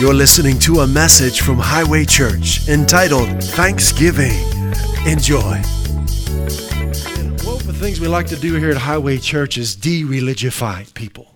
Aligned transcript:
You're 0.00 0.14
listening 0.14 0.60
to 0.60 0.82
a 0.82 0.86
message 0.86 1.40
from 1.40 1.58
Highway 1.58 2.04
Church 2.04 2.68
entitled 2.68 3.42
Thanksgiving. 3.42 4.30
Enjoy. 5.04 5.40
One 7.42 7.56
of 7.56 7.66
the 7.66 7.74
things 7.76 7.98
we 7.98 8.06
like 8.06 8.28
to 8.28 8.36
do 8.36 8.54
here 8.54 8.70
at 8.70 8.76
Highway 8.76 9.18
Church 9.18 9.58
is 9.58 9.74
de 9.74 10.04
religify 10.04 10.94
people. 10.94 11.34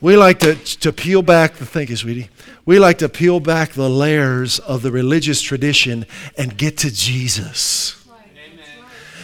We 0.00 0.16
like 0.16 0.38
to, 0.38 0.54
to 0.54 0.94
peel 0.94 1.20
back 1.20 1.56
the, 1.56 1.66
thank 1.66 1.90
you, 1.90 1.96
sweetie. 1.96 2.30
We 2.64 2.78
like 2.78 2.96
to 2.98 3.10
peel 3.10 3.38
back 3.38 3.72
the 3.72 3.90
layers 3.90 4.58
of 4.58 4.80
the 4.80 4.90
religious 4.90 5.42
tradition 5.42 6.06
and 6.38 6.56
get 6.56 6.78
to 6.78 6.90
Jesus 6.90 8.01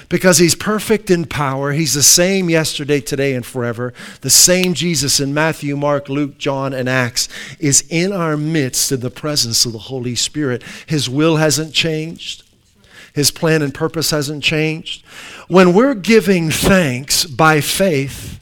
because 0.09 0.38
he's 0.38 0.54
perfect 0.54 1.11
in 1.11 1.27
power. 1.27 1.72
He's 1.72 1.95
the 1.95 2.02
same 2.02 2.48
yesterday, 2.48 3.00
today, 3.00 3.34
and 3.34 3.45
forever. 3.45 3.93
The 4.22 4.30
same 4.30 4.75
Jesus 4.75 5.20
in 5.20 5.34
Matthew, 5.34 5.77
Mark, 5.77 6.08
Luke, 6.08 6.38
John, 6.38 6.72
and 6.72 6.88
Acts 6.88 7.29
is 7.58 7.84
in 7.90 8.12
our 8.12 8.36
midst 8.36 8.90
in 8.90 9.00
the 9.00 9.11
presence 9.11 9.67
of 9.67 9.72
the 9.72 9.79
Holy 9.79 10.14
Spirit. 10.14 10.62
His 10.86 11.08
will 11.08 11.36
hasn't 11.36 11.75
changed. 11.75 12.43
His 13.12 13.31
plan 13.31 13.62
and 13.62 13.75
purpose 13.75 14.11
hasn't 14.11 14.44
changed. 14.44 15.04
When 15.48 15.75
we're 15.75 15.94
giving 15.94 16.50
thanks 16.50 17.25
by 17.25 17.61
faith, 17.61 18.39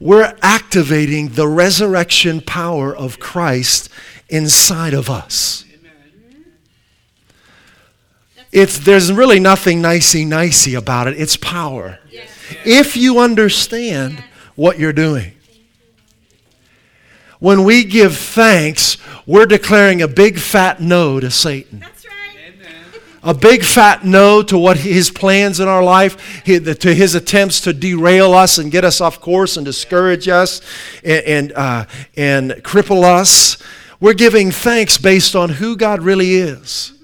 we're 0.00 0.34
activating 0.42 1.30
the 1.30 1.46
resurrection 1.46 2.40
power 2.40 2.94
of 2.94 3.20
Christ 3.20 3.88
inside 4.28 4.94
of 4.94 5.10
us. 5.10 5.64
It's, 8.52 8.78
there's 8.78 9.12
really 9.12 9.38
nothing 9.38 9.80
nicey 9.80 10.24
nicey 10.24 10.74
about 10.74 11.06
it. 11.06 11.20
It's 11.20 11.36
power. 11.36 12.00
Yes. 12.10 12.28
If 12.64 12.96
you 12.96 13.20
understand 13.20 14.24
what 14.56 14.78
you're 14.78 14.92
doing. 14.92 15.32
When 17.38 17.64
we 17.64 17.84
give 17.84 18.16
thanks, 18.16 18.98
we're 19.24 19.46
declaring 19.46 20.02
a 20.02 20.08
big 20.08 20.38
fat 20.38 20.80
no 20.80 21.20
to 21.20 21.30
Satan. 21.30 21.78
That's 21.78 22.04
right. 22.04 22.16
A 23.22 23.34
big 23.34 23.64
fat 23.64 24.04
no 24.04 24.42
to 24.42 24.58
what 24.58 24.78
his 24.78 25.10
plans 25.10 25.60
in 25.60 25.68
our 25.68 25.82
life, 25.82 26.42
to 26.44 26.94
his 26.94 27.14
attempts 27.14 27.60
to 27.62 27.72
derail 27.72 28.32
us 28.32 28.58
and 28.58 28.70
get 28.72 28.84
us 28.84 29.00
off 29.00 29.20
course 29.20 29.56
and 29.56 29.64
discourage 29.64 30.26
us 30.26 30.60
and, 31.04 31.24
and, 31.24 31.52
uh, 31.52 31.84
and 32.16 32.50
cripple 32.62 33.04
us. 33.04 33.58
We're 34.00 34.14
giving 34.14 34.50
thanks 34.50 34.98
based 34.98 35.36
on 35.36 35.50
who 35.50 35.76
God 35.76 36.02
really 36.02 36.34
is 36.34 36.94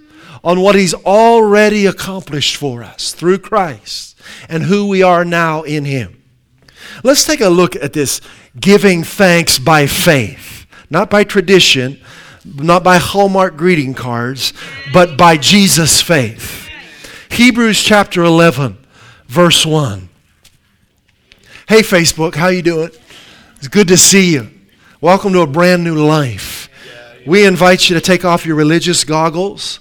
on 0.46 0.60
what 0.60 0.76
He's 0.76 0.94
already 0.94 1.86
accomplished 1.86 2.56
for 2.56 2.84
us 2.84 3.12
through 3.12 3.38
Christ 3.38 4.16
and 4.48 4.62
who 4.62 4.86
we 4.86 5.02
are 5.02 5.24
now 5.24 5.64
in 5.64 5.84
Him. 5.84 6.22
Let's 7.02 7.24
take 7.24 7.40
a 7.40 7.48
look 7.48 7.74
at 7.74 7.92
this 7.92 8.20
giving 8.58 9.02
thanks 9.02 9.58
by 9.58 9.88
faith, 9.88 10.66
not 10.88 11.10
by 11.10 11.24
tradition, 11.24 12.00
not 12.44 12.84
by 12.84 12.98
Hallmark 12.98 13.56
greeting 13.56 13.92
cards, 13.92 14.52
but 14.92 15.18
by 15.18 15.36
Jesus' 15.36 16.00
faith. 16.00 16.68
Hebrews 17.28 17.82
chapter 17.82 18.22
11, 18.22 18.78
verse 19.26 19.66
1. 19.66 20.08
Hey 21.68 21.80
Facebook, 21.80 22.36
how 22.36 22.48
you 22.48 22.62
doing? 22.62 22.90
It's 23.56 23.66
good 23.66 23.88
to 23.88 23.96
see 23.96 24.32
you. 24.34 24.48
Welcome 25.00 25.32
to 25.32 25.40
a 25.40 25.46
brand 25.48 25.82
new 25.82 25.96
life. 25.96 26.68
We 27.26 27.44
invite 27.44 27.90
you 27.90 27.96
to 27.96 28.00
take 28.00 28.24
off 28.24 28.46
your 28.46 28.54
religious 28.54 29.02
goggles 29.02 29.80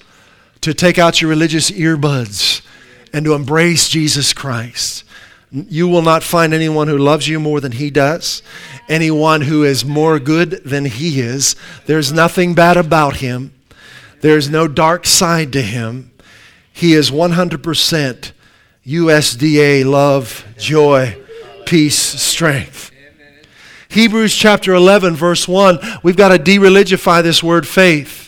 to 0.65 0.73
take 0.73 0.97
out 0.97 1.21
your 1.21 1.29
religious 1.29 1.69
earbuds 1.69 2.65
and 3.13 3.23
to 3.23 3.35
embrace 3.35 3.87
Jesus 3.87 4.33
Christ. 4.33 5.03
You 5.51 5.87
will 5.87 6.01
not 6.01 6.23
find 6.23 6.55
anyone 6.55 6.87
who 6.87 6.97
loves 6.97 7.27
you 7.27 7.39
more 7.39 7.61
than 7.61 7.73
he 7.73 7.91
does, 7.91 8.41
anyone 8.89 9.41
who 9.41 9.63
is 9.63 9.85
more 9.85 10.17
good 10.17 10.63
than 10.65 10.85
he 10.85 11.21
is. 11.21 11.55
There's 11.85 12.11
nothing 12.11 12.55
bad 12.55 12.77
about 12.77 13.17
him, 13.17 13.53
there's 14.21 14.49
no 14.49 14.67
dark 14.67 15.05
side 15.05 15.53
to 15.53 15.61
him. 15.61 16.11
He 16.73 16.93
is 16.93 17.11
100% 17.11 18.31
USDA 18.87 19.85
love, 19.85 20.45
joy, 20.57 21.15
peace, 21.67 21.95
strength. 21.95 22.89
Hebrews 23.89 24.35
chapter 24.35 24.73
11, 24.73 25.13
verse 25.15 25.47
1, 25.47 25.77
we've 26.01 26.17
got 26.17 26.29
to 26.29 26.39
de 26.39 26.57
religify 26.57 27.21
this 27.21 27.43
word 27.43 27.67
faith. 27.67 28.24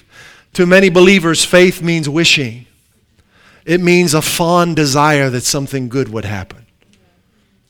To 0.57 0.66
many 0.66 0.90
believers, 0.90 1.45
faith 1.45 1.84
means 1.84 2.09
wishing. 2.09 2.66
It 3.63 3.79
means 3.79 4.16
a 4.16 4.23
fond 4.23 4.75
desire 4.75 5.29
that 5.29 5.44
something 5.44 5.88
good 5.88 6.09
would 6.09 6.25
happen. 6.25 6.66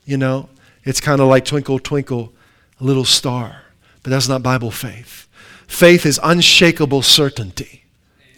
You 0.06 0.16
know, 0.16 0.48
it's 0.86 1.02
kind 1.02 1.20
of 1.20 1.28
like 1.28 1.44
twinkle, 1.44 1.80
twinkle, 1.80 2.32
little 2.80 3.04
star. 3.04 3.64
But 4.04 4.12
that's 4.12 4.30
not 4.30 4.42
Bible 4.42 4.72
faith. 4.72 5.28
Faith 5.68 6.06
is 6.06 6.18
unshakable 6.24 7.02
certainty. 7.02 7.84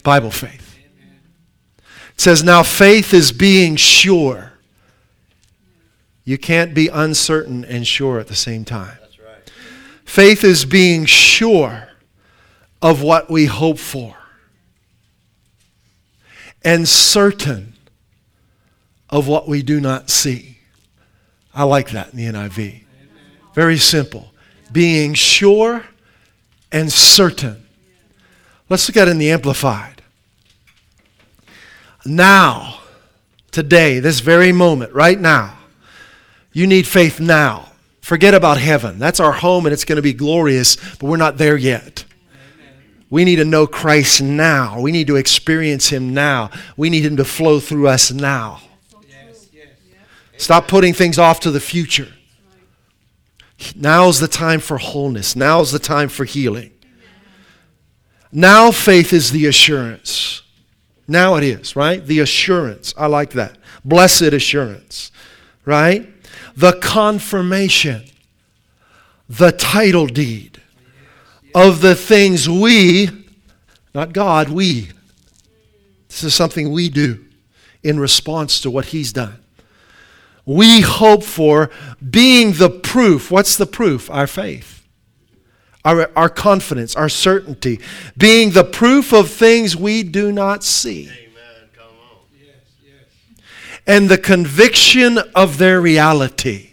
Bible 0.02 0.32
faith. 0.32 0.76
It 1.78 2.20
says, 2.20 2.42
now 2.42 2.64
faith 2.64 3.14
is 3.14 3.30
being 3.30 3.76
sure. 3.76 4.54
You 6.24 6.38
can't 6.38 6.74
be 6.74 6.88
uncertain 6.88 7.64
and 7.64 7.86
sure 7.86 8.18
at 8.18 8.26
the 8.26 8.34
same 8.34 8.64
time. 8.64 8.98
Right. 9.24 9.52
Faith 10.04 10.42
is 10.42 10.64
being 10.64 11.04
sure 11.04 11.90
of 12.82 13.00
what 13.00 13.30
we 13.30 13.46
hope 13.46 13.78
for 13.78 14.16
and 16.62 16.88
certain 16.88 17.74
of 19.08 19.26
what 19.26 19.48
we 19.48 19.62
do 19.62 19.80
not 19.80 20.10
see. 20.10 20.58
I 21.54 21.64
like 21.64 21.90
that 21.90 22.12
in 22.12 22.16
the 22.16 22.26
NIV. 22.26 22.84
Very 23.54 23.78
simple. 23.78 24.32
Being 24.70 25.14
sure 25.14 25.84
and 26.70 26.92
certain. 26.92 27.66
Let's 28.68 28.88
look 28.88 28.96
at 28.96 29.08
it 29.08 29.10
in 29.10 29.18
the 29.18 29.32
Amplified. 29.32 30.02
Now, 32.06 32.80
today, 33.50 33.98
this 33.98 34.20
very 34.20 34.52
moment, 34.52 34.92
right 34.92 35.18
now, 35.18 35.58
you 36.52 36.66
need 36.66 36.86
faith 36.86 37.20
now. 37.20 37.72
Forget 38.00 38.32
about 38.32 38.58
heaven. 38.58 38.98
That's 38.98 39.20
our 39.20 39.32
home 39.32 39.66
and 39.66 39.72
it's 39.72 39.84
going 39.84 39.96
to 39.96 40.02
be 40.02 40.12
glorious, 40.12 40.76
but 40.96 41.02
we're 41.02 41.16
not 41.16 41.36
there 41.36 41.56
yet. 41.56 42.04
We 43.10 43.24
need 43.24 43.36
to 43.36 43.44
know 43.44 43.66
Christ 43.66 44.22
now. 44.22 44.80
We 44.80 44.92
need 44.92 45.08
to 45.08 45.16
experience 45.16 45.88
Him 45.88 46.14
now. 46.14 46.50
We 46.76 46.88
need 46.88 47.04
Him 47.04 47.16
to 47.16 47.24
flow 47.24 47.58
through 47.58 47.88
us 47.88 48.12
now. 48.12 48.60
Stop 50.36 50.68
putting 50.68 50.94
things 50.94 51.18
off 51.18 51.40
to 51.40 51.50
the 51.50 51.60
future. 51.60 52.08
Now's 53.74 54.20
the 54.20 54.28
time 54.28 54.60
for 54.60 54.78
wholeness. 54.78 55.36
Now's 55.36 55.70
the 55.70 55.78
time 55.78 56.08
for 56.08 56.24
healing. 56.24 56.72
Now 58.32 58.70
faith 58.70 59.12
is 59.12 59.32
the 59.32 59.46
assurance. 59.46 60.42
Now 61.06 61.34
it 61.34 61.44
is, 61.44 61.74
right? 61.74 62.04
The 62.04 62.20
assurance. 62.20 62.94
I 62.96 63.06
like 63.06 63.32
that. 63.32 63.58
Blessed 63.84 64.22
assurance, 64.22 65.10
right? 65.64 66.08
The 66.56 66.72
confirmation, 66.80 68.04
the 69.28 69.50
title 69.50 70.06
deed 70.06 70.49
of 71.54 71.80
the 71.80 71.94
things 71.94 72.48
we, 72.48 73.08
not 73.94 74.12
God, 74.12 74.48
we. 74.48 74.90
This 76.08 76.24
is 76.24 76.34
something 76.34 76.70
we 76.70 76.88
do 76.88 77.24
in 77.82 77.98
response 77.98 78.60
to 78.60 78.70
what 78.70 78.86
He's 78.86 79.12
done. 79.12 79.38
We 80.44 80.80
hope 80.80 81.22
for 81.22 81.70
being 82.08 82.54
the 82.54 82.70
proof. 82.70 83.30
What's 83.30 83.56
the 83.56 83.66
proof? 83.66 84.10
Our 84.10 84.26
faith, 84.26 84.84
our, 85.84 86.10
our 86.16 86.28
confidence, 86.28 86.96
our 86.96 87.08
certainty. 87.08 87.80
Being 88.16 88.50
the 88.50 88.64
proof 88.64 89.12
of 89.12 89.30
things 89.30 89.76
we 89.76 90.02
do 90.02 90.32
not 90.32 90.64
see. 90.64 91.04
Amen. 91.04 91.68
Come 91.76 91.86
on. 91.86 92.18
Yes, 92.36 92.54
yes. 92.84 93.42
And 93.86 94.08
the 94.08 94.18
conviction 94.18 95.18
of 95.34 95.58
their 95.58 95.80
reality. 95.80 96.70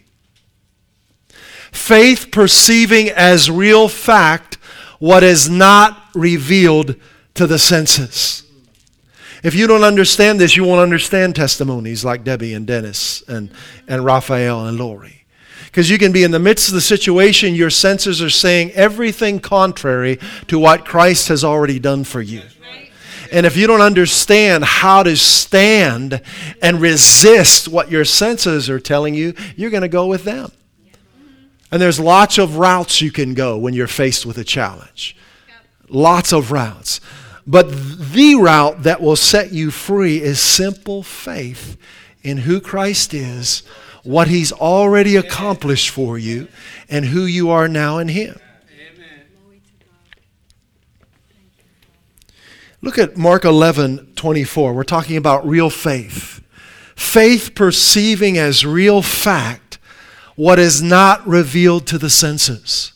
Faith 1.72 2.32
perceiving 2.32 3.10
as 3.10 3.52
real 3.52 3.88
fact 3.88 4.58
what 5.00 5.24
is 5.24 5.50
not 5.50 6.10
revealed 6.14 6.96
to 7.36 7.48
the 7.48 7.60
senses. 7.60 8.44
If 9.44 9.54
you 9.54 9.68
don't 9.68 9.84
understand 9.84 10.40
this, 10.40 10.58
you 10.58 10.64
won't 10.64 10.82
understand 10.82 11.36
testimonies 11.36 12.04
like 12.04 12.24
Debbie 12.24 12.54
and 12.54 12.66
Dennis 12.66 13.22
and, 13.28 13.52
and 13.88 14.04
Raphael 14.04 14.66
and 14.66 14.78
Lori. 14.78 15.26
Because 15.66 15.90
you 15.90 16.00
can 16.00 16.12
be 16.12 16.24
in 16.24 16.32
the 16.32 16.40
midst 16.40 16.70
of 16.70 16.74
the 16.74 16.82
situation, 16.82 17.54
your 17.54 17.70
senses 17.70 18.22
are 18.22 18.32
saying 18.32 18.72
everything 18.72 19.40
contrary 19.40 20.18
to 20.48 20.58
what 20.58 20.86
Christ 20.86 21.28
has 21.28 21.44
already 21.44 21.78
done 21.78 22.04
for 22.04 22.22
you. 22.22 22.42
And 23.32 23.46
if 23.46 23.58
you 23.58 23.68
don't 23.68 23.82
understand 23.82 24.64
how 24.64 25.04
to 25.04 25.16
stand 25.18 26.22
and 26.62 26.82
resist 26.82 27.68
what 27.68 27.92
your 27.92 28.06
senses 28.06 28.70
are 28.70 28.80
telling 28.80 29.14
you, 29.14 29.34
you're 29.56 29.70
going 29.70 29.82
to 29.82 29.90
go 29.90 30.08
with 30.08 30.24
them. 30.24 30.52
And 31.72 31.82
there's 31.82 32.00
lots 32.00 32.38
of 32.38 32.58
routes 32.58 33.02
you 33.02 33.12
can 33.12 33.34
go 33.34 33.58
when 33.58 33.74
you're 33.74 33.88
faced 33.88 34.26
with 34.26 34.38
a 34.38 34.44
challenge. 34.44 35.16
Lots 35.90 36.32
of 36.32 36.52
routes. 36.52 37.02
But 37.46 37.70
the 37.72 38.36
route 38.36 38.84
that 38.84 39.02
will 39.02 39.16
set 39.16 39.54
you 39.54 39.72
free 39.72 40.22
is 40.22 40.40
simple 40.40 41.04
faith 41.04 41.78
in 42.22 42.40
who 42.40 42.60
Christ 42.60 43.14
is, 43.14 43.64
what 44.04 44.28
He's 44.28 44.52
already 44.52 45.16
accomplished 45.16 45.90
for 45.90 46.18
you, 46.18 46.48
and 46.90 47.06
who 47.06 47.26
you 47.26 47.50
are 47.50 47.68
now 47.68 48.00
in 48.00 48.10
Him. 48.10 48.40
Look 52.82 52.98
at 52.98 53.18
Mark 53.18 53.44
11 53.44 54.14
24. 54.16 54.74
We're 54.74 54.84
talking 54.84 55.18
about 55.18 55.46
real 55.48 55.70
faith. 55.70 56.42
Faith 56.96 57.56
perceiving 57.56 58.38
as 58.38 58.66
real 58.66 59.02
fact 59.02 59.67
what 60.38 60.60
is 60.60 60.84
not 60.84 61.28
revealed 61.28 61.88
to 61.88 61.98
the 61.98 62.12
senses. 62.12 62.94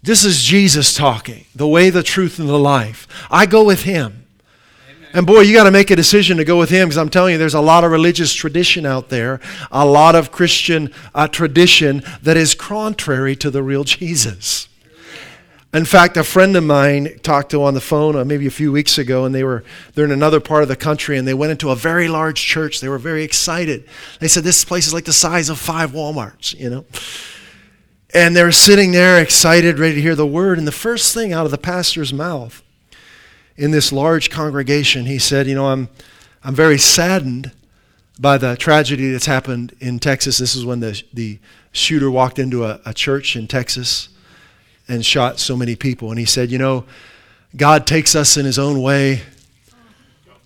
This 0.00 0.24
is 0.24 0.44
Jesus 0.44 0.94
talking, 0.94 1.46
the 1.56 1.66
way, 1.66 1.90
the 1.90 2.04
truth, 2.04 2.38
and 2.38 2.48
the 2.48 2.58
life. 2.58 3.08
I 3.28 3.46
go 3.46 3.64
with 3.64 3.82
him. 3.82 4.26
And 5.12 5.26
boy, 5.26 5.40
you 5.40 5.52
got 5.52 5.64
to 5.64 5.72
make 5.72 5.90
a 5.90 5.96
decision 5.96 6.36
to 6.36 6.44
go 6.44 6.56
with 6.56 6.70
him 6.70 6.86
because 6.86 6.98
I'm 6.98 7.08
telling 7.08 7.32
you, 7.32 7.38
there's 7.38 7.54
a 7.54 7.60
lot 7.60 7.82
of 7.82 7.90
religious 7.90 8.32
tradition 8.32 8.86
out 8.86 9.08
there, 9.08 9.40
a 9.72 9.84
lot 9.84 10.14
of 10.14 10.30
Christian 10.30 10.92
uh, 11.14 11.26
tradition 11.26 12.04
that 12.22 12.36
is 12.36 12.54
contrary 12.54 13.34
to 13.36 13.50
the 13.50 13.62
real 13.62 13.82
Jesus. 13.82 14.68
In 15.76 15.84
fact, 15.84 16.16
a 16.16 16.24
friend 16.24 16.56
of 16.56 16.64
mine 16.64 17.18
talked 17.22 17.50
to 17.50 17.62
on 17.62 17.74
the 17.74 17.82
phone 17.82 18.16
uh, 18.16 18.24
maybe 18.24 18.46
a 18.46 18.50
few 18.50 18.72
weeks 18.72 18.96
ago, 18.96 19.26
and 19.26 19.34
they 19.34 19.44
were 19.44 19.62
they're 19.92 20.06
in 20.06 20.10
another 20.10 20.40
part 20.40 20.62
of 20.62 20.70
the 20.70 20.76
country, 20.76 21.18
and 21.18 21.28
they 21.28 21.34
went 21.34 21.52
into 21.52 21.68
a 21.68 21.76
very 21.76 22.08
large 22.08 22.40
church. 22.40 22.80
They 22.80 22.88
were 22.88 22.96
very 22.96 23.22
excited. 23.22 23.86
They 24.18 24.26
said 24.26 24.42
this 24.42 24.64
place 24.64 24.86
is 24.86 24.94
like 24.94 25.04
the 25.04 25.12
size 25.12 25.50
of 25.50 25.58
five 25.58 25.90
WalMarts, 25.90 26.58
you 26.58 26.70
know. 26.70 26.86
And 28.14 28.34
they 28.34 28.42
were 28.42 28.52
sitting 28.52 28.92
there 28.92 29.20
excited, 29.20 29.78
ready 29.78 29.96
to 29.96 30.00
hear 30.00 30.14
the 30.14 30.26
word. 30.26 30.56
And 30.56 30.66
the 30.66 30.72
first 30.72 31.12
thing 31.12 31.34
out 31.34 31.44
of 31.44 31.50
the 31.50 31.58
pastor's 31.58 32.10
mouth 32.10 32.62
in 33.58 33.70
this 33.70 33.92
large 33.92 34.30
congregation, 34.30 35.04
he 35.04 35.18
said, 35.18 35.46
"You 35.46 35.56
know, 35.56 35.66
I'm 35.66 35.90
I'm 36.42 36.54
very 36.54 36.78
saddened 36.78 37.52
by 38.18 38.38
the 38.38 38.56
tragedy 38.56 39.10
that's 39.10 39.26
happened 39.26 39.76
in 39.78 39.98
Texas. 39.98 40.38
This 40.38 40.56
is 40.56 40.64
when 40.64 40.80
the 40.80 41.02
the 41.12 41.38
shooter 41.70 42.10
walked 42.10 42.38
into 42.38 42.64
a, 42.64 42.80
a 42.86 42.94
church 42.94 43.36
in 43.36 43.46
Texas." 43.46 44.08
And 44.88 45.04
shot 45.04 45.38
so 45.38 45.56
many 45.56 45.76
people. 45.76 46.10
And 46.10 46.18
he 46.18 46.24
said, 46.24 46.50
You 46.50 46.58
know, 46.58 46.84
God 47.56 47.86
takes 47.86 48.14
us 48.14 48.36
in 48.36 48.44
his 48.44 48.58
own 48.58 48.82
way, 48.82 49.22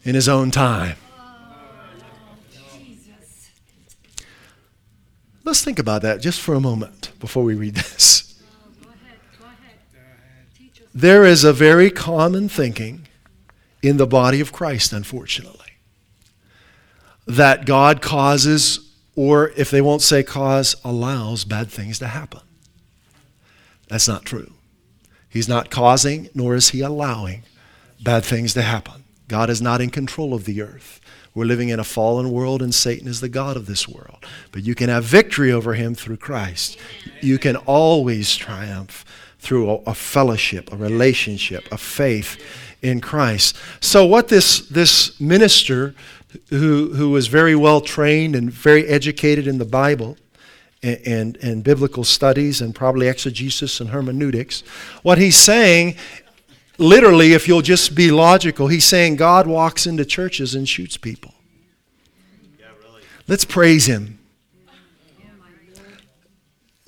in 0.04 0.14
his 0.14 0.28
own 0.28 0.50
time. 0.50 0.96
Let's 5.44 5.64
think 5.64 5.78
about 5.78 6.02
that 6.02 6.20
just 6.20 6.40
for 6.40 6.54
a 6.54 6.60
moment 6.60 7.10
before 7.18 7.42
we 7.42 7.54
read 7.54 7.74
this. 7.74 8.40
There 10.94 11.24
is 11.24 11.44
a 11.44 11.52
very 11.52 11.90
common 11.90 12.48
thinking 12.48 13.06
in 13.82 13.96
the 13.96 14.06
body 14.06 14.40
of 14.40 14.52
Christ, 14.52 14.92
unfortunately, 14.92 15.72
that 17.26 17.64
God 17.64 18.02
causes, 18.02 18.92
or 19.14 19.50
if 19.50 19.70
they 19.70 19.80
won't 19.80 20.02
say 20.02 20.22
cause, 20.22 20.76
allows 20.84 21.44
bad 21.44 21.68
things 21.68 21.98
to 22.00 22.08
happen. 22.08 22.40
That's 23.90 24.08
not 24.08 24.24
true. 24.24 24.52
He's 25.28 25.48
not 25.48 25.70
causing, 25.70 26.30
nor 26.34 26.54
is 26.54 26.70
he 26.70 26.80
allowing 26.80 27.42
bad 28.02 28.24
things 28.24 28.54
to 28.54 28.62
happen. 28.62 29.04
God 29.28 29.50
is 29.50 29.60
not 29.60 29.80
in 29.80 29.90
control 29.90 30.32
of 30.32 30.44
the 30.44 30.62
earth. 30.62 31.00
We're 31.34 31.44
living 31.44 31.68
in 31.68 31.78
a 31.78 31.84
fallen 31.84 32.30
world, 32.32 32.62
and 32.62 32.74
Satan 32.74 33.06
is 33.06 33.20
the 33.20 33.28
God 33.28 33.56
of 33.56 33.66
this 33.66 33.86
world. 33.86 34.24
But 34.50 34.62
you 34.62 34.74
can 34.74 34.88
have 34.88 35.04
victory 35.04 35.52
over 35.52 35.74
him 35.74 35.94
through 35.94 36.16
Christ. 36.16 36.78
You 37.20 37.38
can 37.38 37.56
always 37.56 38.34
triumph 38.34 39.04
through 39.38 39.70
a, 39.70 39.74
a 39.86 39.94
fellowship, 39.94 40.72
a 40.72 40.76
relationship, 40.76 41.64
a 41.70 41.78
faith 41.78 42.40
in 42.82 43.00
Christ. 43.00 43.56
So, 43.80 44.04
what 44.04 44.28
this, 44.28 44.60
this 44.68 45.20
minister, 45.20 45.94
who, 46.48 46.94
who 46.94 47.10
was 47.10 47.28
very 47.28 47.54
well 47.54 47.80
trained 47.80 48.34
and 48.34 48.50
very 48.50 48.86
educated 48.86 49.46
in 49.46 49.58
the 49.58 49.64
Bible, 49.64 50.16
and, 50.82 51.36
and, 51.38 51.62
biblical 51.62 52.04
studies 52.04 52.60
and 52.60 52.74
probably 52.74 53.08
exegesis 53.08 53.80
and 53.80 53.90
hermeneutics. 53.90 54.62
What 55.02 55.18
he's 55.18 55.36
saying, 55.36 55.96
literally, 56.78 57.34
if 57.34 57.46
you'll 57.46 57.60
just 57.60 57.94
be 57.94 58.10
logical, 58.10 58.68
he's 58.68 58.84
saying 58.86 59.16
God 59.16 59.46
walks 59.46 59.86
into 59.86 60.04
churches 60.04 60.54
and 60.54 60.68
shoots 60.68 60.96
people. 60.96 61.34
Yeah, 62.58 62.66
really. 62.82 63.02
Let's 63.28 63.44
praise 63.44 63.86
him. 63.86 64.19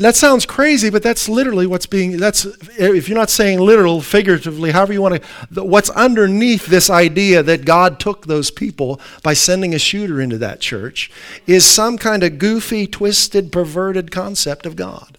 That 0.02 0.16
sounds 0.16 0.46
crazy, 0.46 0.90
but 0.90 1.02
that's 1.02 1.28
literally 1.28 1.66
what's 1.66 1.86
being, 1.86 2.16
that's, 2.16 2.44
if 2.78 3.08
you're 3.08 3.18
not 3.18 3.30
saying 3.30 3.60
literal, 3.60 4.00
figuratively, 4.00 4.72
however 4.72 4.92
you 4.92 5.00
want 5.00 5.22
to, 5.52 5.62
what's 5.62 5.90
underneath 5.90 6.66
this 6.66 6.90
idea 6.90 7.42
that 7.42 7.64
God 7.64 8.00
took 8.00 8.26
those 8.26 8.50
people 8.50 9.00
by 9.22 9.34
sending 9.34 9.74
a 9.74 9.78
shooter 9.78 10.20
into 10.20 10.38
that 10.38 10.60
church 10.60 11.10
is 11.46 11.64
some 11.64 11.98
kind 11.98 12.24
of 12.24 12.38
goofy, 12.38 12.86
twisted, 12.86 13.52
perverted 13.52 14.10
concept 14.10 14.66
of 14.66 14.74
God. 14.74 15.18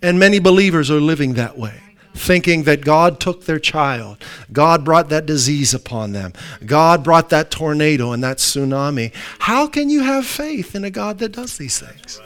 And 0.00 0.18
many 0.18 0.38
believers 0.38 0.90
are 0.90 1.00
living 1.00 1.34
that 1.34 1.58
way 1.58 1.80
thinking 2.14 2.64
that 2.64 2.84
God 2.84 3.20
took 3.20 3.44
their 3.44 3.60
child. 3.60 4.18
God 4.52 4.84
brought 4.84 5.08
that 5.10 5.24
disease 5.24 5.72
upon 5.72 6.12
them. 6.12 6.32
God 6.66 7.04
brought 7.04 7.30
that 7.30 7.50
tornado 7.50 8.10
and 8.10 8.24
that 8.24 8.38
tsunami. 8.38 9.14
How 9.38 9.68
can 9.68 9.88
you 9.88 10.02
have 10.02 10.26
faith 10.26 10.74
in 10.74 10.82
a 10.82 10.90
God 10.90 11.18
that 11.18 11.30
does 11.30 11.58
these 11.58 11.78
things? 11.78 12.20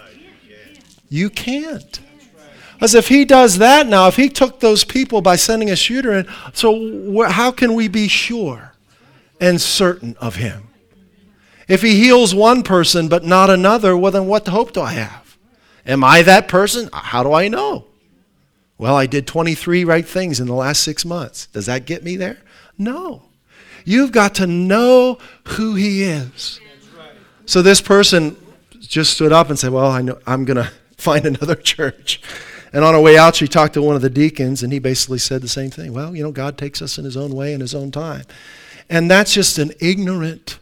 You 1.12 1.28
can't. 1.28 2.00
As 2.80 2.94
if 2.94 3.08
he 3.08 3.26
does 3.26 3.58
that 3.58 3.86
now, 3.86 4.08
if 4.08 4.16
he 4.16 4.30
took 4.30 4.60
those 4.60 4.82
people 4.82 5.20
by 5.20 5.36
sending 5.36 5.68
a 5.68 5.76
shooter 5.76 6.10
in, 6.12 6.26
so 6.54 7.12
wh- 7.12 7.30
how 7.30 7.50
can 7.50 7.74
we 7.74 7.86
be 7.86 8.08
sure 8.08 8.72
and 9.38 9.60
certain 9.60 10.16
of 10.22 10.36
him? 10.36 10.68
If 11.68 11.82
he 11.82 11.96
heals 11.96 12.34
one 12.34 12.62
person 12.62 13.08
but 13.08 13.24
not 13.24 13.50
another, 13.50 13.94
well, 13.94 14.10
then 14.10 14.26
what 14.26 14.48
hope 14.48 14.72
do 14.72 14.80
I 14.80 14.92
have? 14.92 15.36
Am 15.84 16.02
I 16.02 16.22
that 16.22 16.48
person? 16.48 16.88
How 16.94 17.22
do 17.22 17.34
I 17.34 17.46
know? 17.46 17.84
Well, 18.78 18.96
I 18.96 19.04
did 19.04 19.26
23 19.26 19.84
right 19.84 20.06
things 20.06 20.40
in 20.40 20.46
the 20.46 20.54
last 20.54 20.82
six 20.82 21.04
months. 21.04 21.46
Does 21.48 21.66
that 21.66 21.84
get 21.84 22.02
me 22.02 22.16
there? 22.16 22.38
No. 22.78 23.24
You've 23.84 24.12
got 24.12 24.34
to 24.36 24.46
know 24.46 25.18
who 25.44 25.74
he 25.74 26.04
is. 26.04 26.58
So 27.44 27.60
this 27.60 27.82
person 27.82 28.34
just 28.80 29.12
stood 29.12 29.30
up 29.30 29.50
and 29.50 29.58
said, 29.58 29.72
Well, 29.72 29.90
I 29.90 30.00
know 30.00 30.18
I'm 30.26 30.46
going 30.46 30.56
to 30.56 30.72
find 31.02 31.26
another 31.26 31.56
church. 31.56 32.20
And 32.72 32.84
on 32.84 32.94
our 32.94 33.00
way 33.00 33.18
out, 33.18 33.36
she 33.36 33.48
talked 33.48 33.74
to 33.74 33.82
one 33.82 33.96
of 33.96 34.02
the 34.02 34.08
deacons, 34.08 34.62
and 34.62 34.72
he 34.72 34.78
basically 34.78 35.18
said 35.18 35.42
the 35.42 35.48
same 35.48 35.70
thing. 35.70 35.92
Well, 35.92 36.16
you 36.16 36.22
know, 36.22 36.32
God 36.32 36.56
takes 36.56 36.80
us 36.80 36.96
in 36.96 37.04
his 37.04 37.16
own 37.16 37.32
way, 37.32 37.52
in 37.52 37.60
his 37.60 37.74
own 37.74 37.90
time. 37.90 38.24
And 38.88 39.10
that's 39.10 39.34
just 39.34 39.58
an 39.58 39.72
ignorant 39.78 40.58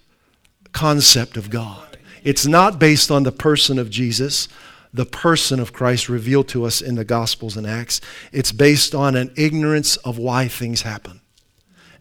concept 0.72 1.36
of 1.36 1.50
God. 1.50 1.98
It's 2.24 2.46
not 2.46 2.78
based 2.78 3.10
on 3.10 3.22
the 3.22 3.32
person 3.32 3.78
of 3.78 3.90
Jesus, 3.90 4.48
the 4.92 5.06
person 5.06 5.60
of 5.60 5.72
Christ 5.72 6.08
revealed 6.08 6.48
to 6.48 6.64
us 6.64 6.80
in 6.80 6.96
the 6.96 7.04
Gospels 7.04 7.56
and 7.56 7.66
Acts. 7.66 8.00
It's 8.32 8.52
based 8.52 8.94
on 8.94 9.14
an 9.14 9.32
ignorance 9.36 9.96
of 9.98 10.18
why 10.18 10.48
things 10.48 10.82
happen 10.82 11.20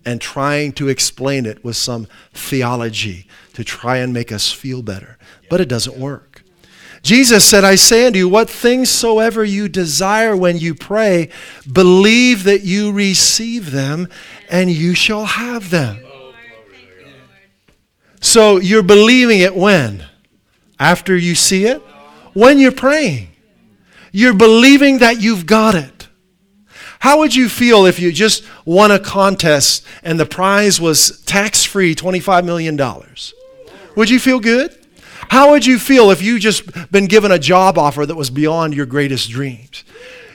and 0.06 0.20
trying 0.20 0.72
to 0.74 0.88
explain 0.88 1.46
it 1.46 1.64
with 1.64 1.76
some 1.76 2.08
theology 2.34 3.28
to 3.54 3.64
try 3.64 3.98
and 3.98 4.14
make 4.14 4.32
us 4.32 4.52
feel 4.52 4.82
better. 4.82 5.18
But 5.50 5.62
it 5.62 5.70
doesn't 5.70 5.98
work. 5.98 6.29
Jesus 7.02 7.46
said, 7.46 7.64
I 7.64 7.76
say 7.76 8.08
unto 8.08 8.20
you, 8.20 8.30
what 8.30 8.50
things 8.50 8.90
soever 8.90 9.44
you 9.44 9.70
desire 9.70 10.36
when 10.36 10.58
you 10.58 10.76
pray, 10.76 11.30
believe 11.72 12.44
that 12.44 12.64
you 12.64 12.92
receive 12.92 13.72
them, 13.72 14.10
and 14.50 14.70
you 14.70 14.94
shall 14.94 15.26
have 15.26 15.70
them. 15.70 16.00
So 18.22 18.58
you're 18.58 18.84
believing 18.84 19.40
it 19.40 19.56
when? 19.56 20.06
After 20.80 21.16
you 21.16 21.36
see 21.36 21.66
it? 21.66 21.82
When 22.34 22.60
you're 22.60 22.72
praying. 22.72 23.30
You're 24.12 24.34
believing 24.34 25.00
that 25.00 25.22
you've 25.22 25.46
got 25.46 25.76
it. 25.76 26.08
How 27.00 27.20
would 27.20 27.34
you 27.34 27.48
feel 27.48 27.86
if 27.86 28.00
you 28.00 28.12
just 28.12 28.44
won 28.66 28.92
a 28.92 29.00
contest 29.00 29.86
and 30.04 30.20
the 30.20 30.26
prize 30.26 30.82
was 30.82 31.22
tax 31.22 31.64
free 31.64 31.96
$25 31.96 32.44
million? 32.44 32.78
Would 33.96 34.10
you 34.10 34.20
feel 34.20 34.42
good? 34.42 34.76
How 35.30 35.52
would 35.52 35.66
you 35.66 35.78
feel 35.78 36.12
if 36.12 36.22
you 36.22 36.40
just 36.40 36.92
been 36.92 37.06
given 37.06 37.32
a 37.32 37.40
job 37.40 37.78
offer 37.78 38.06
that 38.06 38.16
was 38.16 38.30
beyond 38.30 38.74
your 38.74 38.86
greatest 38.86 39.30
dreams? 39.30 39.84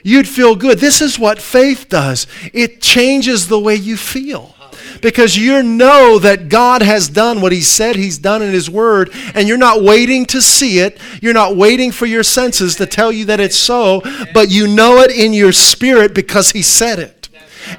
You'd 0.03 0.27
feel 0.27 0.55
good. 0.55 0.79
This 0.79 1.01
is 1.01 1.17
what 1.17 1.41
faith 1.41 1.89
does. 1.89 2.27
It 2.53 2.81
changes 2.81 3.47
the 3.47 3.59
way 3.59 3.75
you 3.75 3.97
feel. 3.97 4.55
Because 5.01 5.35
you 5.35 5.63
know 5.63 6.19
that 6.19 6.47
God 6.47 6.81
has 6.81 7.09
done 7.09 7.41
what 7.41 7.51
He 7.51 7.61
said 7.61 7.95
He's 7.95 8.17
done 8.17 8.41
in 8.41 8.53
His 8.53 8.69
Word, 8.69 9.09
and 9.33 9.47
you're 9.47 9.57
not 9.57 9.83
waiting 9.83 10.25
to 10.27 10.41
see 10.41 10.79
it. 10.79 10.99
You're 11.21 11.33
not 11.33 11.55
waiting 11.55 11.91
for 11.91 12.05
your 12.05 12.23
senses 12.23 12.75
to 12.75 12.85
tell 12.85 13.11
you 13.11 13.25
that 13.25 13.39
it's 13.39 13.57
so, 13.57 14.01
but 14.33 14.49
you 14.49 14.67
know 14.67 14.99
it 14.99 15.11
in 15.11 15.33
your 15.33 15.51
spirit 15.51 16.13
because 16.13 16.51
He 16.51 16.61
said 16.61 16.99
it. 16.99 17.29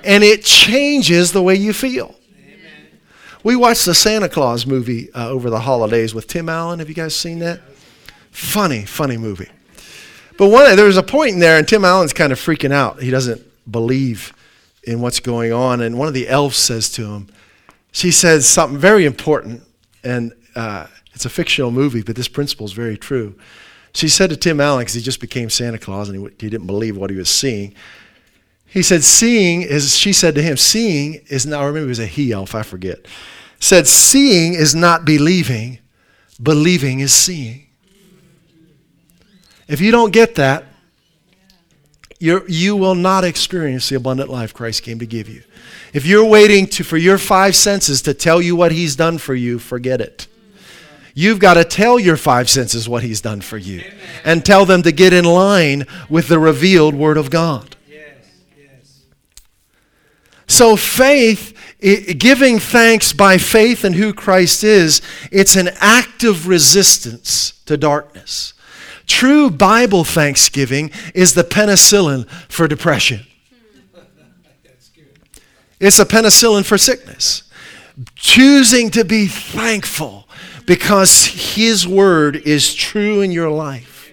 And 0.05 0.25
it 0.25 0.43
changes 0.43 1.33
the 1.33 1.43
way 1.43 1.55
you 1.55 1.73
feel. 1.73 2.15
We 3.47 3.55
watched 3.55 3.85
the 3.85 3.95
Santa 3.95 4.29
Claus 4.29 4.67
movie 4.67 5.09
uh, 5.13 5.29
over 5.29 5.51
the 5.51 5.61
holidays 5.61 6.13
with 6.13 6.27
Tim 6.27 6.49
Allen. 6.49 6.81
Have 6.81 6.89
you 6.89 6.97
guys 6.97 7.15
seen 7.15 7.39
that? 7.39 7.61
Funny, 8.33 8.85
funny 8.85 9.17
movie. 9.17 9.49
But 10.37 10.49
one, 10.49 10.75
there 10.75 10.87
was 10.87 10.97
a 10.97 11.03
point 11.05 11.35
in 11.35 11.39
there, 11.39 11.57
and 11.57 11.69
Tim 11.69 11.85
Allen's 11.85 12.13
kind 12.13 12.33
of 12.33 12.41
freaking 12.41 12.73
out. 12.73 13.01
He 13.01 13.09
doesn't 13.09 13.41
believe 13.71 14.33
in 14.83 15.01
what's 15.01 15.21
going 15.21 15.53
on. 15.53 15.81
And 15.81 15.97
one 15.97 16.09
of 16.09 16.15
the 16.15 16.29
elves 16.29 16.57
says 16.57 16.91
to 16.95 17.07
him, 17.07 17.29
she 17.93 18.11
says 18.11 18.49
something 18.49 18.79
very 18.79 19.05
important, 19.05 19.63
and 20.03 20.33
uh, 20.57 20.89
it's 21.15 21.25
a 21.25 21.31
fictional 21.31 21.71
movie, 21.71 22.03
but 22.03 22.17
this 22.17 22.27
principle 22.27 22.67
is 22.67 22.73
very 22.73 22.99
true. 22.99 23.37
She 23.93 24.09
said 24.09 24.31
to 24.31 24.37
Tim 24.37 24.61
Allen, 24.61 24.81
because 24.81 24.95
he 24.95 25.03
just 25.03 25.21
became 25.21 25.51
Santa 25.51 25.79
Claus 25.79 26.09
and 26.09 26.19
he, 26.19 26.47
he 26.47 26.51
didn't 26.51 26.67
believe 26.67 26.97
what 26.97 27.11
he 27.11 27.17
was 27.17 27.31
seeing, 27.31 27.77
He 28.67 28.83
said, 28.83 29.05
Seeing 29.05 29.63
is, 29.63 29.97
she 29.97 30.13
said 30.13 30.35
to 30.35 30.43
him, 30.43 30.57
Seeing 30.57 31.21
is 31.29 31.47
or 31.47 31.71
maybe 31.71 31.85
it 31.85 31.89
was 31.89 32.01
a 32.01 32.07
he 32.07 32.33
elf, 32.33 32.53
I 32.53 32.65
forget. 32.65 33.07
Said, 33.59 33.87
Seeing 33.87 34.55
is 34.55 34.75
not 34.75 35.05
believing, 35.05 35.79
believing 36.43 37.01
is 37.01 37.13
seeing. 37.13 37.67
If 39.69 39.81
you 39.81 39.91
don't 39.91 40.13
get 40.13 40.37
that, 40.37 40.65
you 42.19 42.45
you 42.49 42.77
will 42.77 42.95
not 42.95 43.25
experience 43.25 43.89
the 43.89 43.97
abundant 43.97 44.31
life 44.31 44.55
Christ 44.55 44.83
came 44.83 44.99
to 45.01 45.07
give 45.07 45.29
you. 45.29 45.43
If 45.93 46.07
you're 46.07 46.25
waiting 46.25 46.67
to, 46.69 46.85
for 46.85 46.97
your 46.97 47.19
five 47.19 47.55
senses 47.55 48.03
to 48.03 48.15
tell 48.15 48.41
you 48.41 48.57
what 48.57 48.73
He's 48.73 48.97
done 48.97 49.19
for 49.19 49.35
you, 49.35 49.59
forget 49.59 50.01
it. 50.01 50.27
You've 51.15 51.39
got 51.39 51.55
to 51.55 51.65
tell 51.65 51.99
your 51.99 52.19
five 52.19 52.51
senses 52.51 52.89
what 52.89 53.03
He's 53.03 53.23
done 53.23 53.41
for 53.41 53.57
you 53.57 53.81
Amen. 53.81 53.99
and 54.25 54.45
tell 54.45 54.67
them 54.67 54.83
to 54.83 54.93
get 54.93 55.13
in 55.13 55.25
line 55.25 55.87
with 56.11 56.29
the 56.29 56.39
revealed 56.39 56.95
Word 56.95 57.17
of 57.17 57.31
God. 57.31 57.75
Yes, 57.89 58.05
yes. 58.55 59.05
So, 60.47 60.77
faith, 60.77 61.56
giving 61.81 62.59
thanks 62.59 63.13
by 63.13 63.39
faith 63.39 63.85
in 63.85 63.95
who 63.95 64.13
Christ 64.13 64.65
is, 64.65 65.03
it's 65.31 65.57
an 65.57 65.71
active 65.81 66.49
resistance 66.49 67.61
to 67.67 67.77
darkness. 67.77 68.55
True 69.07 69.51
Bible 69.51 70.03
thanksgiving 70.03 70.91
is 71.15 71.35
the 71.35 71.45
penicillin 71.45 72.29
for 72.49 72.67
depression. 72.67 73.21
It's 75.79 75.99
a 75.99 76.07
penicillin 76.07 76.65
for 76.65 76.79
sickness. 76.79 77.43
Choosing 78.15 78.91
to 78.91 79.05
be 79.05 79.27
thankful 79.27 80.29
because 80.67 81.27
His 81.55 81.87
word 81.87 82.37
is 82.37 82.75
true 82.75 83.21
in 83.21 83.31
your 83.31 83.51
life, 83.51 84.13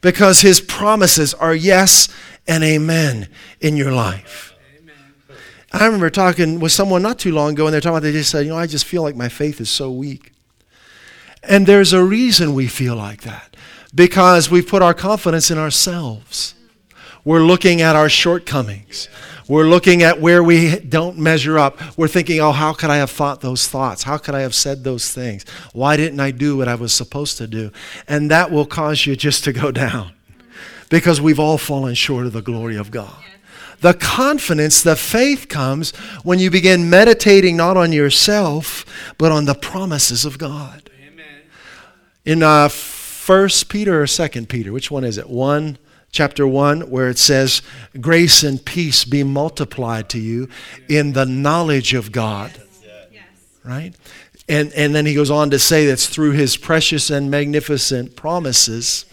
because 0.00 0.40
His 0.40 0.60
promises 0.60 1.32
are 1.34 1.54
yes 1.54 2.08
and 2.48 2.64
amen 2.64 3.28
in 3.60 3.76
your 3.76 3.92
life. 3.92 4.45
I 5.80 5.86
remember 5.86 6.10
talking 6.10 6.60
with 6.60 6.72
someone 6.72 7.02
not 7.02 7.18
too 7.18 7.32
long 7.32 7.52
ago, 7.52 7.66
and 7.66 7.74
they're 7.74 7.80
talking 7.80 7.96
about, 7.96 8.02
they 8.02 8.12
just 8.12 8.30
said, 8.30 8.44
You 8.44 8.50
know, 8.50 8.58
I 8.58 8.66
just 8.66 8.84
feel 8.84 9.02
like 9.02 9.16
my 9.16 9.28
faith 9.28 9.60
is 9.60 9.70
so 9.70 9.90
weak. 9.90 10.32
And 11.42 11.66
there's 11.66 11.92
a 11.92 12.02
reason 12.02 12.54
we 12.54 12.66
feel 12.66 12.96
like 12.96 13.22
that 13.22 13.56
because 13.94 14.50
we've 14.50 14.66
put 14.66 14.82
our 14.82 14.94
confidence 14.94 15.50
in 15.50 15.58
ourselves. 15.58 16.54
We're 17.24 17.42
looking 17.42 17.80
at 17.82 17.96
our 17.96 18.08
shortcomings. 18.08 19.08
We're 19.48 19.68
looking 19.68 20.02
at 20.02 20.20
where 20.20 20.42
we 20.42 20.76
don't 20.78 21.18
measure 21.18 21.58
up. 21.58 21.80
We're 21.96 22.08
thinking, 22.08 22.40
oh, 22.40 22.52
how 22.52 22.72
could 22.72 22.90
I 22.90 22.96
have 22.96 23.10
thought 23.10 23.40
those 23.40 23.68
thoughts? 23.68 24.02
How 24.02 24.18
could 24.18 24.34
I 24.34 24.40
have 24.40 24.54
said 24.54 24.82
those 24.82 25.12
things? 25.12 25.44
Why 25.72 25.96
didn't 25.96 26.18
I 26.18 26.32
do 26.32 26.56
what 26.56 26.68
I 26.68 26.74
was 26.74 26.92
supposed 26.92 27.38
to 27.38 27.46
do? 27.46 27.70
And 28.08 28.30
that 28.30 28.50
will 28.50 28.66
cause 28.66 29.06
you 29.06 29.14
just 29.14 29.44
to 29.44 29.52
go 29.52 29.70
down 29.72 30.12
because 30.88 31.20
we've 31.20 31.38
all 31.38 31.58
fallen 31.58 31.94
short 31.94 32.26
of 32.26 32.32
the 32.32 32.42
glory 32.42 32.76
of 32.76 32.90
God. 32.90 33.22
The 33.80 33.94
confidence, 33.94 34.82
the 34.82 34.96
faith 34.96 35.48
comes 35.48 35.90
when 36.22 36.38
you 36.38 36.50
begin 36.50 36.88
meditating 36.88 37.56
not 37.56 37.76
on 37.76 37.92
yourself, 37.92 38.84
but 39.18 39.32
on 39.32 39.44
the 39.44 39.54
promises 39.54 40.24
of 40.24 40.38
God. 40.38 40.90
Amen. 41.06 41.42
In 42.24 42.42
uh, 42.42 42.68
First 42.68 43.68
Peter 43.68 44.00
or 44.00 44.06
Second 44.06 44.48
Peter? 44.48 44.72
Which 44.72 44.90
one 44.90 45.04
is 45.04 45.18
it? 45.18 45.28
One, 45.28 45.78
chapter 46.10 46.46
one, 46.46 46.90
where 46.90 47.08
it 47.08 47.18
says, 47.18 47.60
"Grace 48.00 48.42
and 48.42 48.64
peace 48.64 49.04
be 49.04 49.22
multiplied 49.22 50.08
to 50.10 50.18
you 50.18 50.48
in 50.88 51.12
the 51.12 51.26
knowledge 51.26 51.92
of 51.92 52.12
God." 52.12 52.52
Yes. 53.12 53.24
Right, 53.64 53.94
and 54.48 54.72
and 54.72 54.94
then 54.94 55.06
he 55.06 55.14
goes 55.14 55.30
on 55.30 55.50
to 55.50 55.58
say 55.58 55.86
that's 55.86 56.06
through 56.06 56.32
His 56.32 56.56
precious 56.56 57.10
and 57.10 57.30
magnificent 57.30 58.16
promises 58.16 59.04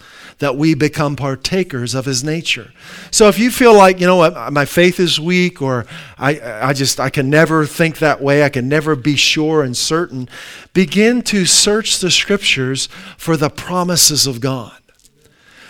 that 0.43 0.57
we 0.57 0.73
become 0.73 1.15
partakers 1.15 1.95
of 1.95 2.05
his 2.05 2.23
nature. 2.23 2.71
So 3.11 3.27
if 3.27 3.39
you 3.39 3.49
feel 3.49 3.73
like, 3.73 3.99
you 3.99 4.05
know 4.05 4.17
what, 4.17 4.51
my 4.51 4.65
faith 4.65 4.99
is 4.99 5.19
weak 5.19 5.61
or 5.61 5.85
I, 6.17 6.39
I 6.39 6.73
just, 6.73 6.99
I 6.99 7.09
can 7.09 7.29
never 7.29 7.65
think 7.65 7.99
that 7.99 8.21
way, 8.21 8.43
I 8.43 8.49
can 8.49 8.67
never 8.67 8.95
be 8.95 9.15
sure 9.15 9.63
and 9.63 9.75
certain, 9.75 10.27
begin 10.73 11.21
to 11.23 11.45
search 11.45 11.99
the 11.99 12.11
scriptures 12.11 12.87
for 13.17 13.37
the 13.37 13.49
promises 13.49 14.27
of 14.27 14.41
God. 14.41 14.77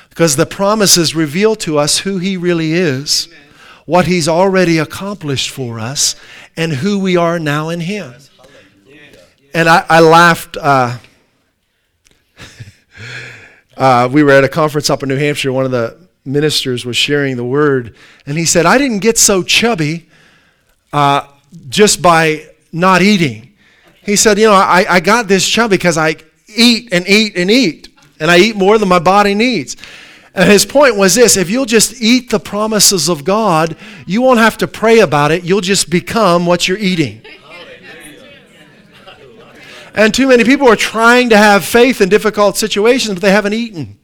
Because 0.09 0.35
the 0.35 0.45
promises 0.45 1.15
reveal 1.15 1.55
to 1.57 1.77
us 1.77 1.99
who 1.99 2.17
he 2.17 2.35
really 2.35 2.73
is, 2.73 3.29
what 3.85 4.05
he's 4.05 4.27
already 4.27 4.77
accomplished 4.77 5.49
for 5.49 5.79
us, 5.79 6.15
and 6.55 6.73
who 6.73 6.99
we 6.99 7.17
are 7.17 7.39
now 7.39 7.69
in 7.69 7.79
him. 7.81 8.13
And 9.53 9.69
I, 9.69 9.85
I 9.89 9.99
laughed. 9.99 10.57
Uh, 10.59 10.97
uh, 13.77 14.09
we 14.11 14.23
were 14.23 14.31
at 14.31 14.43
a 14.43 14.49
conference 14.49 14.89
up 14.89 15.03
in 15.03 15.09
New 15.09 15.17
Hampshire. 15.17 15.51
One 15.51 15.65
of 15.65 15.71
the 15.71 15.97
ministers 16.25 16.85
was 16.85 16.95
sharing 16.95 17.37
the 17.37 17.43
word, 17.43 17.95
and 18.25 18.37
he 18.37 18.45
said, 18.45 18.65
I 18.65 18.77
didn't 18.77 18.99
get 18.99 19.17
so 19.17 19.43
chubby 19.43 20.09
uh, 20.91 21.27
just 21.69 22.01
by 22.01 22.49
not 22.71 23.01
eating. 23.01 23.53
He 24.03 24.15
said, 24.15 24.37
You 24.37 24.47
know, 24.47 24.53
I, 24.53 24.85
I 24.89 24.99
got 24.99 25.27
this 25.27 25.47
chubby 25.47 25.77
because 25.77 25.97
I 25.97 26.15
eat 26.47 26.89
and 26.91 27.07
eat 27.07 27.35
and 27.35 27.49
eat, 27.49 27.89
and 28.19 28.29
I 28.29 28.37
eat 28.37 28.55
more 28.55 28.77
than 28.77 28.89
my 28.89 28.99
body 28.99 29.33
needs. 29.33 29.77
And 30.35 30.49
his 30.49 30.65
point 30.65 30.95
was 30.97 31.15
this 31.15 31.37
if 31.37 31.49
you'll 31.49 31.65
just 31.65 32.01
eat 32.01 32.29
the 32.29 32.39
promises 32.39 33.07
of 33.07 33.23
God, 33.23 33.77
you 34.05 34.21
won't 34.21 34.39
have 34.39 34.57
to 34.57 34.67
pray 34.67 34.99
about 34.99 35.31
it. 35.31 35.43
You'll 35.43 35.61
just 35.61 35.89
become 35.89 36.45
what 36.45 36.67
you're 36.67 36.77
eating. 36.77 37.21
And 39.95 40.13
too 40.13 40.27
many 40.27 40.43
people 40.43 40.67
are 40.67 40.75
trying 40.75 41.29
to 41.29 41.37
have 41.37 41.63
faith 41.63 42.01
in 42.01 42.09
difficult 42.09 42.57
situations, 42.57 43.15
but 43.15 43.21
they 43.21 43.31
haven't 43.31 43.53
eaten. 43.53 43.99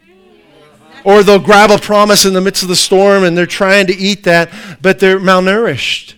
Or 1.04 1.24
they'll 1.24 1.40
grab 1.40 1.72
a 1.72 1.78
promise 1.78 2.26
in 2.26 2.34
the 2.34 2.42
midst 2.42 2.62
of 2.62 2.70
the 2.70 2.76
storm 2.76 3.24
and 3.24 3.38
they're 3.38 3.46
trying 3.46 3.88
to 3.88 3.96
eat 3.96 4.24
that, 4.24 4.52
but 4.82 5.00
they're 5.00 5.20
malnourished. 5.20 6.14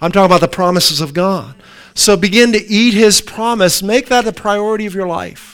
I'm 0.00 0.12
talking 0.12 0.26
about 0.26 0.40
the 0.40 0.48
promises 0.48 1.00
of 1.00 1.14
God. 1.14 1.54
So 1.94 2.16
begin 2.16 2.52
to 2.52 2.64
eat 2.64 2.94
his 2.94 3.20
promise. 3.20 3.82
Make 3.82 4.06
that 4.06 4.26
a 4.26 4.32
priority 4.32 4.86
of 4.86 4.94
your 4.94 5.08
life. 5.08 5.47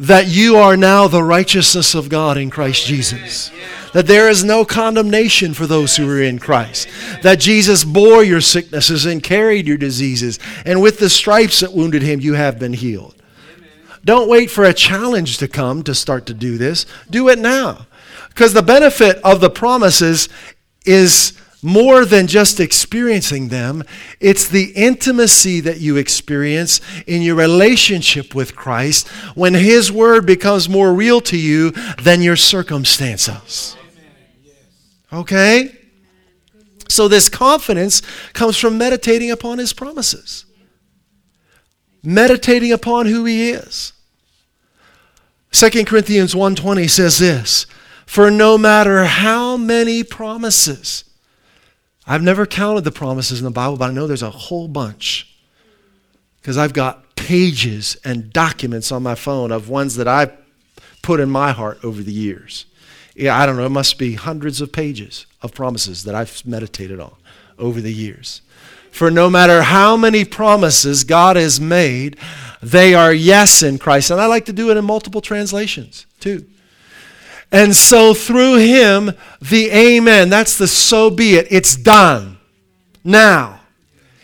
That 0.00 0.26
you 0.28 0.56
are 0.56 0.76
now 0.76 1.08
the 1.08 1.22
righteousness 1.22 1.94
of 1.94 2.08
God 2.08 2.36
in 2.36 2.50
Christ 2.50 2.86
Jesus 2.86 3.50
that 3.92 4.06
there 4.06 4.28
is 4.28 4.44
no 4.44 4.64
condemnation 4.64 5.54
for 5.54 5.66
those 5.66 5.96
who 5.96 6.08
are 6.08 6.22
in 6.22 6.38
Christ, 6.38 6.88
that 7.22 7.40
Jesus 7.40 7.84
bore 7.84 8.22
your 8.22 8.40
sicknesses 8.40 9.06
and 9.06 9.22
carried 9.22 9.66
your 9.66 9.76
diseases, 9.76 10.38
and 10.64 10.80
with 10.80 10.98
the 10.98 11.10
stripes 11.10 11.60
that 11.60 11.72
wounded 11.72 12.02
him, 12.02 12.20
you 12.20 12.34
have 12.34 12.58
been 12.58 12.72
healed. 12.72 13.16
Don't 14.04 14.30
wait 14.30 14.50
for 14.50 14.64
a 14.64 14.74
challenge 14.74 15.38
to 15.38 15.48
come 15.48 15.82
to 15.82 15.94
start 15.94 16.26
to 16.26 16.34
do 16.34 16.56
this. 16.56 16.86
Do 17.10 17.28
it 17.28 17.38
now. 17.38 17.86
Because 18.30 18.54
the 18.54 18.62
benefit 18.62 19.18
of 19.22 19.40
the 19.40 19.50
promises 19.50 20.30
is 20.86 21.38
more 21.62 22.04
than 22.04 22.26
just 22.26 22.58
experiencing 22.60 23.48
them, 23.48 23.82
it's 24.18 24.48
the 24.48 24.72
intimacy 24.74 25.60
that 25.60 25.80
you 25.80 25.96
experience 25.96 26.80
in 27.06 27.22
your 27.22 27.34
relationship 27.34 28.34
with 28.34 28.56
Christ 28.56 29.08
when 29.34 29.54
His 29.54 29.92
Word 29.92 30.24
becomes 30.26 30.68
more 30.68 30.92
real 30.94 31.20
to 31.22 31.36
you 31.36 31.72
than 32.02 32.22
your 32.22 32.36
circumstances. 32.36 33.76
Okay? 35.12 35.76
So 36.88 37.06
this 37.06 37.28
confidence 37.28 38.02
comes 38.32 38.56
from 38.56 38.76
meditating 38.76 39.30
upon 39.30 39.58
his 39.58 39.72
promises. 39.72 40.44
Meditating 42.02 42.72
upon 42.72 43.06
who 43.06 43.24
he 43.24 43.50
is. 43.50 43.92
2 45.52 45.86
Corinthians 45.86 46.34
1:20 46.34 46.88
says 46.88 47.18
this, 47.18 47.66
"For 48.06 48.30
no 48.30 48.58
matter 48.58 49.04
how 49.04 49.56
many 49.56 50.02
promises 50.02 51.04
I've 52.10 52.22
never 52.22 52.44
counted 52.44 52.84
the 52.84 52.90
promises 52.90 53.38
in 53.38 53.44
the 53.44 53.50
Bible, 53.50 53.76
but 53.76 53.90
I 53.90 53.92
know 53.92 54.06
there's 54.06 54.22
a 54.22 54.30
whole 54.30 54.68
bunch. 54.68 55.26
Because 56.40 56.58
I've 56.58 56.72
got 56.72 57.14
pages 57.16 57.96
and 58.04 58.32
documents 58.32 58.90
on 58.90 59.02
my 59.02 59.14
phone 59.14 59.52
of 59.52 59.68
ones 59.68 59.96
that 59.96 60.08
I've 60.08 60.32
put 61.02 61.20
in 61.20 61.30
my 61.30 61.52
heart 61.52 61.78
over 61.84 62.02
the 62.02 62.12
years 62.12 62.66
yeah, 63.20 63.38
I 63.38 63.46
don't 63.46 63.56
know, 63.56 63.66
it 63.66 63.70
must 63.70 63.98
be 63.98 64.14
hundreds 64.14 64.60
of 64.60 64.72
pages 64.72 65.26
of 65.42 65.52
promises 65.52 66.04
that 66.04 66.14
I've 66.14 66.44
meditated 66.46 67.00
on 67.00 67.14
over 67.58 67.80
the 67.80 67.92
years. 67.92 68.42
For 68.90 69.10
no 69.10 69.30
matter 69.30 69.62
how 69.62 69.96
many 69.96 70.24
promises 70.24 71.04
God 71.04 71.36
has 71.36 71.60
made, 71.60 72.16
they 72.62 72.94
are 72.94 73.12
yes 73.12 73.62
in 73.62 73.78
Christ. 73.78 74.10
And 74.10 74.20
I 74.20 74.26
like 74.26 74.46
to 74.46 74.52
do 74.52 74.70
it 74.70 74.76
in 74.76 74.84
multiple 74.84 75.20
translations 75.20 76.06
too. 76.18 76.46
And 77.52 77.74
so 77.74 78.14
through 78.14 78.58
him, 78.58 79.12
the 79.40 79.70
amen, 79.70 80.28
that's 80.28 80.56
the 80.56 80.68
so 80.68 81.10
be 81.10 81.34
it, 81.34 81.48
it's 81.50 81.76
done. 81.76 82.38
Now. 83.04 83.60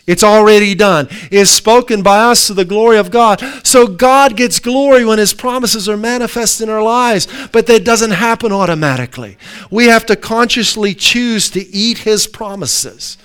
It's 0.05 0.23
already 0.23 0.73
done. 0.73 1.09
Is 1.31 1.49
spoken 1.49 2.01
by 2.01 2.19
us 2.19 2.47
to 2.47 2.53
the 2.53 2.63
glory 2.63 2.97
of 2.97 3.11
God. 3.11 3.41
So 3.63 3.87
God 3.87 4.37
gets 4.37 4.57
glory 4.57 5.03
when 5.03 5.19
His 5.19 5.33
promises 5.33 5.89
are 5.89 5.97
manifest 5.97 6.61
in 6.61 6.69
our 6.69 6.81
lives, 6.81 7.27
but 7.51 7.67
that 7.67 7.83
doesn't 7.83 8.11
happen 8.11 8.53
automatically. 8.53 9.37
We 9.69 9.87
have 9.87 10.05
to 10.05 10.15
consciously 10.15 10.93
choose 10.93 11.49
to 11.49 11.59
eat 11.75 11.97
His 11.99 12.25
promises 12.25 13.17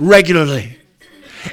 regularly 0.00 0.75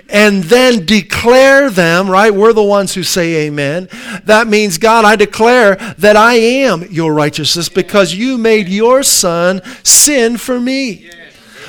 and 0.09 0.43
then 0.43 0.85
declare 0.85 1.69
them, 1.69 2.09
right? 2.09 2.33
We're 2.33 2.53
the 2.53 2.63
ones 2.63 2.93
who 2.93 3.03
say 3.03 3.47
amen. 3.47 3.89
That 4.25 4.47
means, 4.47 4.77
God, 4.77 5.05
I 5.05 5.15
declare 5.15 5.75
that 5.97 6.15
I 6.15 6.35
am 6.35 6.83
your 6.89 7.13
righteousness 7.13 7.69
because 7.69 8.13
you 8.13 8.37
made 8.37 8.67
your 8.69 9.03
son 9.03 9.61
sin 9.83 10.37
for 10.37 10.59
me. 10.59 11.09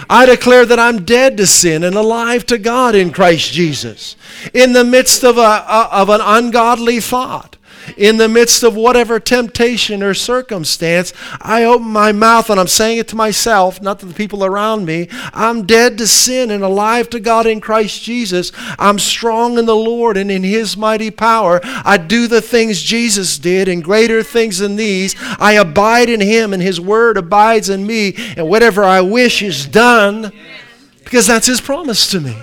I 0.08 0.26
declare 0.26 0.66
that 0.66 0.78
I'm 0.78 1.04
dead 1.04 1.36
to 1.38 1.46
sin 1.46 1.84
and 1.84 1.96
alive 1.96 2.44
to 2.46 2.58
God 2.58 2.94
in 2.94 3.12
Christ 3.12 3.52
Jesus. 3.52 4.16
In 4.52 4.72
the 4.72 4.84
midst 4.84 5.24
of, 5.24 5.38
a, 5.38 5.64
of 5.92 6.08
an 6.08 6.20
ungodly 6.22 7.00
thought, 7.00 7.56
in 7.96 8.16
the 8.16 8.28
midst 8.28 8.62
of 8.62 8.74
whatever 8.76 9.18
temptation 9.20 10.02
or 10.02 10.14
circumstance, 10.14 11.12
I 11.40 11.64
open 11.64 11.88
my 11.88 12.12
mouth 12.12 12.50
and 12.50 12.58
I'm 12.60 12.68
saying 12.68 12.98
it 12.98 13.08
to 13.08 13.16
myself, 13.16 13.80
not 13.80 14.00
to 14.00 14.06
the 14.06 14.14
people 14.14 14.44
around 14.44 14.84
me. 14.84 15.08
I'm 15.32 15.66
dead 15.66 15.98
to 15.98 16.06
sin 16.06 16.50
and 16.50 16.62
alive 16.62 17.10
to 17.10 17.20
God 17.20 17.46
in 17.46 17.60
Christ 17.60 18.02
Jesus. 18.02 18.52
I'm 18.78 18.98
strong 18.98 19.58
in 19.58 19.66
the 19.66 19.76
Lord 19.76 20.16
and 20.16 20.30
in 20.30 20.42
His 20.42 20.76
mighty 20.76 21.10
power. 21.10 21.60
I 21.62 21.96
do 21.96 22.26
the 22.26 22.42
things 22.42 22.82
Jesus 22.82 23.38
did 23.38 23.68
and 23.68 23.82
greater 23.82 24.22
things 24.22 24.58
than 24.58 24.76
these. 24.76 25.14
I 25.38 25.52
abide 25.52 26.08
in 26.08 26.20
Him 26.20 26.52
and 26.52 26.62
His 26.62 26.80
word 26.80 27.16
abides 27.16 27.68
in 27.68 27.86
me, 27.86 28.14
and 28.36 28.48
whatever 28.48 28.84
I 28.84 29.00
wish 29.00 29.42
is 29.42 29.66
done 29.66 30.32
because 31.04 31.26
that's 31.26 31.46
His 31.46 31.60
promise 31.60 32.10
to 32.10 32.20
me. 32.20 32.36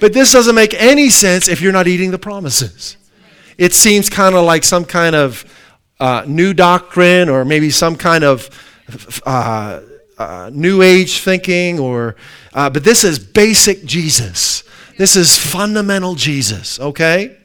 But 0.00 0.12
this 0.12 0.32
doesn't 0.32 0.54
make 0.54 0.74
any 0.74 1.10
sense 1.10 1.48
if 1.48 1.60
you're 1.60 1.72
not 1.72 1.88
eating 1.88 2.12
the 2.12 2.18
promises 2.18 2.97
it 3.58 3.74
seems 3.74 4.08
kind 4.08 4.36
of 4.36 4.44
like 4.44 4.64
some 4.64 4.84
kind 4.84 5.16
of 5.16 5.44
uh, 6.00 6.24
new 6.26 6.54
doctrine 6.54 7.28
or 7.28 7.44
maybe 7.44 7.70
some 7.70 7.96
kind 7.96 8.22
of 8.22 8.48
uh, 9.26 9.80
uh, 10.16 10.50
new 10.52 10.80
age 10.80 11.20
thinking 11.20 11.78
or 11.78 12.14
uh, 12.54 12.70
but 12.70 12.84
this 12.84 13.04
is 13.04 13.18
basic 13.18 13.84
jesus. 13.84 14.62
This 14.96 15.16
is 15.16 15.36
fundamental 15.36 16.14
jesus 16.14 16.78
okay? 16.80 17.36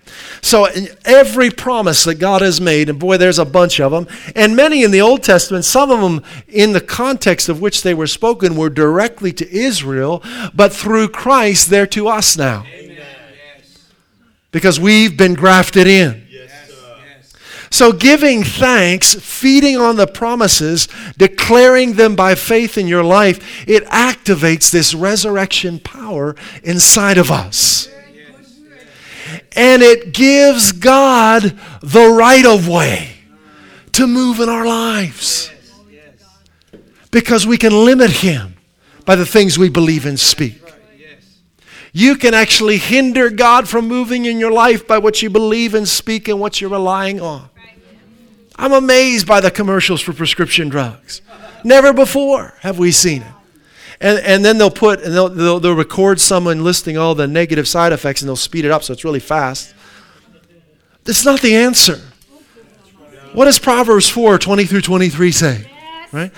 So 0.42 0.68
every 1.04 1.50
promise 1.50 2.04
that 2.04 2.16
god 2.16 2.44
has 2.44 2.62
made 2.62 2.90
and 2.90 3.00
boy 3.00 3.18
there's 3.18 3.40
a 3.40 3.46
bunch 3.46 3.80
of 3.80 3.92
them 3.92 4.08
and 4.36 4.56
many 4.56 4.84
in 4.84 4.92
the 4.92 5.02
old 5.02 5.24
testament 5.24 5.66
some 5.66 5.90
of 5.90 6.00
them 6.00 6.24
in 6.48 6.74
the 6.74 6.82
context 6.82 7.50
of 7.50 7.60
which 7.60 7.82
they 7.82 7.96
were 7.96 8.08
spoken 8.08 8.56
were 8.56 8.70
directly 8.70 9.32
to 9.34 9.52
israel 9.52 10.22
but 10.54 10.72
through 10.72 11.10
christ 11.10 11.72
they're 11.72 11.88
to 11.88 12.08
us 12.08 12.38
now. 12.38 12.64
Amen 12.68 12.83
because 14.54 14.80
we've 14.80 15.18
been 15.18 15.34
grafted 15.34 15.88
in. 15.88 16.24
So, 17.70 17.92
giving 17.92 18.44
thanks, 18.44 19.16
feeding 19.16 19.78
on 19.78 19.96
the 19.96 20.06
promises, 20.06 20.88
declaring 21.18 21.94
them 21.94 22.16
by 22.16 22.36
faith 22.36 22.78
in 22.78 22.88
your 22.88 23.04
life, 23.04 23.68
it 23.68 23.84
activates 23.86 24.70
this 24.70 24.94
resurrection 24.94 25.80
power 25.80 26.36
inside 26.64 27.18
of 27.18 27.32
us. 27.32 27.90
And 29.54 29.82
it 29.82 30.14
gives 30.14 30.72
God 30.72 31.60
the 31.82 32.10
right 32.16 32.46
of 32.46 32.68
way 32.68 33.16
to 33.94 34.06
move 34.06 34.40
in 34.40 34.50
our 34.50 34.68
lives. 34.68 35.50
Because 37.10 37.48
we 37.48 37.58
can 37.58 37.86
limit 37.86 38.12
Him 38.12 38.54
by 39.04 39.16
the 39.16 39.26
things 39.26 39.58
we 39.58 39.70
believe 39.70 40.06
and 40.06 40.20
speak. 40.20 40.63
You 41.96 42.16
can 42.16 42.34
actually 42.34 42.78
hinder 42.78 43.30
God 43.30 43.70
from 43.70 43.88
moving 43.88 44.26
in 44.26 44.40
your 44.40 44.52
life 44.52 44.88
by 44.88 44.98
what 44.98 45.22
you 45.22 45.30
believe 45.30 45.76
and 45.76 45.88
speak 45.88 46.28
and 46.28 46.40
what 46.40 46.60
you're 46.60 46.72
relying 46.72 47.22
on. 47.22 47.50
I'm 48.56 48.74
amazed 48.74 49.28
by 49.28 49.40
the 49.40 49.52
commercials 49.52 50.02
for 50.02 50.12
prescription 50.12 50.70
drugs. 50.70 51.22
Never 51.64 51.94
before 51.94 52.56
have 52.62 52.80
we 52.80 52.92
seen 52.92 53.22
it. 53.22 53.32
And, 54.02 54.20
and 54.20 54.44
then 54.44 54.58
they'll 54.58 54.72
put, 54.72 55.02
and 55.02 55.14
they'll, 55.14 55.30
they'll, 55.30 55.60
they'll 55.60 55.76
record 55.76 56.20
someone 56.20 56.64
listing 56.64 56.98
all 56.98 57.14
the 57.14 57.28
negative 57.28 57.68
side 57.68 57.94
effects 57.94 58.22
and 58.22 58.28
they'll 58.28 58.36
speed 58.36 58.66
it 58.66 58.72
up 58.72 58.84
so 58.84 58.92
it's 58.92 59.06
really 59.06 59.20
fast. 59.20 59.74
That's 61.04 61.24
not 61.24 61.42
the 61.42 61.56
answer. 61.56 62.02
What 63.34 63.46
does 63.46 63.60
Proverbs 63.60 64.10
4 64.10 64.40
20 64.40 64.66
through 64.66 64.82
23 64.82 65.32
say? 65.32 65.72
Right? 66.12 66.32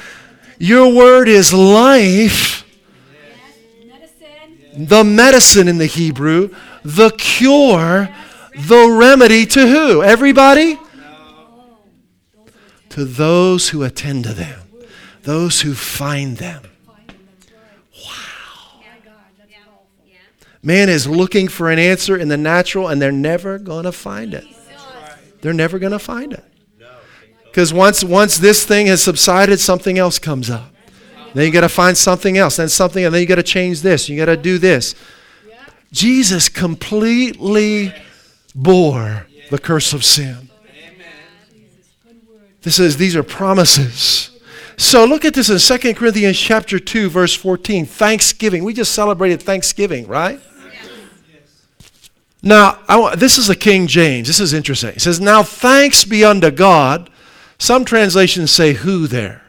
Your 0.60 0.94
word 0.94 1.28
is 1.28 1.54
life 1.54 2.65
the 4.78 5.04
medicine 5.04 5.68
in 5.68 5.78
the 5.78 5.86
Hebrew, 5.86 6.54
the 6.84 7.12
cure, 7.12 8.10
the 8.56 8.96
remedy 9.00 9.46
to 9.48 9.68
who? 9.68 10.04
Everybody? 10.04 10.80
To 12.90 13.06
those 13.06 13.70
who 13.70 13.84
attend 13.84 14.24
to 14.26 14.34
them, 14.34 14.62
those 15.24 15.62
who 15.62 15.74
find 15.74 16.38
them. 16.38 16.64
Wow. 17.94 18.82
Man 20.64 20.90
is 20.90 21.08
looking 21.08 21.48
for 21.48 21.70
an 21.70 21.80
answer 21.80 22.18
in 22.18 22.28
the 22.28 22.38
natural 22.38 22.88
and 22.88 23.02
they're 23.02 23.12
never 23.12 23.60
going 23.60 23.84
to 23.84 23.92
find 23.92 24.34
it. 24.34 24.46
They're 25.42 25.54
never 25.54 25.78
going 25.78 25.92
to 25.92 26.00
find 26.00 26.34
it. 26.34 26.44
Because 27.44 27.74
once, 27.74 28.04
once 28.04 28.38
this 28.38 28.66
thing 28.66 28.88
has 28.88 29.04
subsided, 29.04 29.60
something 29.60 29.98
else 29.98 30.20
comes 30.20 30.50
up. 30.50 30.75
Then 31.36 31.46
you 31.46 31.52
got 31.52 31.62
to 31.62 31.70
find 31.70 31.98
something 31.98 32.38
else, 32.38 32.56
then 32.56 32.70
something, 32.70 33.04
and 33.04 33.14
then 33.14 33.22
you 33.22 33.28
got 33.28 33.36
to 33.36 33.44
change 33.44 33.82
this. 33.82 34.08
You 34.08 34.16
got 34.16 34.26
to 34.28 34.38
do 34.38 34.58
this. 34.58 34.96
Jesus 35.92 36.48
completely 36.48 37.94
bore 38.56 39.28
the 39.52 39.60
curse 39.60 39.92
of 39.92 40.06
sin. 40.06 40.50
This 42.62 42.80
is 42.80 42.96
these 42.96 43.18
are 43.18 43.24
promises. 43.24 44.32
So 44.78 45.04
look 45.04 45.26
at 45.26 45.34
this 45.34 45.50
in 45.50 45.80
2 45.80 45.94
Corinthians 45.94 46.40
chapter 46.40 46.80
2 46.80 47.10
verse 47.10 47.36
14, 47.36 47.86
Thanksgiving. 47.86 48.64
We 48.64 48.74
just 48.74 48.94
celebrated 48.94 49.42
Thanksgiving, 49.42 50.08
right? 50.08 50.40
Now, 52.42 52.80
I, 52.88 53.16
this 53.16 53.38
is 53.38 53.50
a 53.50 53.56
King 53.56 53.88
James. 53.88 54.28
This 54.28 54.40
is 54.40 54.54
interesting. 54.54 54.92
It 54.92 55.02
says, 55.02 55.20
Now 55.20 55.44
thanks 55.44 56.06
be 56.06 56.24
unto 56.24 56.50
God. 56.50 57.10
Some 57.58 57.84
translations 57.84 58.52
say 58.52 58.74
who 58.74 59.08
there. 59.08 59.45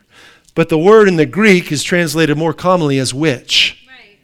But 0.57 0.71
the 0.71 0.79
word 0.79 1.07
in 1.07 1.17
the 1.17 1.27
Greek 1.27 1.71
is 1.71 1.83
translated 1.83 2.39
more 2.39 2.55
commonly 2.55 2.99
as 2.99 3.13
which. 3.13 3.87
Right. 3.87 4.17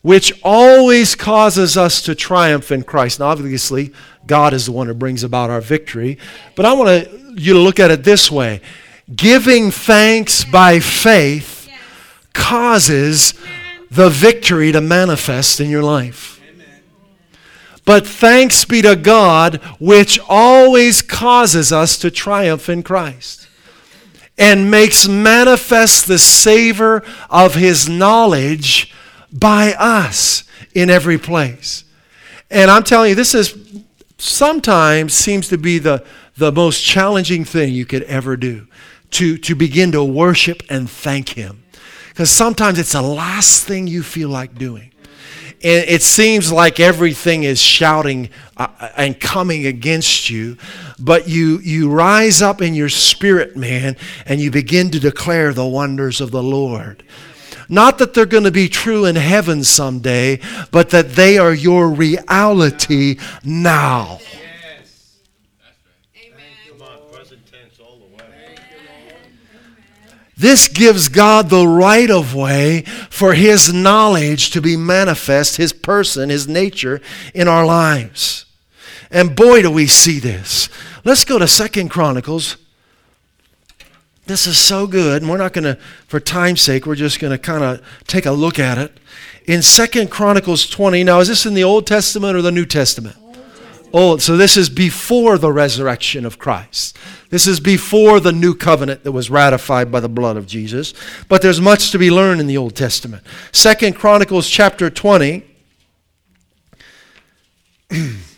Which 0.00 0.32
always 0.42 1.14
causes 1.14 1.76
us 1.76 2.00
to 2.02 2.14
triumph 2.14 2.72
in 2.72 2.84
Christ. 2.84 3.20
Now, 3.20 3.26
obviously, 3.26 3.92
God 4.26 4.54
is 4.54 4.64
the 4.64 4.72
one 4.72 4.86
who 4.86 4.94
brings 4.94 5.22
about 5.22 5.50
our 5.50 5.60
victory. 5.60 6.16
But 6.56 6.64
I 6.64 6.72
want 6.72 7.38
you 7.38 7.52
to 7.52 7.58
look 7.58 7.78
at 7.78 7.90
it 7.90 8.02
this 8.02 8.30
way 8.30 8.62
giving 9.14 9.70
thanks 9.70 10.42
by 10.44 10.80
faith 10.80 11.66
yes. 11.68 11.80
causes 12.32 13.34
the 13.90 14.08
victory 14.08 14.72
to 14.72 14.80
manifest 14.80 15.60
in 15.60 15.68
your 15.68 15.82
life. 15.82 16.40
But 17.84 18.06
thanks 18.06 18.64
be 18.64 18.82
to 18.82 18.96
God, 18.96 19.56
which 19.78 20.18
always 20.28 21.02
causes 21.02 21.72
us 21.72 21.98
to 21.98 22.10
triumph 22.10 22.70
in 22.70 22.82
Christ 22.82 23.47
and 24.38 24.70
makes 24.70 25.08
manifest 25.08 26.06
the 26.06 26.18
savor 26.18 27.02
of 27.28 27.54
his 27.54 27.88
knowledge 27.88 28.94
by 29.32 29.74
us 29.74 30.44
in 30.74 30.88
every 30.88 31.18
place. 31.18 31.84
And 32.50 32.70
I'm 32.70 32.84
telling 32.84 33.10
you, 33.10 33.14
this 33.14 33.34
is 33.34 33.54
sometimes 34.16 35.12
seems 35.14 35.48
to 35.48 35.58
be 35.58 35.78
the, 35.78 36.04
the 36.36 36.52
most 36.52 36.82
challenging 36.84 37.44
thing 37.44 37.72
you 37.72 37.84
could 37.84 38.02
ever 38.04 38.36
do 38.36 38.66
to, 39.10 39.38
to 39.38 39.54
begin 39.54 39.92
to 39.92 40.04
worship 40.04 40.62
and 40.68 40.88
thank 40.88 41.30
him. 41.30 41.62
Because 42.08 42.30
sometimes 42.30 42.78
it's 42.78 42.92
the 42.92 43.02
last 43.02 43.64
thing 43.64 43.86
you 43.86 44.02
feel 44.02 44.28
like 44.28 44.56
doing 44.56 44.92
and 45.62 45.88
it 45.88 46.02
seems 46.02 46.52
like 46.52 46.78
everything 46.78 47.42
is 47.42 47.60
shouting 47.60 48.30
uh, 48.56 48.68
and 48.96 49.18
coming 49.18 49.66
against 49.66 50.30
you 50.30 50.56
but 51.00 51.28
you 51.28 51.58
you 51.58 51.90
rise 51.90 52.40
up 52.40 52.62
in 52.62 52.74
your 52.74 52.88
spirit 52.88 53.56
man 53.56 53.96
and 54.26 54.40
you 54.40 54.50
begin 54.50 54.90
to 54.90 55.00
declare 55.00 55.52
the 55.52 55.66
wonders 55.66 56.20
of 56.20 56.30
the 56.30 56.42
lord. 56.42 57.02
Not 57.68 57.98
that 57.98 58.14
they're 58.14 58.24
going 58.24 58.44
to 58.44 58.50
be 58.50 58.68
true 58.68 59.04
in 59.04 59.16
heaven 59.16 59.64
someday 59.64 60.40
but 60.70 60.90
that 60.90 61.10
they 61.10 61.38
are 61.38 61.52
your 61.52 61.88
reality 61.88 63.18
now 63.42 64.20
This 70.38 70.68
gives 70.68 71.08
God 71.08 71.50
the 71.50 71.66
right 71.66 72.08
of 72.08 72.32
way 72.32 72.82
for 73.10 73.34
His 73.34 73.72
knowledge 73.72 74.50
to 74.50 74.60
be 74.60 74.76
manifest, 74.76 75.56
His 75.56 75.72
person, 75.72 76.30
His 76.30 76.46
nature 76.46 77.00
in 77.34 77.48
our 77.48 77.66
lives. 77.66 78.44
And 79.10 79.34
boy, 79.34 79.62
do 79.62 79.70
we 79.70 79.88
see 79.88 80.20
this. 80.20 80.68
Let's 81.04 81.24
go 81.24 81.40
to 81.40 81.48
Second 81.48 81.88
Chronicles. 81.88 82.56
This 84.26 84.46
is 84.46 84.58
so 84.58 84.86
good, 84.86 85.22
and 85.22 85.30
we're 85.30 85.38
not 85.38 85.54
going 85.54 85.64
to, 85.64 85.74
for 86.06 86.20
time's 86.20 86.60
sake, 86.60 86.86
we're 86.86 86.94
just 86.94 87.18
going 87.18 87.32
to 87.32 87.38
kind 87.38 87.64
of 87.64 87.82
take 88.06 88.26
a 88.26 88.30
look 88.30 88.58
at 88.58 88.78
it. 88.78 89.00
In 89.46 89.62
Second 89.62 90.10
Chronicles 90.10 90.68
20, 90.68 91.02
now 91.02 91.18
is 91.18 91.28
this 91.28 91.46
in 91.46 91.54
the 91.54 91.64
Old 91.64 91.86
Testament 91.86 92.36
or 92.36 92.42
the 92.42 92.52
New 92.52 92.66
Testament? 92.66 93.16
Old. 93.92 94.20
So 94.22 94.36
this 94.36 94.56
is 94.56 94.68
before 94.68 95.38
the 95.38 95.52
resurrection 95.52 96.26
of 96.26 96.38
Christ. 96.38 96.96
This 97.30 97.46
is 97.46 97.60
before 97.60 98.20
the 98.20 98.32
new 98.32 98.54
covenant 98.54 99.04
that 99.04 99.12
was 99.12 99.30
ratified 99.30 99.90
by 99.90 100.00
the 100.00 100.08
blood 100.08 100.36
of 100.36 100.46
Jesus. 100.46 100.94
But 101.28 101.42
there's 101.42 101.60
much 101.60 101.90
to 101.92 101.98
be 101.98 102.10
learned 102.10 102.40
in 102.40 102.46
the 102.46 102.56
Old 102.56 102.74
Testament. 102.74 103.22
Second 103.52 103.96
Chronicles 103.96 104.48
chapter 104.48 104.90
20. 104.90 105.44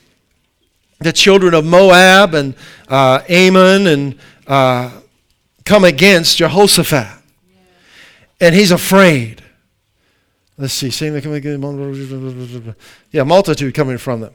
the 1.01 1.13
children 1.13 1.55
of 1.55 1.65
Moab 1.65 2.35
and 2.35 2.55
uh, 2.89 3.23
Ammon 3.29 3.87
and 3.87 4.19
uh, 4.47 5.01
come 5.65 5.85
against 5.85 6.37
Jehoshaphat. 6.37 7.09
and 8.41 8.55
he's 8.55 8.71
afraid. 8.71 9.43
Let's 10.59 10.75
see. 10.75 10.91
Yeah, 13.11 13.23
multitude 13.23 13.75
coming 13.75 13.99
from 13.99 14.21
them. 14.21 14.35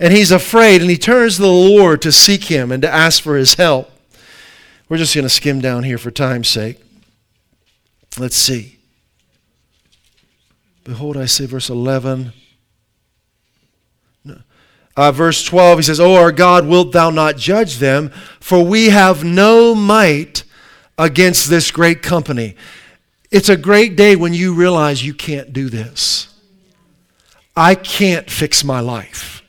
And 0.00 0.12
he's 0.12 0.30
afraid, 0.30 0.80
and 0.80 0.90
he 0.90 0.96
turns 0.96 1.36
to 1.36 1.42
the 1.42 1.48
Lord 1.48 2.02
to 2.02 2.12
seek 2.12 2.44
him 2.44 2.70
and 2.70 2.82
to 2.82 2.90
ask 2.90 3.22
for 3.22 3.36
his 3.36 3.54
help. 3.54 3.90
We're 4.88 4.96
just 4.96 5.14
going 5.14 5.24
to 5.24 5.28
skim 5.28 5.60
down 5.60 5.82
here 5.82 5.98
for 5.98 6.10
time's 6.10 6.48
sake. 6.48 6.80
Let's 8.18 8.36
see. 8.36 8.78
Behold, 10.84 11.16
I 11.16 11.26
say, 11.26 11.46
verse 11.46 11.68
11. 11.68 12.32
Uh, 14.96 15.12
verse 15.12 15.44
12, 15.44 15.78
he 15.78 15.82
says, 15.84 16.00
O 16.00 16.14
our 16.14 16.32
God, 16.32 16.66
wilt 16.66 16.90
thou 16.90 17.10
not 17.10 17.36
judge 17.36 17.76
them? 17.76 18.10
For 18.40 18.64
we 18.64 18.86
have 18.86 19.22
no 19.22 19.72
might 19.72 20.42
against 20.98 21.48
this 21.48 21.70
great 21.70 22.02
company. 22.02 22.56
It's 23.30 23.48
a 23.48 23.56
great 23.56 23.94
day 23.94 24.16
when 24.16 24.34
you 24.34 24.54
realize 24.54 25.04
you 25.04 25.14
can't 25.14 25.52
do 25.52 25.68
this. 25.68 26.34
I 27.56 27.76
can't 27.76 28.28
fix 28.28 28.64
my 28.64 28.80
life. 28.80 29.42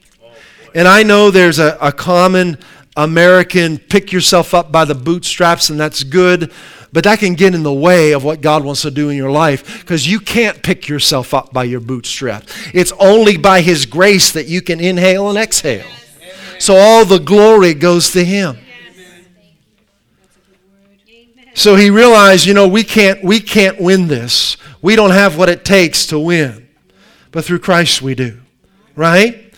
And 0.74 0.88
I 0.88 1.04
know 1.04 1.32
there's 1.32 1.60
a, 1.60 1.78
a 1.82 1.92
common 1.92 2.58
American 2.96 3.78
pick 3.78 4.12
yourself 4.12 4.54
up 4.54 4.72
by 4.72 4.86
the 4.86 4.96
bootstraps, 4.96 5.70
and 5.70 5.80
that's 5.80 6.04
good 6.04 6.52
but 6.92 7.04
that 7.04 7.20
can 7.20 7.36
get 7.36 7.54
in 7.54 7.64
the 7.64 7.74
way 7.74 8.14
of 8.14 8.24
what 8.24 8.42
God 8.42 8.64
wants 8.64 8.82
to 8.82 8.92
do 8.92 9.10
in 9.10 9.18
your 9.18 9.32
life 9.32 9.82
because 9.82 10.08
you 10.08 10.20
can't 10.20 10.64
pick 10.64 10.88
yourself 10.88 11.34
up 11.34 11.54
by 11.54 11.64
your 11.64 11.80
bootstraps. 11.80 12.52
It's 12.74 12.92
only 13.00 13.38
by 13.38 13.62
His 13.62 13.86
grace 13.86 14.32
that 14.32 14.48
you 14.48 14.62
can 14.62 14.80
inhale 14.80 15.30
and 15.30 15.38
exhale. 15.38 15.86
So 16.58 16.76
all 16.76 17.06
the 17.06 17.20
glory 17.20 17.74
goes 17.74 18.12
to 18.12 18.24
Him. 18.24 18.58
So 21.54 21.76
he 21.76 21.90
realized, 21.90 22.46
you 22.46 22.54
know, 22.54 22.68
we 22.68 22.84
can't, 22.84 23.24
we 23.24 23.40
can't 23.42 23.82
win 23.82 24.08
this. 24.08 24.56
We 24.82 24.96
don't 24.96 25.12
have 25.12 25.38
what 25.38 25.50
it 25.50 25.66
takes 25.66 26.06
to 26.08 26.18
win. 26.18 26.70
But 27.32 27.44
through 27.44 27.60
Christ 27.60 28.02
we 28.02 28.16
do. 28.16 28.40
Right? 28.96 29.49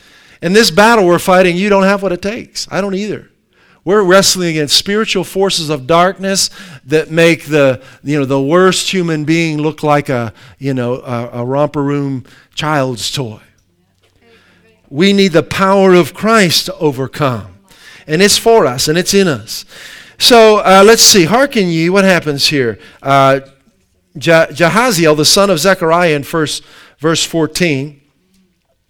In 0.42 0.54
this 0.54 0.72
battle 0.72 1.06
we're 1.06 1.20
fighting, 1.20 1.56
you 1.56 1.70
don't 1.70 1.84
have 1.84 2.02
what 2.02 2.12
it 2.12 2.22
takes. 2.22 2.68
I 2.72 2.82
don't 2.82 2.96
either. 2.96 3.30
We're 3.84 4.04
wrestling 4.04 4.50
against 4.50 4.76
spiritual 4.76 5.24
forces 5.24 5.70
of 5.70 5.88
darkness 5.88 6.52
that 6.86 7.10
make 7.10 7.46
the, 7.46 7.82
you 8.04 8.20
know, 8.20 8.26
the 8.26 8.42
worst 8.42 8.92
human 8.92 9.26
being 9.26 9.58
look 9.58 9.82
like 9.82 10.08
a, 10.10 10.34
you 10.60 10.74
know, 10.74 10.96
a, 11.02 11.42
a 11.42 11.46
romper 11.46 11.82
room 11.82 12.26
child's 12.54 13.12
toy. 13.12 13.42
We 14.90 15.14
need 15.14 15.30
the 15.30 15.44
power 15.44 15.94
of 15.94 16.14
Christ 16.14 16.68
to 16.68 16.76
overcome. 16.76 17.60
And 18.06 18.22
it's 18.22 18.38
for 18.38 18.66
us 18.66 18.88
and 18.88 18.98
it's 18.98 19.14
in 19.14 19.28
us. 19.28 19.66
So 20.20 20.58
uh, 20.58 20.84
let's 20.86 21.02
see. 21.02 21.26
Hearken 21.26 21.68
ye, 21.70 21.90
what 21.90 22.04
happens 22.04 22.48
here? 22.48 22.78
Uh, 23.02 23.40
Jahaziel, 24.16 25.16
the 25.16 25.26
son 25.26 25.50
of 25.50 25.60
Zechariah, 25.60 26.16
in 26.16 26.24
first, 26.24 26.64
verse 27.00 27.26
14, 27.26 28.01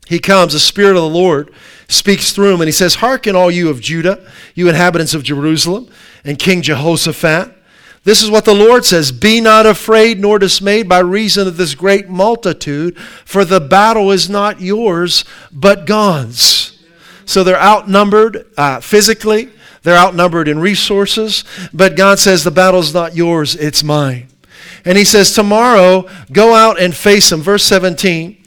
he 0.08 0.20
comes, 0.20 0.54
the 0.54 0.60
Spirit 0.60 0.98
of 0.98 1.04
the 1.04 1.10
Lord 1.10 1.54
speaks 1.88 2.32
through 2.32 2.54
him, 2.54 2.62
and 2.62 2.68
he 2.68 2.74
says, 2.74 2.96
Hearken, 2.96 3.36
all 3.36 3.52
you 3.52 3.70
of 3.70 3.82
Judah, 3.82 4.26
you 4.56 4.68
inhabitants 4.68 5.14
of 5.14 5.24
Jerusalem, 5.24 5.90
and 6.24 6.40
King 6.40 6.62
Jehoshaphat. 6.62 7.58
This 8.04 8.24
is 8.24 8.32
what 8.32 8.46
the 8.46 8.56
Lord 8.56 8.84
says 8.84 9.12
Be 9.12 9.42
not 9.42 9.66
afraid 9.66 10.20
nor 10.20 10.40
dismayed 10.40 10.90
by 10.90 11.00
reason 11.00 11.48
of 11.48 11.58
this 11.58 11.76
great 11.76 12.10
multitude, 12.10 12.98
for 12.98 13.46
the 13.46 13.60
battle 13.60 14.12
is 14.12 14.30
not 14.30 14.60
yours, 14.60 15.24
but 15.52 15.86
God's. 15.86 16.80
So 17.26 17.44
they're 17.44 17.62
outnumbered 17.62 18.48
uh, 18.58 18.82
physically, 18.82 19.50
they're 19.84 19.98
outnumbered 19.98 20.48
in 20.48 20.60
resources, 20.60 21.44
but 21.74 21.96
God 21.96 22.20
says, 22.20 22.44
The 22.44 22.52
battle 22.52 22.80
is 22.80 22.94
not 22.94 23.16
yours, 23.16 23.56
it's 23.56 23.84
mine. 23.84 24.28
And 24.84 24.98
he 24.98 25.06
says, 25.06 25.32
Tomorrow, 25.32 26.10
go 26.32 26.56
out 26.56 26.80
and 26.80 26.96
face 26.96 27.30
them. 27.30 27.42
Verse 27.42 27.64
17, 27.64 28.41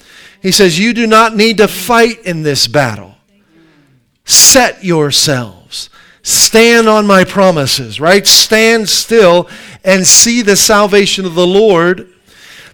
he 0.44 0.52
says, 0.52 0.78
You 0.78 0.92
do 0.92 1.06
not 1.06 1.34
need 1.34 1.56
to 1.56 1.66
fight 1.66 2.20
in 2.26 2.42
this 2.42 2.68
battle. 2.68 3.14
Set 4.26 4.84
yourselves. 4.84 5.88
Stand 6.22 6.86
on 6.86 7.06
my 7.06 7.24
promises, 7.24 7.98
right? 7.98 8.26
Stand 8.26 8.90
still 8.90 9.48
and 9.84 10.06
see 10.06 10.42
the 10.42 10.54
salvation 10.54 11.24
of 11.24 11.34
the 11.34 11.46
Lord. 11.46 12.12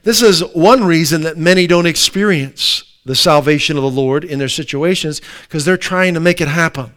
This 0.02 0.20
is 0.20 0.44
one 0.52 0.82
reason 0.82 1.22
that 1.22 1.38
many 1.38 1.68
don't 1.68 1.86
experience 1.86 2.82
the 3.04 3.14
salvation 3.14 3.76
of 3.76 3.84
the 3.84 3.90
Lord 3.90 4.24
in 4.24 4.40
their 4.40 4.48
situations 4.48 5.20
because 5.42 5.64
they're 5.64 5.76
trying 5.76 6.14
to 6.14 6.20
make 6.20 6.40
it 6.40 6.48
happen. 6.48 6.92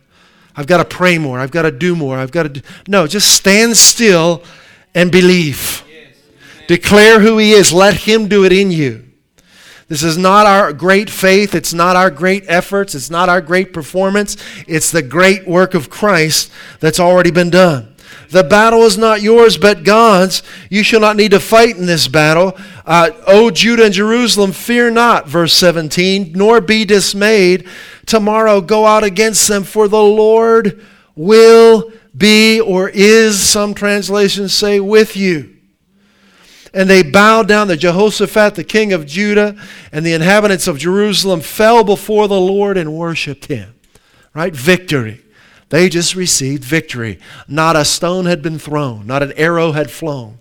I've 0.56 0.68
got 0.68 0.78
to 0.78 0.86
pray 0.86 1.20
more. 1.20 1.40
I've 1.40 1.52
got 1.52 1.64
to 1.64 1.72
do 1.72 1.96
more. 1.96 2.18
I've 2.18 2.32
got 2.32 2.44
to 2.44 2.50
do. 2.50 2.62
No, 2.88 3.06
just 3.06 3.32
stand 3.32 3.78
still 3.78 4.44
and 4.96 5.12
believe. 5.12 5.84
Yes. 5.88 6.18
Declare 6.68 7.20
who 7.20 7.38
He 7.38 7.52
is. 7.52 7.72
Let 7.72 7.94
Him 7.94 8.28
do 8.28 8.44
it 8.44 8.52
in 8.52 8.72
you. 8.72 9.13
This 9.94 10.02
is 10.02 10.18
not 10.18 10.48
our 10.48 10.74
great 10.74 11.08
faith. 11.08 11.54
It's 11.54 11.72
not 11.72 11.96
our 11.96 12.10
great 12.10 12.46
efforts. 12.48 12.96
It's 12.96 13.12
not 13.12 13.30
our 13.30 13.42
great 13.42 13.74
performance. 13.74 14.38
It's 14.68 14.90
the 14.90 15.04
great 15.04 15.48
work 15.48 15.76
of 15.76 15.92
Christ 15.92 16.52
that's 16.80 17.00
already 17.00 17.30
been 17.30 17.52
done. 17.52 17.94
The 18.32 18.44
battle 18.44 18.82
is 18.86 18.98
not 18.98 19.22
yours, 19.22 19.56
but 19.56 19.84
God's. 19.84 20.42
You 20.72 20.82
shall 20.82 21.00
not 21.00 21.16
need 21.16 21.30
to 21.30 21.40
fight 21.40 21.78
in 21.78 21.86
this 21.86 22.08
battle. 22.08 22.58
Uh, 22.88 23.12
o 23.28 23.52
Judah 23.52 23.86
and 23.86 23.94
Jerusalem, 23.94 24.52
fear 24.52 24.90
not, 24.90 25.28
verse 25.28 25.54
17, 25.54 26.32
nor 26.34 26.60
be 26.60 26.86
dismayed. 26.86 27.68
Tomorrow 28.08 28.62
go 28.62 28.88
out 28.88 29.04
against 29.04 29.48
them, 29.48 29.64
for 29.64 29.88
the 29.88 30.02
Lord 30.02 30.84
will 31.16 31.94
be 32.18 32.60
or 32.60 32.90
is, 32.90 33.40
some 33.40 33.76
translations 33.76 34.56
say, 34.56 34.80
with 34.80 35.16
you 35.16 35.53
and 36.74 36.90
they 36.90 37.04
bowed 37.04 37.48
down. 37.48 37.68
The 37.68 37.78
Jehoshaphat, 37.78 38.56
the 38.56 38.64
king 38.64 38.94
of 38.94 39.06
Judah, 39.06 39.56
and 39.92 40.06
the 40.06 40.14
inhabitants 40.14 40.68
of 40.68 40.78
Jerusalem 40.78 41.42
fell 41.42 41.84
before 41.84 42.28
the 42.28 42.40
Lord 42.40 42.78
and 42.78 42.94
worshiped 42.94 43.46
him. 43.46 43.76
Right? 44.34 44.56
Victory. 44.56 45.22
They 45.70 45.90
just 45.90 46.16
received 46.16 46.64
victory. 46.64 47.20
Not 47.48 47.76
a 47.76 47.86
stone 47.86 48.26
had 48.26 48.42
been 48.42 48.60
thrown, 48.60 49.08
not 49.08 49.24
an 49.24 49.34
arrow 49.34 49.72
had 49.72 49.90
flown. 49.90 50.40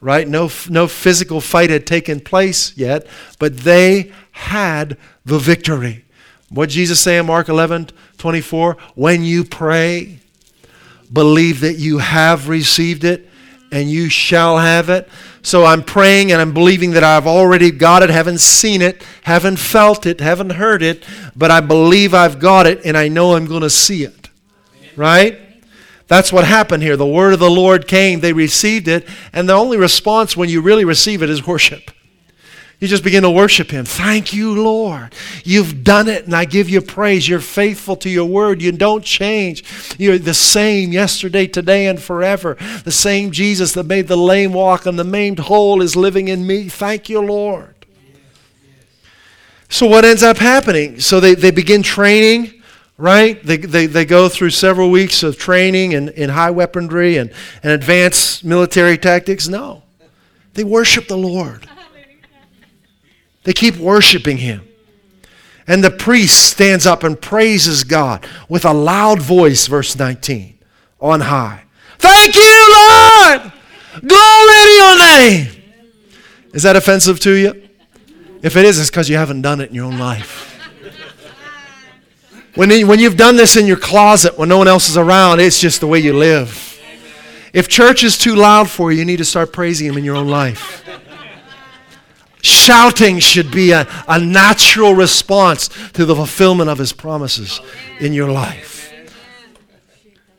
Right? 0.00 0.28
No, 0.28 0.50
no 0.68 0.86
physical 0.86 1.40
fight 1.40 1.70
had 1.70 1.86
taken 1.86 2.20
place 2.20 2.76
yet, 2.76 3.06
but 3.38 3.58
they 3.58 4.12
had 4.32 4.98
the 5.24 5.38
victory. 5.38 6.04
What 6.50 6.68
Jesus 6.68 7.00
say 7.00 7.18
in 7.18 7.26
Mark 7.26 7.48
11 7.48 7.88
24? 8.18 8.76
When 8.94 9.24
you 9.24 9.44
pray, 9.44 10.18
believe 11.12 11.60
that 11.60 11.78
you 11.78 11.98
have 11.98 12.48
received 12.48 13.04
it 13.04 13.28
and 13.70 13.90
you 13.90 14.08
shall 14.08 14.58
have 14.58 14.88
it. 14.88 15.08
So 15.44 15.66
I'm 15.66 15.82
praying 15.82 16.32
and 16.32 16.40
I'm 16.40 16.54
believing 16.54 16.92
that 16.92 17.04
I've 17.04 17.26
already 17.26 17.70
got 17.70 18.02
it, 18.02 18.08
haven't 18.08 18.40
seen 18.40 18.80
it, 18.80 19.04
haven't 19.24 19.58
felt 19.58 20.06
it, 20.06 20.20
haven't 20.20 20.50
heard 20.50 20.82
it, 20.82 21.04
but 21.36 21.50
I 21.50 21.60
believe 21.60 22.14
I've 22.14 22.40
got 22.40 22.66
it 22.66 22.80
and 22.82 22.96
I 22.96 23.08
know 23.08 23.36
I'm 23.36 23.44
going 23.44 23.60
to 23.60 23.68
see 23.68 24.04
it. 24.04 24.30
Right? 24.96 25.38
That's 26.08 26.32
what 26.32 26.46
happened 26.46 26.82
here. 26.82 26.96
The 26.96 27.06
word 27.06 27.34
of 27.34 27.40
the 27.40 27.50
Lord 27.50 27.86
came, 27.86 28.20
they 28.20 28.32
received 28.32 28.88
it, 28.88 29.06
and 29.34 29.46
the 29.46 29.52
only 29.52 29.76
response 29.76 30.34
when 30.34 30.48
you 30.48 30.62
really 30.62 30.86
receive 30.86 31.22
it 31.22 31.28
is 31.28 31.46
worship. 31.46 31.90
You 32.84 32.88
just 32.88 33.02
begin 33.02 33.22
to 33.22 33.30
worship 33.30 33.70
Him. 33.70 33.86
Thank 33.86 34.34
you, 34.34 34.62
Lord. 34.62 35.14
You've 35.42 35.84
done 35.84 36.06
it, 36.06 36.26
and 36.26 36.34
I 36.34 36.44
give 36.44 36.68
you 36.68 36.82
praise. 36.82 37.26
You're 37.26 37.40
faithful 37.40 37.96
to 37.96 38.10
your 38.10 38.26
word. 38.26 38.60
You 38.60 38.72
don't 38.72 39.02
change. 39.02 39.64
You're 39.96 40.18
the 40.18 40.34
same 40.34 40.92
yesterday, 40.92 41.46
today, 41.46 41.86
and 41.86 41.98
forever. 41.98 42.58
The 42.84 42.92
same 42.92 43.30
Jesus 43.30 43.72
that 43.72 43.84
made 43.86 44.06
the 44.06 44.18
lame 44.18 44.52
walk 44.52 44.84
and 44.84 44.98
the 44.98 45.04
maimed 45.04 45.38
whole 45.38 45.80
is 45.80 45.96
living 45.96 46.28
in 46.28 46.46
me. 46.46 46.68
Thank 46.68 47.08
you, 47.08 47.22
Lord. 47.22 47.74
So, 49.70 49.86
what 49.86 50.04
ends 50.04 50.22
up 50.22 50.36
happening? 50.36 51.00
So, 51.00 51.20
they, 51.20 51.34
they 51.34 51.52
begin 51.52 51.82
training 51.82 52.52
right? 52.98 53.42
They, 53.42 53.56
they, 53.56 53.86
they 53.86 54.04
go 54.04 54.28
through 54.28 54.50
several 54.50 54.90
weeks 54.90 55.22
of 55.22 55.38
training 55.38 55.92
in, 55.92 56.10
in 56.10 56.28
high 56.28 56.50
weaponry 56.50 57.16
and, 57.16 57.32
and 57.62 57.72
advanced 57.72 58.44
military 58.44 58.98
tactics. 58.98 59.48
No, 59.48 59.82
they 60.52 60.64
worship 60.64 61.08
the 61.08 61.16
Lord. 61.16 61.66
They 63.44 63.52
keep 63.52 63.76
worshiping 63.76 64.38
him. 64.38 64.66
And 65.66 65.82
the 65.82 65.90
priest 65.90 66.50
stands 66.50 66.86
up 66.86 67.04
and 67.04 67.18
praises 67.20 67.84
God 67.84 68.26
with 68.48 68.64
a 68.64 68.72
loud 68.72 69.20
voice, 69.20 69.66
verse 69.66 69.96
19, 69.96 70.58
on 71.00 71.20
high. 71.20 71.64
Thank 71.98 72.34
you, 72.34 72.74
Lord! 72.74 73.52
Glory 74.06 74.62
to 74.62 74.70
your 74.70 74.98
name! 74.98 75.62
Is 76.52 76.64
that 76.64 76.76
offensive 76.76 77.18
to 77.20 77.32
you? 77.32 77.68
If 78.42 78.56
it 78.56 78.64
is, 78.66 78.78
it's 78.78 78.90
because 78.90 79.08
you 79.08 79.16
haven't 79.16 79.42
done 79.42 79.60
it 79.60 79.70
in 79.70 79.74
your 79.74 79.86
own 79.86 79.98
life. 79.98 80.50
When, 82.54 82.86
when 82.86 83.00
you've 83.00 83.16
done 83.16 83.36
this 83.36 83.56
in 83.56 83.66
your 83.66 83.76
closet 83.76 84.38
when 84.38 84.48
no 84.48 84.58
one 84.58 84.68
else 84.68 84.88
is 84.88 84.96
around, 84.96 85.40
it's 85.40 85.60
just 85.60 85.80
the 85.80 85.86
way 85.86 85.98
you 85.98 86.12
live. 86.12 86.80
If 87.52 87.68
church 87.68 88.04
is 88.04 88.18
too 88.18 88.36
loud 88.36 88.68
for 88.68 88.92
you, 88.92 88.98
you 88.98 89.04
need 89.04 89.16
to 89.16 89.24
start 89.24 89.52
praising 89.52 89.88
Him 89.88 89.96
in 89.96 90.04
your 90.04 90.14
own 90.14 90.28
life. 90.28 90.83
Shouting 92.44 93.20
should 93.20 93.50
be 93.50 93.72
a, 93.72 93.88
a 94.06 94.18
natural 94.18 94.94
response 94.94 95.68
to 95.92 96.04
the 96.04 96.14
fulfillment 96.14 96.68
of 96.68 96.76
his 96.76 96.92
promises 96.92 97.58
in 98.00 98.12
your 98.12 98.30
life. 98.30 98.92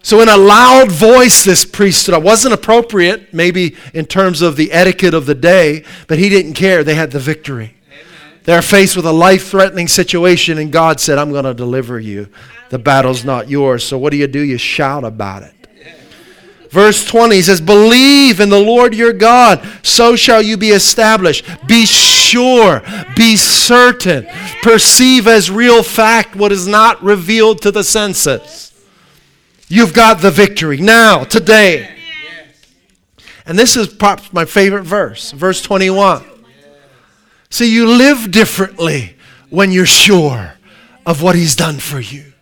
So, 0.03 0.21
in 0.21 0.29
a 0.29 0.37
loud 0.37 0.91
voice, 0.91 1.43
this 1.43 1.65
priest 1.65 2.03
stood 2.03 2.13
up. 2.13 2.21
Wasn't 2.21 2.53
appropriate, 2.53 3.33
maybe 3.33 3.75
in 3.91 4.05
terms 4.05 4.43
of 4.43 4.55
the 4.55 4.71
etiquette 4.71 5.15
of 5.15 5.25
the 5.25 5.33
day, 5.33 5.83
but 6.07 6.19
he 6.19 6.29
didn't 6.29 6.53
care. 6.53 6.83
They 6.83 6.93
had 6.93 7.09
the 7.09 7.17
victory. 7.17 7.75
They're 8.43 8.61
faced 8.61 8.95
with 8.95 9.07
a 9.07 9.11
life 9.11 9.47
threatening 9.47 9.87
situation, 9.87 10.59
and 10.59 10.71
God 10.71 10.99
said, 10.99 11.17
I'm 11.17 11.31
going 11.31 11.45
to 11.45 11.55
deliver 11.55 11.99
you. 11.99 12.29
The 12.69 12.77
battle's 12.77 13.25
not 13.25 13.49
yours. 13.49 13.83
So, 13.83 13.97
what 13.97 14.11
do 14.11 14.17
you 14.17 14.27
do? 14.27 14.41
You 14.41 14.59
shout 14.59 15.03
about 15.03 15.41
it. 15.41 15.64
Verse 16.75 17.05
20 17.05 17.41
says, 17.41 17.61
Believe 17.61 18.41
in 18.41 18.49
the 18.49 18.59
Lord 18.59 18.93
your 18.93 19.13
God, 19.13 19.65
so 19.81 20.17
shall 20.17 20.41
you 20.41 20.57
be 20.57 20.71
established. 20.71 21.45
Be 21.65 21.85
sure, 21.85 22.81
be 23.15 23.37
certain, 23.37 24.27
perceive 24.61 25.25
as 25.25 25.49
real 25.49 25.83
fact 25.83 26.35
what 26.35 26.51
is 26.51 26.67
not 26.67 27.01
revealed 27.01 27.61
to 27.61 27.71
the 27.71 27.85
senses. 27.85 28.73
You've 29.69 29.93
got 29.93 30.19
the 30.19 30.31
victory 30.31 30.75
now, 30.75 31.23
today. 31.23 31.95
And 33.45 33.57
this 33.57 33.77
is 33.77 33.87
perhaps 33.87 34.33
my 34.33 34.43
favorite 34.43 34.83
verse, 34.83 35.31
verse 35.31 35.61
21. 35.61 36.25
See, 37.51 37.73
you 37.73 37.87
live 37.87 38.31
differently 38.31 39.15
when 39.49 39.71
you're 39.71 39.85
sure 39.85 40.55
of 41.05 41.21
what 41.21 41.35
He's 41.35 41.55
done 41.55 41.77
for 41.77 42.01
you. 42.01 42.33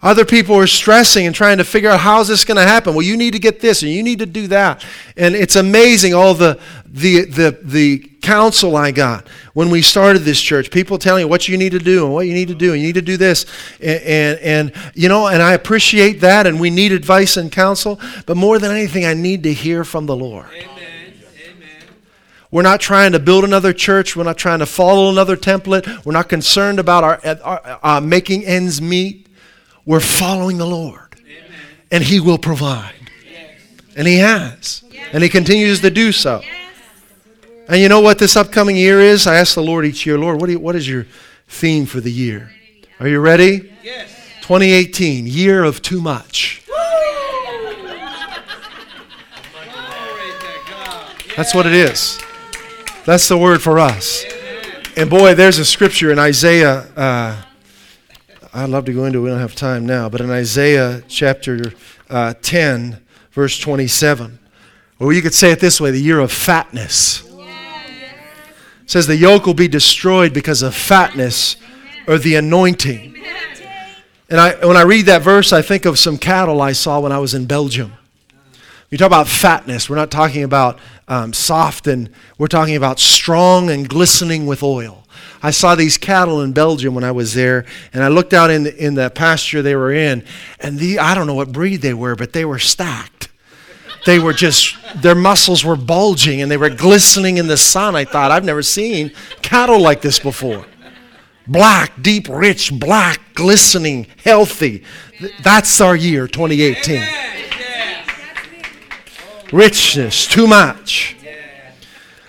Other 0.00 0.24
people 0.24 0.54
are 0.54 0.68
stressing 0.68 1.26
and 1.26 1.34
trying 1.34 1.58
to 1.58 1.64
figure 1.64 1.90
out 1.90 1.98
how's 1.98 2.28
this 2.28 2.44
going 2.44 2.56
to 2.56 2.62
happen. 2.62 2.94
Well, 2.94 3.02
you 3.02 3.16
need 3.16 3.32
to 3.32 3.40
get 3.40 3.60
this 3.60 3.82
and 3.82 3.90
you 3.90 4.04
need 4.04 4.20
to 4.20 4.26
do 4.26 4.46
that. 4.46 4.84
And 5.16 5.34
it's 5.34 5.56
amazing 5.56 6.14
all 6.14 6.34
the, 6.34 6.60
the, 6.86 7.24
the, 7.24 7.58
the 7.62 7.98
counsel 8.22 8.76
I 8.76 8.92
got 8.92 9.26
when 9.54 9.70
we 9.70 9.82
started 9.82 10.20
this 10.20 10.40
church. 10.40 10.70
People 10.70 10.98
telling 10.98 11.22
you 11.22 11.28
what 11.28 11.48
you 11.48 11.58
need 11.58 11.72
to 11.72 11.80
do 11.80 12.04
and 12.04 12.14
what 12.14 12.28
you 12.28 12.34
need 12.34 12.46
to 12.46 12.54
do 12.54 12.74
and 12.74 12.80
you 12.80 12.86
need 12.86 12.94
to 12.94 13.02
do 13.02 13.16
this. 13.16 13.44
And, 13.80 14.02
and, 14.02 14.38
and, 14.38 14.92
you 14.94 15.08
know, 15.08 15.26
and 15.26 15.42
I 15.42 15.54
appreciate 15.54 16.20
that 16.20 16.46
and 16.46 16.60
we 16.60 16.70
need 16.70 16.92
advice 16.92 17.36
and 17.36 17.50
counsel. 17.50 18.00
But 18.24 18.36
more 18.36 18.60
than 18.60 18.70
anything, 18.70 19.04
I 19.04 19.14
need 19.14 19.42
to 19.42 19.52
hear 19.52 19.82
from 19.82 20.06
the 20.06 20.14
Lord. 20.14 20.46
Amen. 20.52 20.78
We're 22.50 22.62
not 22.62 22.80
trying 22.80 23.12
to 23.12 23.18
build 23.18 23.44
another 23.44 23.74
church. 23.74 24.16
We're 24.16 24.24
not 24.24 24.38
trying 24.38 24.60
to 24.60 24.66
follow 24.66 25.10
another 25.10 25.36
template. 25.36 26.06
We're 26.06 26.14
not 26.14 26.30
concerned 26.30 26.78
about 26.78 27.04
our, 27.04 27.20
our 27.42 27.78
uh, 27.82 28.00
making 28.00 28.46
ends 28.46 28.80
meet. 28.80 29.27
We're 29.88 30.00
following 30.00 30.58
the 30.58 30.66
Lord. 30.66 31.16
Amen. 31.18 31.50
And 31.90 32.04
He 32.04 32.20
will 32.20 32.36
provide. 32.36 32.92
Yes. 33.24 33.58
And 33.96 34.06
He 34.06 34.18
has. 34.18 34.84
Yes. 34.90 35.08
And 35.14 35.22
He 35.22 35.30
continues 35.30 35.80
to 35.80 35.90
do 35.90 36.12
so. 36.12 36.42
Yes. 36.42 36.74
And 37.70 37.80
you 37.80 37.88
know 37.88 38.02
what 38.02 38.18
this 38.18 38.36
upcoming 38.36 38.76
year 38.76 39.00
is? 39.00 39.26
I 39.26 39.36
ask 39.36 39.54
the 39.54 39.62
Lord 39.62 39.86
each 39.86 40.04
year, 40.04 40.18
Lord, 40.18 40.42
what, 40.42 40.50
you, 40.50 40.58
what 40.58 40.76
is 40.76 40.86
your 40.86 41.06
theme 41.48 41.86
for 41.86 42.02
the 42.02 42.12
year? 42.12 42.52
Are 43.00 43.08
you 43.08 43.18
ready? 43.18 43.72
Yes. 43.82 44.10
2018, 44.42 45.26
year 45.26 45.64
of 45.64 45.80
too 45.80 46.02
much. 46.02 46.62
That's 51.34 51.54
what 51.54 51.64
it 51.64 51.72
is. 51.72 52.20
That's 53.06 53.26
the 53.26 53.38
word 53.38 53.62
for 53.62 53.78
us. 53.78 54.26
And 54.98 55.08
boy, 55.08 55.34
there's 55.34 55.58
a 55.58 55.64
scripture 55.64 56.12
in 56.12 56.18
Isaiah. 56.18 56.80
Uh, 56.94 57.42
I'd 58.58 58.70
love 58.70 58.86
to 58.86 58.92
go 58.92 59.04
into 59.04 59.20
it. 59.20 59.22
We 59.22 59.28
don't 59.30 59.38
have 59.38 59.54
time 59.54 59.86
now. 59.86 60.08
But 60.08 60.20
in 60.20 60.30
Isaiah 60.30 61.04
chapter 61.06 61.72
uh, 62.10 62.34
10, 62.42 63.00
verse 63.30 63.56
27, 63.56 64.36
or 64.98 65.12
you 65.12 65.22
could 65.22 65.32
say 65.32 65.52
it 65.52 65.60
this 65.60 65.80
way 65.80 65.92
the 65.92 66.00
year 66.00 66.18
of 66.18 66.32
fatness. 66.32 67.22
It 67.24 68.90
says 68.90 69.06
the 69.06 69.16
yoke 69.16 69.46
will 69.46 69.54
be 69.54 69.68
destroyed 69.68 70.34
because 70.34 70.62
of 70.62 70.74
fatness 70.74 71.56
or 72.08 72.18
the 72.18 72.34
anointing. 72.34 73.22
And 74.28 74.40
I, 74.40 74.66
when 74.66 74.76
I 74.76 74.82
read 74.82 75.06
that 75.06 75.22
verse, 75.22 75.52
I 75.52 75.62
think 75.62 75.84
of 75.84 75.96
some 75.96 76.18
cattle 76.18 76.60
I 76.60 76.72
saw 76.72 76.98
when 76.98 77.12
I 77.12 77.18
was 77.18 77.34
in 77.34 77.46
Belgium. 77.46 77.92
You 78.90 78.98
talk 78.98 79.06
about 79.06 79.28
fatness. 79.28 79.88
We're 79.88 79.96
not 79.96 80.10
talking 80.10 80.42
about 80.42 80.80
um, 81.06 81.32
soft 81.32 81.86
and 81.86 82.10
we're 82.38 82.48
talking 82.48 82.74
about 82.74 82.98
strong 82.98 83.70
and 83.70 83.88
glistening 83.88 84.46
with 84.46 84.64
oil. 84.64 85.04
I 85.42 85.50
saw 85.50 85.74
these 85.74 85.96
cattle 85.96 86.40
in 86.40 86.52
Belgium 86.52 86.94
when 86.94 87.04
I 87.04 87.12
was 87.12 87.34
there, 87.34 87.64
and 87.92 88.02
I 88.02 88.08
looked 88.08 88.32
out 88.32 88.50
in 88.50 88.64
the, 88.64 88.76
in 88.76 88.94
the 88.94 89.10
pasture 89.10 89.62
they 89.62 89.76
were 89.76 89.92
in, 89.92 90.24
and 90.60 90.78
the 90.78 90.98
I 90.98 91.14
don't 91.14 91.26
know 91.26 91.34
what 91.34 91.52
breed 91.52 91.80
they 91.82 91.94
were, 91.94 92.16
but 92.16 92.32
they 92.32 92.44
were 92.44 92.58
stacked. 92.58 93.28
They 94.06 94.18
were 94.18 94.32
just 94.32 94.76
their 95.02 95.14
muscles 95.14 95.64
were 95.64 95.76
bulging 95.76 96.40
and 96.40 96.50
they 96.50 96.56
were 96.56 96.70
glistening 96.70 97.36
in 97.36 97.46
the 97.46 97.56
sun. 97.56 97.94
I 97.94 98.04
thought 98.04 98.30
I've 98.30 98.44
never 98.44 98.62
seen 98.62 99.12
cattle 99.42 99.80
like 99.80 100.00
this 100.00 100.18
before. 100.18 100.64
Black, 101.46 102.00
deep, 102.00 102.28
rich, 102.28 102.72
black, 102.72 103.20
glistening, 103.34 104.06
healthy. 104.22 104.82
That's 105.42 105.80
our 105.80 105.96
year, 105.96 106.26
2018. 106.26 107.02
Richness, 109.52 110.26
too 110.26 110.46
much. 110.46 111.17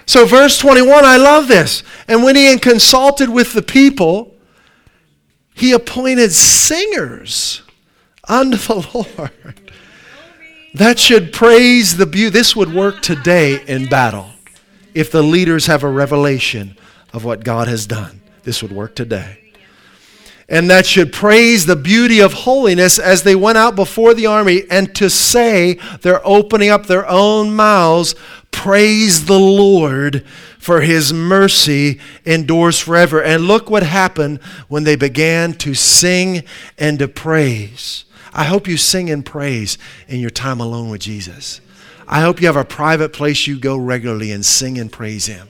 So, 0.10 0.26
verse 0.26 0.58
21, 0.58 1.06
I 1.06 1.18
love 1.18 1.48
this. 1.48 1.84
And 2.08 2.24
when 2.24 2.36
he 2.36 2.46
had 2.46 2.64
consulted 2.64 3.30
with 3.30 3.54
the 3.54 3.62
people, 3.62 4.34
he 5.54 5.72
appointed 5.72 6.32
singers 6.32 7.62
unto 8.28 8.58
the 8.58 9.08
Lord 9.20 9.72
that 10.74 10.98
should 10.98 11.32
praise 11.32 11.98
the 11.98 12.08
beauty. 12.08 12.32
This 12.32 12.56
would 12.56 12.74
work 12.74 13.04
today 13.04 13.64
in 13.68 13.88
battle. 13.88 14.32
If 14.96 15.12
the 15.12 15.22
leaders 15.22 15.68
have 15.68 15.84
a 15.84 15.90
revelation 15.90 16.76
of 17.14 17.24
what 17.24 17.44
God 17.44 17.68
has 17.68 17.86
done, 17.86 18.22
this 18.42 18.64
would 18.64 18.72
work 18.72 18.96
today 18.96 19.49
and 20.50 20.70
that 20.70 20.86
should 20.86 21.14
praise 21.14 21.66
the 21.66 21.76
beauty 21.76 22.20
of 22.20 22.34
holiness 22.34 22.98
as 22.98 23.24
they 23.24 23.36
went 23.36 23.58
out 23.58 23.76
before 23.76 24.14
the 24.14 24.26
army 24.26 24.64
and 24.70 24.94
to 24.96 25.10
say 25.10 25.76
they're 26.02 26.26
opening 26.26 26.70
up 26.70 26.88
their 26.88 27.08
own 27.08 27.56
mouths 27.56 28.16
praise 28.52 29.26
the 29.26 29.40
lord 29.40 30.26
for 30.60 30.82
his 30.82 31.14
mercy 31.14 32.00
endures 32.26 32.80
forever. 32.80 33.24
And 33.24 33.46
look 33.46 33.70
what 33.70 33.82
happened 33.82 34.40
when 34.68 34.84
they 34.84 34.96
began 34.96 35.54
to 35.54 35.74
sing 35.74 36.44
and 36.78 37.00
to 37.00 37.08
praise. 37.08 38.06
I 38.34 38.44
hope 38.44 38.68
you 38.68 38.78
sing 38.78 39.10
and 39.10 39.26
praise 39.26 39.78
in 40.08 40.20
your 40.20 40.30
time 40.30 40.60
alone 40.60 40.90
with 40.90 41.02
jesus. 41.02 41.62
I 42.08 42.22
hope 42.22 42.42
you 42.42 42.48
have 42.48 42.56
a 42.56 42.66
private 42.66 43.14
place 43.14 43.48
you 43.48 43.58
go 43.58 43.78
regularly 43.78 44.32
and 44.32 44.46
sing 44.46 44.78
and 44.78 44.92
praise 44.92 45.26
him 45.26 45.48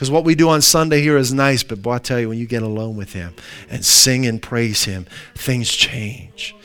because 0.00 0.10
what 0.10 0.24
we 0.24 0.34
do 0.34 0.48
on 0.48 0.62
Sunday 0.62 1.02
here 1.02 1.18
is 1.18 1.30
nice, 1.30 1.62
but 1.62 1.82
boy, 1.82 1.92
I 1.92 1.98
tell 1.98 2.18
you, 2.18 2.30
when 2.30 2.38
you 2.38 2.46
get 2.46 2.62
alone 2.62 2.96
with 2.96 3.12
Him 3.12 3.34
and 3.68 3.84
sing 3.84 4.24
and 4.24 4.40
praise 4.40 4.84
Him, 4.84 5.04
things 5.34 5.70
change. 5.70 6.56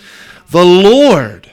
The 0.52 0.64
Lord. 0.64 1.52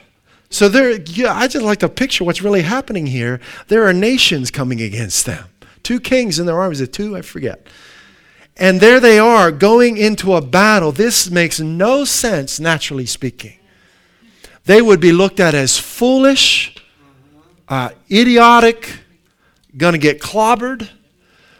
So 0.49 0.69
there, 0.69 1.01
yeah, 1.01 1.35
I 1.35 1.49
just 1.49 1.65
like 1.65 1.81
to 1.81 1.89
picture 1.89 2.23
what's 2.23 2.41
really 2.41 2.63
happening 2.63 3.07
here. 3.07 3.41
There 3.67 3.85
are 3.85 3.93
nations 3.93 4.53
coming 4.53 4.81
against 4.81 5.27
them. 5.27 5.47
Two 5.83 5.99
kings 5.99 6.39
in 6.39 6.47
their 6.47 6.61
armies. 6.61 6.89
Two? 6.89 7.17
I 7.17 7.23
forget. 7.23 7.67
And 8.57 8.81
there 8.81 9.01
they 9.01 9.19
are 9.19 9.51
going 9.51 9.97
into 9.97 10.35
a 10.35 10.41
battle. 10.41 10.93
This 10.93 11.33
makes 11.33 11.59
no 11.59 12.05
sense, 12.05 12.61
naturally 12.61 13.07
speaking. 13.07 13.59
They 14.67 14.83
would 14.83 15.01
be 15.01 15.11
looked 15.11 15.41
at 15.41 15.57
as 15.57 15.81
foolish, 15.81 16.77
uh, 17.69 17.89
idiotic, 18.09 19.01
going 19.77 19.95
to 19.95 19.99
get 19.99 20.21
clobbered 20.21 20.89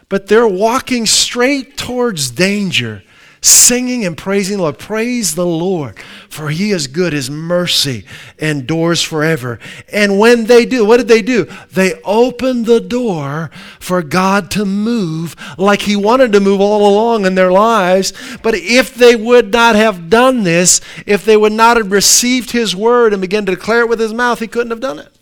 but 0.09 0.27
they're 0.27 0.47
walking 0.47 1.05
straight 1.05 1.77
towards 1.77 2.31
danger, 2.31 3.03
singing 3.41 4.05
and 4.05 4.17
praising 4.17 4.57
the 4.57 4.63
Lord. 4.63 4.79
Praise 4.79 5.35
the 5.35 5.45
Lord, 5.45 5.99
for 6.29 6.49
He 6.49 6.71
is 6.71 6.87
good. 6.87 7.13
His 7.13 7.29
mercy 7.29 8.05
endures 8.39 9.01
forever. 9.01 9.59
And 9.91 10.17
when 10.17 10.45
they 10.45 10.65
do, 10.65 10.85
what 10.85 10.97
did 10.97 11.07
they 11.07 11.21
do? 11.21 11.45
They 11.71 11.99
opened 12.03 12.65
the 12.65 12.79
door 12.79 13.51
for 13.79 14.01
God 14.01 14.49
to 14.51 14.65
move 14.65 15.35
like 15.57 15.81
He 15.81 15.95
wanted 15.95 16.31
to 16.33 16.39
move 16.39 16.61
all 16.61 16.87
along 16.87 17.25
in 17.25 17.35
their 17.35 17.51
lives. 17.51 18.13
But 18.41 18.55
if 18.55 18.95
they 18.95 19.15
would 19.15 19.51
not 19.51 19.75
have 19.75 20.09
done 20.09 20.43
this, 20.43 20.79
if 21.05 21.25
they 21.25 21.37
would 21.37 21.53
not 21.53 21.77
have 21.77 21.91
received 21.91 22.51
His 22.51 22.75
word 22.75 23.13
and 23.13 23.21
began 23.21 23.45
to 23.45 23.55
declare 23.55 23.81
it 23.81 23.89
with 23.89 23.99
His 23.99 24.13
mouth, 24.13 24.39
He 24.39 24.47
couldn't 24.47 24.71
have 24.71 24.79
done 24.79 24.99
it. 24.99 25.12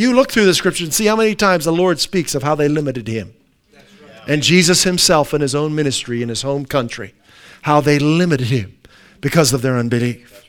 You 0.00 0.14
look 0.14 0.32
through 0.32 0.46
the 0.46 0.54
scriptures 0.54 0.86
and 0.86 0.94
see 0.94 1.04
how 1.04 1.16
many 1.16 1.34
times 1.34 1.66
the 1.66 1.72
Lord 1.74 2.00
speaks 2.00 2.34
of 2.34 2.42
how 2.42 2.54
they 2.54 2.68
limited 2.68 3.06
him. 3.06 3.34
And 4.26 4.42
Jesus 4.42 4.84
himself 4.84 5.34
in 5.34 5.42
his 5.42 5.54
own 5.54 5.74
ministry 5.74 6.22
in 6.22 6.30
his 6.30 6.40
home 6.40 6.64
country, 6.64 7.12
how 7.60 7.82
they 7.82 7.98
limited 7.98 8.46
him 8.46 8.78
because 9.20 9.52
of 9.52 9.60
their 9.60 9.76
unbelief. 9.76 10.48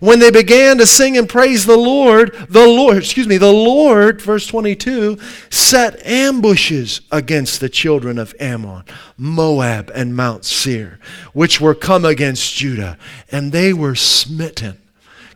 When 0.00 0.18
they 0.18 0.30
began 0.30 0.76
to 0.76 0.86
sing 0.86 1.16
and 1.16 1.26
praise 1.26 1.64
the 1.64 1.78
Lord, 1.78 2.34
the 2.50 2.66
Lord, 2.66 2.98
excuse 2.98 3.26
me, 3.26 3.38
the 3.38 3.50
Lord, 3.50 4.20
verse 4.20 4.46
22, 4.46 5.16
set 5.48 6.04
ambushes 6.06 7.00
against 7.10 7.60
the 7.60 7.70
children 7.70 8.18
of 8.18 8.34
Ammon, 8.38 8.84
Moab, 9.16 9.90
and 9.94 10.14
Mount 10.14 10.44
Seir, 10.44 10.98
which 11.32 11.58
were 11.58 11.74
come 11.74 12.04
against 12.04 12.54
Judah, 12.54 12.98
and 13.32 13.50
they 13.50 13.72
were 13.72 13.94
smitten 13.94 14.76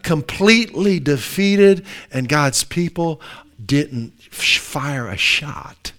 completely 0.05 1.01
defeated, 1.01 1.85
and 2.13 2.29
God's 2.29 2.63
people 2.63 3.21
didn't 3.65 4.13
fire 4.31 5.09
a 5.09 5.17
shot. 5.17 5.93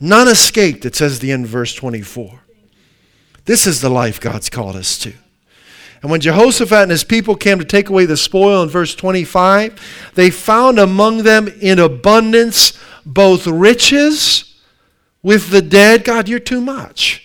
None 0.00 0.28
escaped, 0.28 0.84
it 0.84 0.94
says 0.94 1.18
the 1.18 1.32
end 1.32 1.46
verse 1.46 1.74
24. 1.74 2.40
This 3.44 3.66
is 3.66 3.80
the 3.80 3.88
life 3.88 4.20
God's 4.20 4.48
called 4.48 4.76
us 4.76 4.98
to. 4.98 5.12
And 6.02 6.10
when 6.10 6.20
Jehoshaphat 6.20 6.82
and 6.82 6.90
his 6.90 7.02
people 7.02 7.34
came 7.34 7.58
to 7.58 7.64
take 7.64 7.88
away 7.88 8.06
the 8.06 8.16
spoil 8.16 8.62
in 8.62 8.68
verse 8.68 8.94
25, 8.94 10.12
they 10.14 10.30
found 10.30 10.78
among 10.78 11.24
them 11.24 11.48
in 11.48 11.80
abundance 11.80 12.78
both 13.04 13.46
riches 13.46 14.60
with 15.22 15.50
the 15.50 15.62
dead. 15.62 16.04
God, 16.04 16.28
you're 16.28 16.38
too 16.38 16.60
much. 16.60 17.24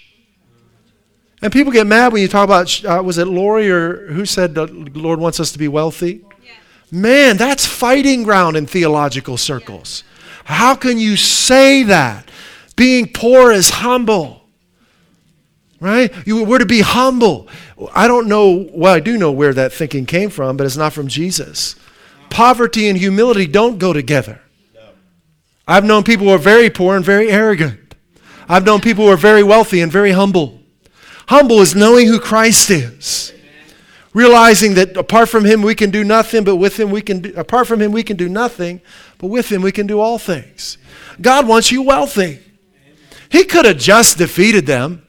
And 1.42 1.52
people 1.52 1.72
get 1.72 1.86
mad 1.86 2.14
when 2.14 2.22
you 2.22 2.28
talk 2.28 2.46
about, 2.46 2.84
uh, 2.86 3.04
was 3.04 3.18
it 3.18 3.28
Lori 3.28 3.70
or 3.70 4.08
who 4.08 4.26
said 4.26 4.56
the 4.56 4.66
Lord 4.66 5.20
wants 5.20 5.40
us 5.40 5.52
to 5.52 5.60
be 5.60 5.68
wealthy? 5.68 6.24
Man, 6.94 7.38
that's 7.38 7.66
fighting 7.66 8.24
ground 8.24 8.56
in 8.56 8.68
theological 8.68 9.38
circles. 9.38 10.04
How 10.46 10.76
can 10.76 10.98
you 11.00 11.18
say 11.18 11.84
that? 11.84 12.30
Being 12.76 13.12
poor 13.12 13.52
is 13.52 13.70
humble 13.70 14.44
right? 15.84 16.14
You, 16.26 16.46
we're 16.46 16.60
to 16.60 16.66
be 16.66 16.80
humble. 16.80 17.50
I 17.94 18.08
don't 18.08 18.28
know, 18.28 18.70
well, 18.72 18.94
I 18.94 19.02
do 19.02 19.18
know 19.18 19.32
where 19.32 19.54
that 19.54 19.74
thinking 19.74 20.06
came 20.06 20.30
from, 20.30 20.56
but 20.56 20.66
it's 20.66 20.78
not 20.78 20.94
from 20.94 21.10
Jesus. 21.10 21.76
Poverty 22.30 22.88
and 22.88 22.98
humility 22.98 23.46
don't 23.46 23.78
go 23.78 23.92
together. 23.92 24.40
I've 25.68 25.84
known 25.84 26.04
people 26.04 26.28
who 26.28 26.34
are 26.34 26.40
very 26.40 26.70
poor 26.70 26.96
and 26.96 27.04
very 27.04 27.30
arrogant. 27.30 27.96
I've 28.48 28.66
known 28.66 28.80
people 28.80 29.06
who 29.06 29.12
are 29.12 29.18
very 29.18 29.44
wealthy 29.44 29.82
and 29.82 29.92
very 29.92 30.12
humble. 30.12 30.62
Humble 31.28 31.60
is 31.60 31.76
knowing 31.76 32.08
who 32.08 32.20
Christ 32.20 32.70
is. 32.70 33.34
Realizing 34.14 34.76
that 34.76 34.96
apart 34.96 35.30
from 35.30 35.44
him 35.44 35.62
we 35.62 35.74
can 35.74 35.90
do 35.90 36.04
nothing, 36.04 36.44
but 36.44 36.58
with 36.58 36.80
him 36.80 36.92
we 36.92 37.02
can 37.02 37.22
do, 37.22 37.34
apart 37.36 37.68
from 37.68 37.82
him 37.82 37.92
we 37.92 38.04
can 38.04 38.16
do 38.16 38.30
nothing, 38.30 38.80
but 39.18 39.28
with 39.28 39.52
him 39.52 39.62
we 39.62 39.72
can 39.72 39.88
do 39.88 40.00
all 40.00 40.20
things. 40.20 40.78
God 41.20 41.48
wants 41.48 41.72
you 41.72 41.82
wealthy. 41.82 42.40
He 43.30 43.44
could 43.44 43.66
have 43.66 43.80
just 43.80 44.20
defeated 44.20 44.68
them 44.68 45.08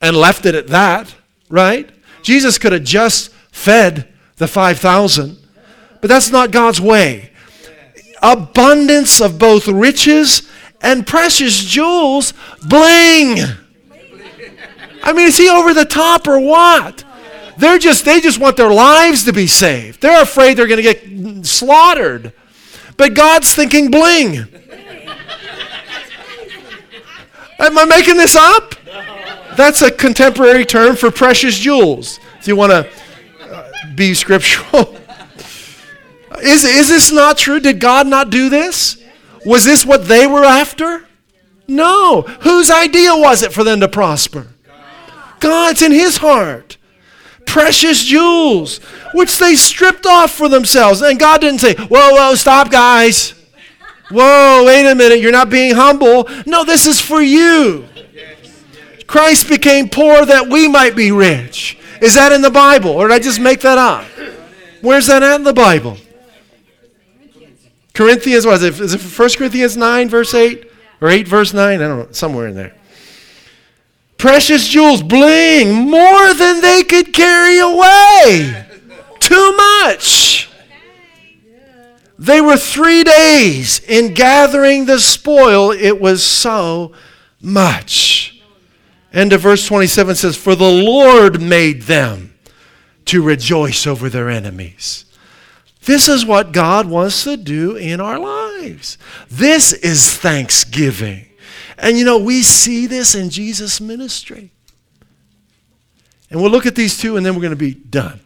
and 0.00 0.16
left 0.16 0.46
it 0.46 0.54
at 0.54 0.68
that, 0.68 1.14
right? 1.50 1.90
Jesus 2.22 2.56
could 2.56 2.72
have 2.72 2.84
just 2.84 3.30
fed 3.52 4.08
the 4.36 4.48
5,000, 4.48 5.36
but 6.00 6.08
that's 6.08 6.30
not 6.30 6.50
God's 6.50 6.80
way. 6.80 7.30
Abundance 8.22 9.20
of 9.20 9.38
both 9.38 9.68
riches 9.68 10.48
and 10.80 11.06
precious 11.06 11.62
jewels, 11.62 12.32
bling. 12.66 13.40
I 15.02 15.12
mean, 15.12 15.26
is 15.26 15.36
he 15.36 15.48
over 15.50 15.74
the 15.74 15.84
top 15.84 16.26
or 16.26 16.38
what? 16.38 17.04
They're 17.58 17.78
just 17.78 18.04
they 18.04 18.20
just 18.20 18.38
want 18.38 18.56
their 18.56 18.72
lives 18.72 19.24
to 19.24 19.32
be 19.32 19.48
saved. 19.48 20.00
They're 20.00 20.22
afraid 20.22 20.56
they're 20.56 20.68
going 20.68 20.82
to 20.82 20.94
get 20.94 21.44
slaughtered. 21.44 22.32
But 22.96 23.14
God's 23.14 23.54
thinking 23.54 23.90
bling. 23.90 24.46
Am 27.58 27.76
I 27.76 27.84
making 27.84 28.16
this 28.16 28.36
up? 28.36 28.76
That's 29.56 29.82
a 29.82 29.90
contemporary 29.90 30.64
term 30.64 30.94
for 30.94 31.10
precious 31.10 31.58
jewels. 31.58 32.20
If 32.38 32.46
you 32.46 32.54
want 32.54 32.70
to 32.70 32.88
uh, 33.42 33.68
be 33.96 34.14
scriptural. 34.14 34.96
is, 36.40 36.64
is 36.64 36.88
this 36.88 37.10
not 37.10 37.38
true? 37.38 37.58
Did 37.58 37.80
God 37.80 38.06
not 38.06 38.30
do 38.30 38.48
this? 38.48 39.02
Was 39.44 39.64
this 39.64 39.84
what 39.84 40.06
they 40.06 40.28
were 40.28 40.44
after? 40.44 41.06
No. 41.66 42.22
Whose 42.22 42.70
idea 42.70 43.16
was 43.16 43.42
it 43.42 43.52
for 43.52 43.64
them 43.64 43.80
to 43.80 43.88
prosper? 43.88 44.46
God's 45.40 45.82
in 45.82 45.90
his 45.90 46.18
heart. 46.18 46.77
Precious 47.48 48.04
jewels, 48.04 48.76
which 49.14 49.38
they 49.38 49.56
stripped 49.56 50.04
off 50.04 50.30
for 50.30 50.50
themselves. 50.50 51.00
And 51.00 51.18
God 51.18 51.40
didn't 51.40 51.60
say, 51.60 51.74
Whoa, 51.74 52.10
whoa, 52.12 52.34
stop, 52.34 52.70
guys. 52.70 53.32
Whoa, 54.10 54.64
wait 54.66 54.86
a 54.86 54.94
minute, 54.94 55.20
you're 55.20 55.32
not 55.32 55.48
being 55.48 55.74
humble. 55.74 56.28
No, 56.46 56.64
this 56.64 56.86
is 56.86 57.00
for 57.00 57.22
you. 57.22 57.86
Christ 59.06 59.48
became 59.48 59.88
poor 59.88 60.26
that 60.26 60.48
we 60.48 60.68
might 60.68 60.94
be 60.94 61.10
rich. 61.10 61.78
Is 62.02 62.14
that 62.14 62.32
in 62.32 62.42
the 62.42 62.50
Bible? 62.50 62.90
Or 62.90 63.08
did 63.08 63.14
I 63.14 63.18
just 63.18 63.40
make 63.40 63.60
that 63.60 63.78
up? 63.78 64.04
Where's 64.82 65.06
that 65.06 65.22
at 65.22 65.36
in 65.36 65.44
the 65.44 65.54
Bible? 65.54 65.96
Corinthians, 67.94 68.46
what 68.46 68.62
is 68.62 68.62
it? 68.62 68.80
Is 68.80 68.94
it 68.94 69.00
1 69.00 69.30
Corinthians 69.36 69.76
9, 69.76 70.08
verse 70.08 70.34
8? 70.34 70.70
Or 71.00 71.08
8, 71.08 71.26
verse 71.26 71.52
9? 71.54 71.62
I 71.62 71.76
don't 71.82 71.98
know, 71.98 72.12
somewhere 72.12 72.46
in 72.46 72.54
there. 72.54 72.77
Precious 74.18 74.68
jewels, 74.68 75.02
bling, 75.02 75.88
more 75.88 76.34
than 76.34 76.60
they 76.60 76.82
could 76.82 77.12
carry 77.12 77.58
away. 77.58 78.66
Too 79.20 79.56
much. 79.56 80.50
They 82.18 82.40
were 82.40 82.56
three 82.56 83.04
days 83.04 83.78
in 83.78 84.12
gathering 84.14 84.86
the 84.86 84.98
spoil. 84.98 85.70
It 85.70 86.00
was 86.00 86.24
so 86.24 86.92
much. 87.40 88.42
End 89.12 89.32
of 89.32 89.40
verse 89.40 89.64
27 89.66 90.16
says, 90.16 90.36
For 90.36 90.56
the 90.56 90.70
Lord 90.70 91.40
made 91.40 91.82
them 91.82 92.34
to 93.04 93.22
rejoice 93.22 93.86
over 93.86 94.08
their 94.10 94.28
enemies. 94.28 95.04
This 95.82 96.08
is 96.08 96.26
what 96.26 96.52
God 96.52 96.86
wants 96.86 97.22
to 97.24 97.36
do 97.36 97.76
in 97.76 98.00
our 98.00 98.18
lives. 98.18 98.98
This 99.30 99.72
is 99.72 100.14
thanksgiving. 100.14 101.27
And 101.78 101.96
you 101.96 102.04
know, 102.04 102.18
we 102.18 102.42
see 102.42 102.86
this 102.86 103.14
in 103.14 103.30
Jesus' 103.30 103.80
ministry. 103.80 104.50
And 106.30 106.40
we'll 106.40 106.50
look 106.50 106.66
at 106.66 106.74
these 106.74 106.98
two 106.98 107.16
and 107.16 107.24
then 107.24 107.34
we're 107.34 107.42
going 107.42 107.50
to 107.50 107.56
be 107.56 107.74
done. 107.74 108.20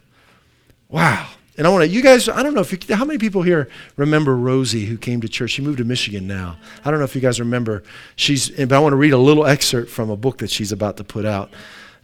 Wow. 0.89 1.29
And 1.59 1.67
I 1.67 1.71
want 1.71 1.83
to, 1.83 1.89
you 1.89 2.03
guys, 2.03 2.29
I 2.29 2.43
don't 2.43 2.55
know 2.55 2.63
if 2.63 2.73
you, 2.73 2.97
how 2.97 3.05
many 3.05 3.19
people 3.19 3.43
here 3.43 3.69
remember 3.97 4.35
Rosie 4.35 4.87
who 4.87 4.97
came 4.97 5.21
to 5.21 5.29
church? 5.29 5.51
She 5.51 5.63
moved 5.63 5.79
to 5.79 5.85
Michigan 5.85 6.27
now. 6.27 6.57
I 6.85 6.91
don't 6.91 6.99
know 6.99 7.05
if 7.05 7.15
you 7.15 7.21
guys 7.21 7.39
remember. 7.39 7.83
She's, 8.17 8.51
but 8.51 8.73
I 8.73 8.79
want 8.79 8.95
to 8.95 8.97
read 8.97 9.13
a 9.13 9.19
little 9.19 9.47
excerpt 9.47 9.91
from 9.91 10.09
a 10.09 10.17
book 10.17 10.39
that 10.39 10.51
she's 10.51 10.73
about 10.73 10.97
to 10.97 11.05
put 11.05 11.27
out. 11.27 11.51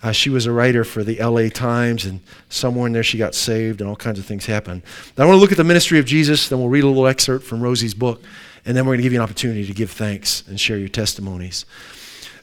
Uh, 0.03 0.13
she 0.13 0.31
was 0.31 0.47
a 0.47 0.53
writer 0.53 0.85
for 0.85 1.03
the 1.03 1.17
LA 1.17 1.49
Times, 1.49 2.05
and 2.05 2.21
somewhere 2.49 2.87
in 2.87 2.93
there 2.93 3.03
she 3.03 3.19
got 3.19 3.35
saved, 3.35 3.81
and 3.81 3.91
all 3.91 3.97
kinds 3.97 4.19
of 4.19 4.27
things 4.27 4.47
happened. 4.47 4.83
I 5.17 5.25
want 5.25 5.35
to 5.35 5.41
look 5.41 5.51
at 5.51 5.57
the 5.57 5.65
ministry 5.65 5.99
of 5.99 6.05
Jesus, 6.05 6.49
then 6.49 6.61
we'll 6.61 6.69
read 6.69 6.85
a 6.85 6.87
little 6.87 7.07
excerpt 7.09 7.45
from 7.45 7.61
Rosie's 7.61 7.95
book, 7.95 8.23
and 8.65 8.77
then 8.77 8.85
we're 8.85 8.93
going 8.93 8.99
to 8.99 9.03
give 9.03 9.13
you 9.13 9.21
an 9.21 9.25
opportunity 9.25 9.67
to 9.67 9.75
give 9.75 9.91
thanks 9.91 10.43
and 10.47 10.61
share 10.61 10.79
your 10.79 10.89
testimonies. 10.89 11.65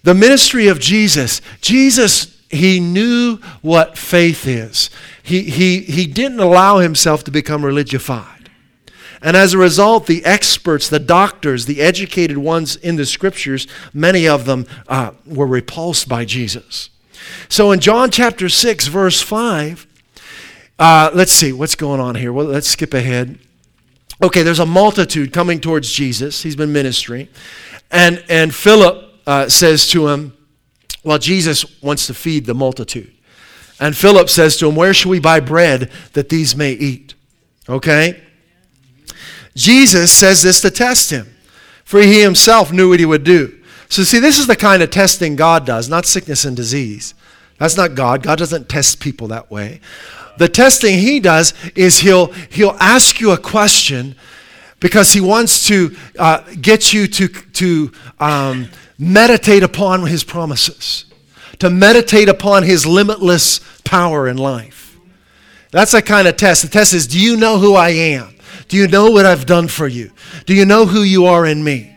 The 0.04 0.14
ministry 0.14 0.68
of 0.68 0.80
Jesus. 0.80 1.42
Jesus 1.62 2.36
he 2.50 2.80
knew 2.80 3.38
what 3.62 3.98
faith 3.98 4.48
is. 4.48 4.90
He, 5.24 5.44
he, 5.44 5.82
he 5.82 6.06
didn't 6.06 6.40
allow 6.40 6.78
himself 6.78 7.24
to 7.26 7.32
become 7.32 7.62
religified. 7.62 8.48
And 9.22 9.36
as 9.36 9.54
a 9.54 9.58
result, 9.58 10.06
the 10.06 10.24
experts, 10.24 10.88
the 10.88 11.00
doctors, 11.00 11.66
the 11.66 11.82
educated 11.82 12.38
ones 12.38 12.76
in 12.76 12.96
the 12.96 13.06
scriptures, 13.06 13.68
many 13.94 14.28
of 14.28 14.46
them 14.46 14.68
uh, 14.88 15.12
were 15.26 15.48
repulsed 15.48 16.08
by 16.08 16.26
Jesus. 16.26 16.90
So 17.50 17.72
in 17.72 17.80
John 17.80 18.12
chapter 18.12 18.50
6, 18.50 18.88
verse 18.88 19.22
5, 19.22 19.88
uh, 20.78 21.10
let's 21.14 21.32
see 21.32 21.52
what's 21.52 21.76
going 21.76 22.00
on 22.00 22.16
here. 22.16 22.32
Well, 22.32 22.46
let's 22.46 22.68
skip 22.68 22.94
ahead. 22.94 23.40
Okay, 24.24 24.44
there's 24.44 24.60
a 24.60 24.66
multitude 24.66 25.34
coming 25.34 25.60
towards 25.60 25.92
Jesus. 25.92 26.42
He's 26.42 26.56
been 26.56 26.72
ministering. 26.72 27.28
And, 27.92 28.24
and 28.30 28.54
Philip 28.54 29.14
uh, 29.28 29.50
says 29.50 29.88
to 29.88 30.08
him, 30.08 30.34
well, 31.06 31.20
Jesus 31.20 31.82
wants 31.84 32.08
to 32.08 32.16
feed 32.16 32.48
the 32.48 32.56
multitude. 32.56 33.14
And 33.80 33.96
Philip 33.96 34.28
says 34.28 34.58
to 34.58 34.68
him, 34.68 34.76
Where 34.76 34.94
shall 34.94 35.12
we 35.12 35.20
buy 35.20 35.40
bread 35.40 35.92
that 36.14 36.30
these 36.30 36.56
may 36.56 36.72
eat? 36.72 37.14
Okay? 37.70 38.22
Jesus 39.54 40.12
says 40.12 40.42
this 40.42 40.62
to 40.62 40.72
test 40.72 41.12
him, 41.12 41.28
for 41.84 42.02
he 42.02 42.22
himself 42.22 42.72
knew 42.72 42.90
what 42.90 43.00
he 43.00 43.06
would 43.06 43.24
do. 43.24 43.62
So, 43.88 44.04
see, 44.04 44.20
this 44.20 44.40
is 44.40 44.48
the 44.48 44.56
kind 44.56 44.82
of 44.82 44.90
testing 44.90 45.36
God 45.36 45.66
does, 45.66 45.88
not 45.88 46.06
sickness 46.06 46.44
and 46.44 46.56
disease. 46.56 47.14
That's 47.60 47.78
not 47.78 47.94
God. 47.96 48.24
God 48.24 48.40
doesn't 48.40 48.68
test 48.68 49.00
people 49.00 49.28
that 49.28 49.52
way. 49.52 49.80
The 50.38 50.50
testing 50.50 51.00
he 51.00 51.20
does 51.20 51.54
is 51.76 52.00
he'll, 52.00 52.28
he'll 52.50 52.78
ask 52.80 53.20
you 53.20 53.32
a 53.32 53.38
question 53.38 54.16
because 54.80 55.14
he 55.14 55.22
wants 55.22 55.68
to 55.68 55.96
uh, 56.20 56.44
get 56.62 56.94
you 56.94 57.08
to, 57.08 57.28
to 57.28 57.92
um, 58.20 58.70
meditate 58.98 59.64
upon 59.64 60.06
his 60.06 60.24
promises, 60.24 61.06
to 61.60 61.70
meditate 61.70 62.30
upon 62.30 62.64
his 62.64 62.86
limitless 62.86 63.60
power 63.84 64.28
in 64.28 64.38
life. 64.38 64.98
That's 65.72 65.94
a 65.94 66.02
kind 66.02 66.28
of 66.28 66.38
test. 66.38 66.62
The 66.62 66.70
test 66.70 66.94
is 66.94 67.08
do 67.08 67.20
you 67.20 67.38
know 67.38 67.58
who 67.58 67.76
I 67.76 67.90
am? 67.90 68.36
Do 68.68 68.78
you 68.78 68.88
know 68.88 69.12
what 69.12 69.26
I've 69.26 69.46
done 69.46 69.68
for 69.68 69.88
you? 69.88 70.12
Do 70.46 70.54
you 70.54 70.66
know 70.66 70.86
who 70.86 71.02
you 71.02 71.26
are 71.26 71.46
in 71.46 71.64
me? 71.64 71.95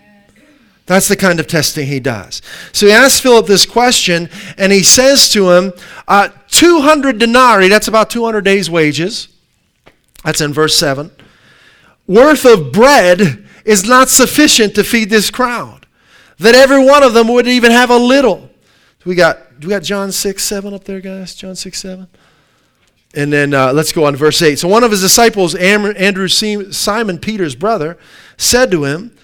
That's 0.88 1.06
the 1.06 1.16
kind 1.16 1.38
of 1.38 1.46
testing 1.46 1.86
he 1.86 2.00
does. 2.00 2.40
So 2.72 2.86
he 2.86 2.92
asks 2.92 3.20
Philip 3.20 3.46
this 3.46 3.66
question, 3.66 4.30
and 4.56 4.72
he 4.72 4.82
says 4.82 5.28
to 5.34 5.50
him, 5.50 5.74
uh, 6.08 6.30
200 6.48 7.18
denarii, 7.18 7.68
that's 7.68 7.88
about 7.88 8.08
200 8.08 8.40
days' 8.40 8.70
wages. 8.70 9.28
That's 10.24 10.40
in 10.40 10.54
verse 10.54 10.78
7. 10.78 11.10
Worth 12.06 12.46
of 12.46 12.72
bread 12.72 13.46
is 13.66 13.84
not 13.84 14.08
sufficient 14.08 14.74
to 14.76 14.82
feed 14.82 15.10
this 15.10 15.30
crowd 15.30 15.84
that 16.38 16.54
every 16.54 16.82
one 16.82 17.02
of 17.02 17.12
them 17.12 17.28
would 17.28 17.46
even 17.46 17.70
have 17.70 17.90
a 17.90 17.96
little. 17.98 18.48
We 19.04 19.14
got 19.14 19.40
we 19.60 19.68
got 19.68 19.82
John 19.82 20.10
6, 20.10 20.42
7 20.42 20.72
up 20.72 20.84
there, 20.84 21.00
guys? 21.00 21.34
John 21.34 21.54
6, 21.54 21.78
7. 21.78 22.08
And 23.14 23.32
then 23.32 23.52
uh, 23.52 23.72
let's 23.74 23.92
go 23.92 24.04
on 24.04 24.12
to 24.12 24.18
verse 24.18 24.40
8. 24.40 24.58
So 24.58 24.68
one 24.68 24.84
of 24.84 24.90
his 24.90 25.00
disciples, 25.00 25.54
Andrew, 25.54 26.28
Simon 26.28 27.18
Peter's 27.18 27.56
brother, 27.56 27.98
said 28.36 28.70
to 28.70 28.84
him, 28.84 29.16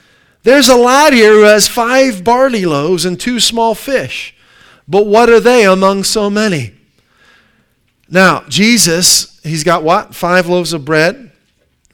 There's 0.45 0.69
a 0.69 0.77
lad 0.77 1.15
here 1.15 1.33
who 1.33 1.43
has 1.43 1.67
five 1.69 2.23
barley 2.23 2.67
loaves 2.67 3.05
and 3.05 3.19
two 3.19 3.41
small 3.41 3.75
fish. 3.75 4.35
But 4.87 5.07
what 5.07 5.31
are 5.31 5.41
they 5.41 5.65
among 5.65 6.05
so 6.05 6.29
many? 6.29 6.75
Now, 8.11 8.45
Jesus, 8.49 9.41
he's 9.43 9.65
got 9.65 9.83
what? 9.83 10.15
Five 10.15 10.47
loaves 10.47 10.75
of 10.75 10.85
bread, 10.85 11.33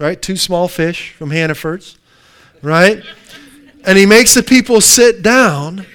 right? 0.01 0.21
Two 0.21 0.37
small 0.37 0.67
fish 0.67 1.13
from 1.13 1.31
Hannaford's, 1.31 1.97
right? 2.61 3.03
And 3.85 3.97
he 3.97 4.05
makes 4.05 4.35
the 4.35 4.43
people 4.43 4.81
sit 4.81 5.23
down. 5.23 5.87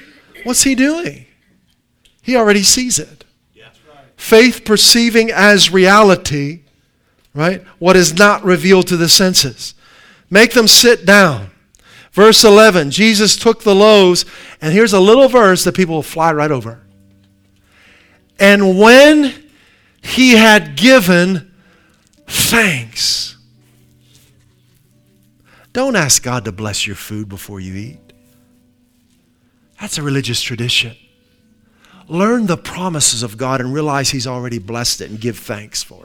What's 0.45 0.63
he 0.63 0.75
doing? 0.75 1.25
He 2.21 2.37
already 2.37 2.63
sees 2.63 2.97
it. 2.97 3.25
Faith 4.15 4.63
perceiving 4.63 5.29
as 5.29 5.71
reality, 5.71 6.61
right? 7.33 7.61
What 7.79 7.97
is 7.97 8.17
not 8.17 8.45
revealed 8.45 8.87
to 8.87 8.97
the 8.97 9.09
senses. 9.09 9.75
Make 10.29 10.53
them 10.53 10.69
sit 10.69 11.05
down. 11.05 11.51
Verse 12.15 12.45
11 12.45 12.91
Jesus 12.91 13.35
took 13.35 13.63
the 13.63 13.75
loaves, 13.75 14.23
and 14.61 14.73
here's 14.73 14.93
a 14.93 15.01
little 15.01 15.27
verse 15.27 15.65
that 15.65 15.75
people 15.75 15.95
will 15.95 16.01
fly 16.01 16.31
right 16.31 16.49
over. 16.49 16.81
And 18.39 18.79
when 18.79 19.33
he 20.01 20.37
had 20.37 20.77
given 20.77 21.53
thanks, 22.25 23.35
don't 25.73 25.97
ask 25.97 26.23
God 26.23 26.45
to 26.45 26.53
bless 26.53 26.87
your 26.87 26.95
food 26.95 27.27
before 27.27 27.59
you 27.59 27.75
eat. 27.75 28.13
That's 29.81 29.97
a 29.97 30.01
religious 30.01 30.41
tradition. 30.41 30.95
Learn 32.07 32.45
the 32.45 32.55
promises 32.55 33.23
of 33.23 33.35
God 33.35 33.59
and 33.59 33.73
realize 33.73 34.11
He's 34.11 34.25
already 34.25 34.57
blessed 34.57 35.01
it 35.01 35.09
and 35.09 35.19
give 35.19 35.37
thanks 35.37 35.83
for 35.83 36.04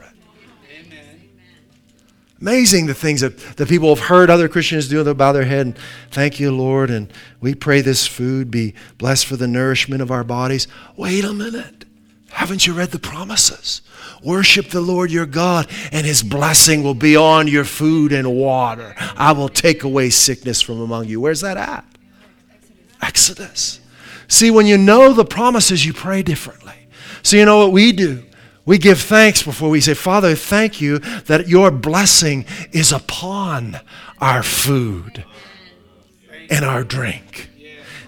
Amazing 2.41 2.87
the 2.87 2.95
things 2.95 3.21
that, 3.21 3.37
that 3.57 3.69
people 3.69 3.93
have 3.93 4.07
heard 4.07 4.31
other 4.31 4.49
Christians 4.49 4.87
do. 4.87 5.03
They 5.03 5.13
bow 5.13 5.31
their 5.31 5.45
head 5.45 5.67
and 5.67 5.77
thank 6.09 6.39
you, 6.39 6.51
Lord, 6.51 6.89
and 6.89 7.13
we 7.39 7.53
pray 7.53 7.81
this 7.81 8.07
food 8.07 8.49
be 8.49 8.73
blessed 8.97 9.27
for 9.27 9.37
the 9.37 9.47
nourishment 9.47 10.01
of 10.01 10.09
our 10.09 10.23
bodies. 10.23 10.67
Wait 10.97 11.23
a 11.23 11.33
minute. 11.33 11.85
Haven't 12.31 12.65
you 12.65 12.73
read 12.73 12.89
the 12.89 12.99
promises? 12.99 13.81
Worship 14.23 14.69
the 14.69 14.81
Lord 14.81 15.11
your 15.11 15.27
God, 15.27 15.67
and 15.91 16.05
his 16.05 16.23
blessing 16.23 16.81
will 16.81 16.95
be 16.95 17.15
on 17.15 17.47
your 17.47 17.65
food 17.65 18.11
and 18.11 18.35
water. 18.35 18.95
I 18.97 19.33
will 19.33 19.49
take 19.49 19.83
away 19.83 20.09
sickness 20.09 20.61
from 20.61 20.81
among 20.81 21.07
you. 21.07 21.21
Where's 21.21 21.41
that 21.41 21.57
at? 21.57 21.85
Exodus. 23.01 23.81
See, 24.27 24.49
when 24.49 24.65
you 24.65 24.77
know 24.77 25.13
the 25.13 25.25
promises, 25.25 25.85
you 25.85 25.93
pray 25.93 26.23
differently. 26.23 26.87
So, 27.21 27.35
you 27.35 27.45
know 27.45 27.59
what 27.59 27.71
we 27.71 27.91
do? 27.91 28.23
We 28.71 28.77
give 28.77 29.01
thanks 29.01 29.43
before 29.43 29.69
we 29.69 29.81
say, 29.81 29.95
Father, 29.95 30.33
thank 30.33 30.79
you 30.79 30.99
that 30.99 31.49
your 31.49 31.71
blessing 31.71 32.45
is 32.71 32.93
upon 32.93 33.81
our 34.21 34.43
food 34.43 35.25
and 36.49 36.63
our 36.63 36.85
drink. 36.85 37.49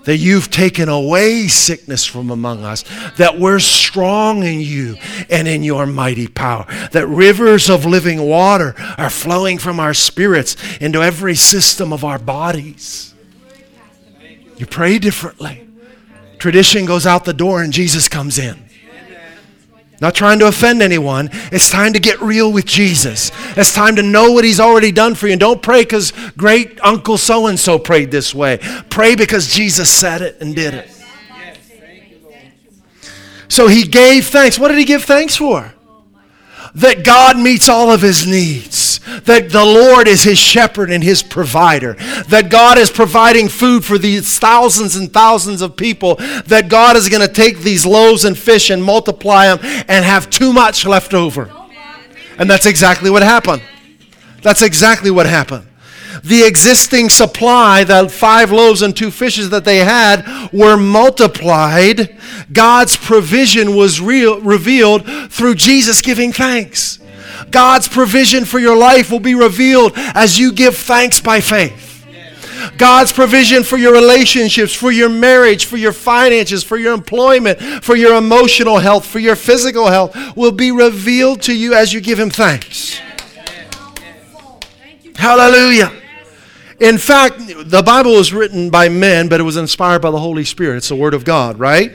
That 0.05 0.19
you've 0.19 0.49
taken 0.49 0.87
away 0.87 1.49
sickness 1.49 2.05
from 2.05 2.29
among 2.29 2.63
us, 2.63 2.85
that 3.17 3.37
we're 3.37 3.59
strong 3.59 4.43
in 4.43 4.61
you 4.61 4.95
and 5.29 5.49
in 5.49 5.63
your 5.63 5.85
mighty 5.85 6.29
power, 6.29 6.65
that 6.93 7.07
rivers 7.07 7.69
of 7.69 7.83
living 7.83 8.21
water 8.21 8.73
are 8.97 9.09
flowing 9.09 9.57
from 9.57 9.81
our 9.81 9.93
spirits 9.93 10.55
into 10.77 11.03
every 11.03 11.35
system 11.35 11.91
of 11.91 12.05
our 12.05 12.19
bodies. 12.19 13.13
You 14.55 14.65
pray 14.65 14.97
differently. 14.97 15.67
Tradition 16.39 16.85
goes 16.85 17.05
out 17.05 17.25
the 17.25 17.33
door 17.33 17.61
and 17.61 17.73
Jesus 17.73 18.07
comes 18.07 18.39
in. 18.39 18.62
Not 20.03 20.15
trying 20.15 20.39
to 20.39 20.47
offend 20.47 20.81
anyone. 20.81 21.29
It's 21.49 21.71
time 21.71 21.93
to 21.93 21.99
get 21.99 22.21
real 22.21 22.51
with 22.51 22.65
Jesus. 22.65 23.31
It's 23.55 23.73
time 23.73 23.95
to 23.95 24.03
know 24.03 24.33
what 24.33 24.43
He's 24.43 24.59
already 24.59 24.91
done 24.91 25.15
for 25.15 25.27
you. 25.27 25.31
And 25.31 25.39
don't 25.39 25.61
pray 25.61 25.83
because 25.83 26.11
great 26.35 26.77
Uncle 26.83 27.17
so 27.17 27.47
and 27.47 27.57
so 27.57 27.79
prayed 27.79 28.11
this 28.11 28.35
way. 28.35 28.59
Pray 28.89 29.15
because 29.15 29.53
Jesus 29.53 29.89
said 29.89 30.21
it 30.21 30.41
and 30.41 30.53
did 30.53 30.73
it. 30.73 30.91
So 33.47 33.67
He 33.69 33.83
gave 33.83 34.25
thanks. 34.25 34.59
What 34.59 34.67
did 34.67 34.77
He 34.77 34.83
give 34.83 35.05
thanks 35.05 35.37
for? 35.37 35.73
That 36.75 37.03
God 37.03 37.37
meets 37.37 37.69
all 37.69 37.91
of 37.91 38.01
his 38.01 38.25
needs, 38.25 38.99
that 39.25 39.49
the 39.49 39.63
Lord 39.63 40.07
is 40.07 40.23
his 40.23 40.39
shepherd 40.39 40.89
and 40.89 41.03
his 41.03 41.21
provider, 41.21 41.93
that 42.29 42.49
God 42.49 42.77
is 42.77 42.89
providing 42.89 43.47
food 43.47 43.85
for 43.85 43.97
these 43.97 44.39
thousands 44.39 44.95
and 44.95 45.11
thousands 45.13 45.61
of 45.61 45.75
people, 45.75 46.15
that 46.45 46.69
God 46.69 46.95
is 46.95 47.09
going 47.09 47.25
to 47.25 47.31
take 47.31 47.59
these 47.59 47.85
loaves 47.85 48.25
and 48.25 48.37
fish 48.37 48.69
and 48.69 48.83
multiply 48.83 49.53
them 49.53 49.59
and 49.87 50.03
have 50.03 50.29
too 50.29 50.51
much 50.51 50.85
left 50.85 51.13
over. 51.13 51.51
And 52.39 52.49
that's 52.49 52.65
exactly 52.65 53.09
what 53.09 53.21
happened. 53.21 53.61
That's 54.41 54.61
exactly 54.61 55.11
what 55.11 55.25
happened 55.27 55.67
the 56.23 56.45
existing 56.45 57.09
supply, 57.09 57.83
the 57.83 58.09
five 58.09 58.51
loaves 58.51 58.81
and 58.81 58.95
two 58.95 59.11
fishes 59.11 59.49
that 59.49 59.65
they 59.65 59.79
had, 59.79 60.49
were 60.51 60.77
multiplied. 60.77 62.17
God's 62.51 62.97
provision 62.97 63.75
was 63.75 64.01
real, 64.01 64.41
revealed 64.41 65.05
through 65.31 65.55
Jesus 65.55 66.01
giving 66.01 66.31
thanks. 66.31 66.99
God's 67.49 67.87
provision 67.87 68.45
for 68.45 68.59
your 68.59 68.77
life 68.77 69.11
will 69.11 69.19
be 69.19 69.35
revealed 69.35 69.93
as 69.95 70.39
you 70.39 70.51
give 70.51 70.75
thanks 70.75 71.19
by 71.19 71.39
faith. 71.39 71.91
God's 72.77 73.11
provision 73.11 73.63
for 73.63 73.77
your 73.77 73.93
relationships, 73.93 74.73
for 74.73 74.91
your 74.91 75.09
marriage, 75.09 75.65
for 75.65 75.77
your 75.77 75.91
finances, 75.91 76.63
for 76.63 76.77
your 76.77 76.93
employment, 76.93 77.59
for 77.83 77.95
your 77.95 78.15
emotional 78.15 78.77
health, 78.79 79.05
for 79.05 79.19
your 79.19 79.35
physical 79.35 79.87
health 79.87 80.15
will 80.35 80.51
be 80.51 80.71
revealed 80.71 81.41
to 81.43 81.55
you 81.55 81.73
as 81.73 81.93
you 81.93 82.01
give 82.01 82.19
Him 82.19 82.29
thanks. 82.29 82.99
Hallelujah. 85.15 86.02
In 86.79 86.97
fact, 86.97 87.37
the 87.37 87.83
Bible 87.85 88.13
was 88.13 88.33
written 88.33 88.69
by 88.69 88.89
men, 88.89 89.29
but 89.29 89.39
it 89.39 89.43
was 89.43 89.57
inspired 89.57 90.01
by 90.01 90.11
the 90.11 90.19
Holy 90.19 90.43
Spirit. 90.43 90.77
It's 90.77 90.89
the 90.89 90.95
Word 90.95 91.13
of 91.13 91.23
God, 91.23 91.59
right? 91.59 91.91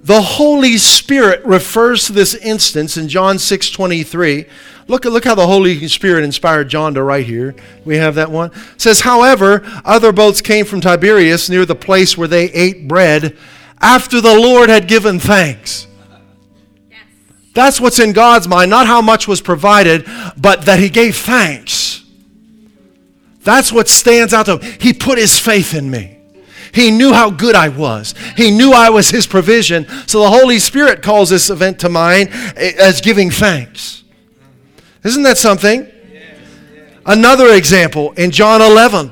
The 0.00 0.20
Holy 0.20 0.78
Spirit 0.78 1.44
refers 1.44 2.06
to 2.06 2.12
this 2.12 2.34
instance 2.34 2.96
in 2.96 3.08
John 3.08 3.38
6 3.38 3.70
23. 3.70 4.46
Look, 4.88 5.06
at 5.06 5.12
look 5.12 5.24
how 5.24 5.36
the 5.36 5.46
Holy 5.46 5.86
Spirit 5.86 6.24
inspired 6.24 6.68
John 6.68 6.94
to 6.94 7.02
write 7.02 7.26
here. 7.26 7.54
We 7.84 7.96
have 7.96 8.16
that 8.16 8.30
one. 8.30 8.50
It 8.74 8.80
says, 8.80 9.00
However, 9.00 9.62
other 9.84 10.10
boats 10.10 10.40
came 10.40 10.64
from 10.64 10.80
Tiberias 10.80 11.48
near 11.48 11.64
the 11.64 11.76
place 11.76 12.18
where 12.18 12.26
they 12.26 12.46
ate 12.46 12.88
bread 12.88 13.36
after 13.80 14.20
the 14.20 14.34
Lord 14.34 14.68
had 14.68 14.88
given 14.88 15.20
thanks. 15.20 15.86
That's 17.54 17.80
what's 17.80 17.98
in 17.98 18.12
God's 18.12 18.48
mind, 18.48 18.70
not 18.70 18.86
how 18.86 19.02
much 19.02 19.28
was 19.28 19.40
provided, 19.40 20.04
but 20.36 20.62
that 20.62 20.78
He 20.78 20.88
gave 20.88 21.16
thanks. 21.16 21.91
That's 23.44 23.72
what 23.72 23.88
stands 23.88 24.32
out 24.32 24.46
to 24.46 24.58
him. 24.58 24.76
He 24.80 24.92
put 24.92 25.18
his 25.18 25.38
faith 25.38 25.74
in 25.74 25.90
me. 25.90 26.18
He 26.72 26.90
knew 26.90 27.12
how 27.12 27.30
good 27.30 27.54
I 27.54 27.68
was. 27.68 28.14
He 28.36 28.50
knew 28.50 28.72
I 28.72 28.88
was 28.88 29.10
his 29.10 29.26
provision. 29.26 29.86
So 30.06 30.20
the 30.20 30.30
Holy 30.30 30.58
Spirit 30.58 31.02
calls 31.02 31.28
this 31.28 31.50
event 31.50 31.80
to 31.80 31.88
mind 31.88 32.30
as 32.56 33.00
giving 33.02 33.30
thanks. 33.30 34.04
Isn't 35.04 35.24
that 35.24 35.36
something? 35.36 35.86
Another 37.04 37.54
example 37.54 38.12
in 38.12 38.30
John 38.30 38.62
11, 38.62 39.10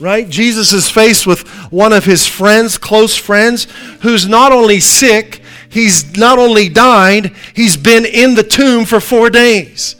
right? 0.00 0.28
Jesus 0.28 0.72
is 0.72 0.90
faced 0.90 1.26
with 1.26 1.46
one 1.70 1.92
of 1.92 2.04
his 2.04 2.26
friends, 2.26 2.78
close 2.78 3.14
friends, 3.14 3.64
who's 4.00 4.26
not 4.26 4.50
only 4.52 4.80
sick, 4.80 5.42
he's 5.68 6.16
not 6.16 6.38
only 6.38 6.68
died, 6.68 7.36
he's 7.54 7.76
been 7.76 8.06
in 8.06 8.34
the 8.34 8.42
tomb 8.42 8.86
for 8.86 9.00
four 9.00 9.28
days. 9.28 9.96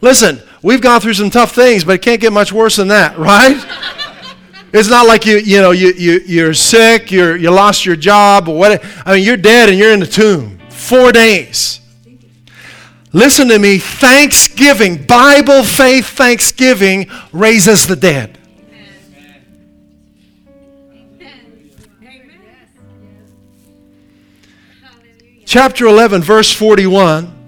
Listen, 0.00 0.42
We've 0.62 0.80
gone 0.80 1.00
through 1.00 1.14
some 1.14 1.30
tough 1.30 1.54
things, 1.54 1.84
but 1.84 1.92
it 1.94 2.02
can't 2.02 2.20
get 2.20 2.32
much 2.32 2.52
worse 2.52 2.76
than 2.76 2.88
that, 2.88 3.18
right? 3.18 3.56
It's 4.72 4.88
not 4.88 5.06
like 5.06 5.26
you, 5.26 5.38
you 5.38 5.60
know, 5.60 5.72
you, 5.72 5.92
you, 5.92 6.20
you're 6.26 6.54
sick, 6.54 7.10
you're, 7.10 7.36
you 7.36 7.50
lost 7.50 7.84
your 7.84 7.96
job, 7.96 8.48
or 8.48 8.56
what. 8.56 8.84
I 9.04 9.14
mean, 9.14 9.24
you're 9.24 9.36
dead 9.36 9.68
and 9.68 9.78
you're 9.78 9.92
in 9.92 10.00
the 10.00 10.06
tomb. 10.06 10.58
Four 10.68 11.12
days. 11.12 11.80
Listen 13.12 13.48
to 13.48 13.58
me. 13.58 13.78
Thanksgiving, 13.78 15.04
Bible 15.04 15.64
faith 15.64 16.06
thanksgiving 16.06 17.10
raises 17.32 17.86
the 17.86 17.96
dead. 17.96 18.36
Chapter 25.44 25.86
11, 25.86 26.22
verse 26.22 26.52
41 26.52 27.39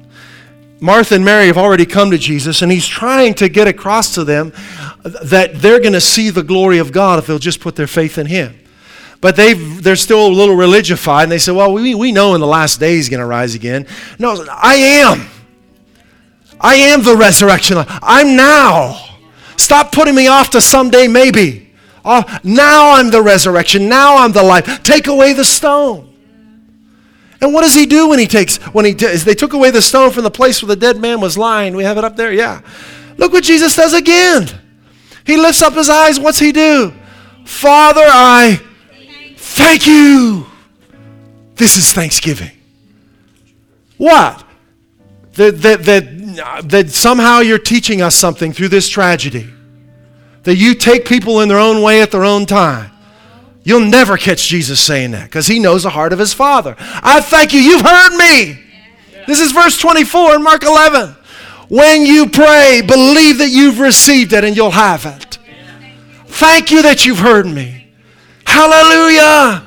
Martha 0.82 1.14
and 1.14 1.24
Mary 1.24 1.46
have 1.46 1.56
already 1.56 1.86
come 1.86 2.10
to 2.10 2.18
Jesus, 2.18 2.60
and 2.60 2.72
he's 2.72 2.88
trying 2.88 3.34
to 3.34 3.48
get 3.48 3.68
across 3.68 4.14
to 4.16 4.24
them 4.24 4.52
that 5.04 5.52
they're 5.54 5.78
going 5.78 5.92
to 5.92 6.00
see 6.00 6.28
the 6.28 6.42
glory 6.42 6.78
of 6.78 6.90
God 6.90 7.20
if 7.20 7.26
they'll 7.28 7.38
just 7.38 7.60
put 7.60 7.76
their 7.76 7.86
faith 7.86 8.18
in 8.18 8.26
him. 8.26 8.58
But 9.20 9.36
they 9.36 9.52
they're 9.54 9.94
still 9.94 10.26
a 10.26 10.28
little 10.28 10.56
religified, 10.56 11.22
and 11.22 11.32
they 11.32 11.38
say, 11.38 11.52
Well, 11.52 11.72
we, 11.72 11.94
we 11.94 12.10
know 12.10 12.34
in 12.34 12.40
the 12.40 12.48
last 12.48 12.80
day 12.80 12.96
he's 12.96 13.08
going 13.08 13.20
to 13.20 13.26
rise 13.26 13.54
again. 13.54 13.86
No, 14.18 14.44
I 14.50 14.74
am. 14.74 15.28
I 16.60 16.74
am 16.74 17.04
the 17.04 17.16
resurrection. 17.16 17.78
I'm 17.78 18.34
now. 18.34 18.98
Stop 19.56 19.92
putting 19.92 20.16
me 20.16 20.26
off 20.26 20.50
to 20.50 20.60
someday, 20.60 21.06
maybe. 21.06 21.72
Oh, 22.04 22.24
now 22.42 22.94
I'm 22.94 23.12
the 23.12 23.22
resurrection. 23.22 23.88
Now 23.88 24.16
I'm 24.16 24.32
the 24.32 24.42
life. 24.42 24.82
Take 24.82 25.06
away 25.06 25.32
the 25.32 25.44
stone. 25.44 26.11
And 27.42 27.52
what 27.52 27.62
does 27.62 27.74
he 27.74 27.84
do 27.84 28.08
when 28.08 28.18
he 28.18 28.26
takes, 28.26 28.56
when 28.72 28.84
he, 28.84 28.92
they 28.92 29.34
took 29.34 29.52
away 29.52 29.70
the 29.70 29.82
stone 29.82 30.10
from 30.12 30.24
the 30.24 30.30
place 30.30 30.62
where 30.62 30.68
the 30.68 30.80
dead 30.80 30.98
man 30.98 31.20
was 31.20 31.36
lying? 31.36 31.76
We 31.76 31.84
have 31.84 31.98
it 31.98 32.04
up 32.04 32.16
there, 32.16 32.32
yeah. 32.32 32.62
Look 33.18 33.32
what 33.32 33.44
Jesus 33.44 33.76
does 33.76 33.92
again. 33.92 34.48
He 35.26 35.36
lifts 35.36 35.60
up 35.60 35.74
his 35.74 35.90
eyes. 35.90 36.18
What's 36.18 36.38
he 36.38 36.52
do? 36.52 36.94
Father, 37.44 38.04
I 38.04 38.60
thank 39.36 39.86
you. 39.86 40.46
This 41.56 41.76
is 41.76 41.92
thanksgiving. 41.92 42.52
What? 43.98 44.44
that, 45.34 45.62
that, 45.62 45.84
that, 45.84 46.68
that 46.68 46.90
somehow 46.90 47.40
you're 47.40 47.58
teaching 47.58 48.02
us 48.02 48.14
something 48.14 48.52
through 48.52 48.68
this 48.68 48.88
tragedy. 48.88 49.48
That 50.42 50.56
you 50.56 50.74
take 50.74 51.06
people 51.06 51.40
in 51.40 51.48
their 51.48 51.58
own 51.58 51.82
way 51.82 52.02
at 52.02 52.10
their 52.10 52.24
own 52.24 52.46
time. 52.46 52.90
You'll 53.64 53.80
never 53.80 54.16
catch 54.16 54.48
Jesus 54.48 54.80
saying 54.80 55.12
that 55.12 55.24
because 55.24 55.46
he 55.46 55.58
knows 55.58 55.84
the 55.84 55.90
heart 55.90 56.12
of 56.12 56.18
his 56.18 56.34
Father. 56.34 56.74
I 56.78 57.20
thank 57.20 57.52
you. 57.52 57.60
You've 57.60 57.82
heard 57.82 58.16
me. 58.16 58.58
This 59.26 59.40
is 59.40 59.52
verse 59.52 59.78
24 59.78 60.36
in 60.36 60.42
Mark 60.42 60.64
11. 60.64 61.14
When 61.68 62.04
you 62.04 62.28
pray, 62.28 62.82
believe 62.86 63.38
that 63.38 63.50
you've 63.50 63.78
received 63.78 64.32
it 64.32 64.44
and 64.44 64.56
you'll 64.56 64.72
have 64.72 65.06
it. 65.06 65.38
Thank 66.26 66.70
you 66.70 66.82
that 66.82 67.06
you've 67.06 67.20
heard 67.20 67.46
me. 67.46 67.88
Hallelujah. 68.44 69.66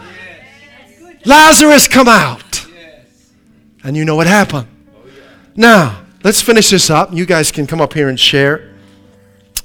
Lazarus, 1.24 1.88
come 1.88 2.08
out. 2.08 2.68
And 3.84 3.96
you 3.96 4.04
know 4.04 4.16
what 4.16 4.28
happened. 4.28 4.68
Now, 5.56 6.04
let's 6.24 6.41
finish 6.41 6.70
this 6.70 6.89
up. 6.89 7.14
You 7.14 7.26
guys 7.26 7.52
can 7.52 7.66
come 7.66 7.82
up 7.82 7.93
here 7.93 8.10
and 8.10 8.20
share. 8.20 8.74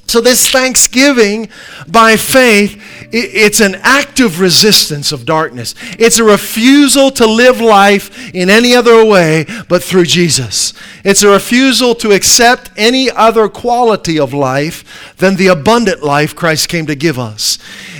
So, 0.07 0.21
this 0.21 0.51
thanksgiving 0.51 1.49
by 1.87 2.17
faith, 2.17 3.00
it's 3.13 3.61
an 3.61 3.77
active 3.77 4.41
resistance 4.41 5.13
of 5.13 5.27
darkness. 5.27 5.75
It's 5.99 6.19
a 6.19 6.25
refusal 6.25 7.11
to 7.13 7.27
live 7.27 7.61
life 7.61 8.33
in 8.35 8.49
any 8.49 8.75
other 8.75 9.05
way 9.05 9.47
but 9.69 9.83
through 9.83 10.05
Jesus. 10.05 10.73
It's 11.05 11.23
a 11.23 11.31
refusal 11.31 11.95
to 11.97 12.13
accept 12.13 12.71
any 12.77 13.11
other 13.11 13.49
quality 13.49 14.19
of 14.19 14.33
life 14.33 15.15
than 15.17 15.37
the 15.37 15.49
abundant 15.49 16.03
life 16.03 16.37
Christ 16.37 16.69
came 16.69 16.87
to 16.87 16.95
give 16.95 17.19
us. 17.19 17.59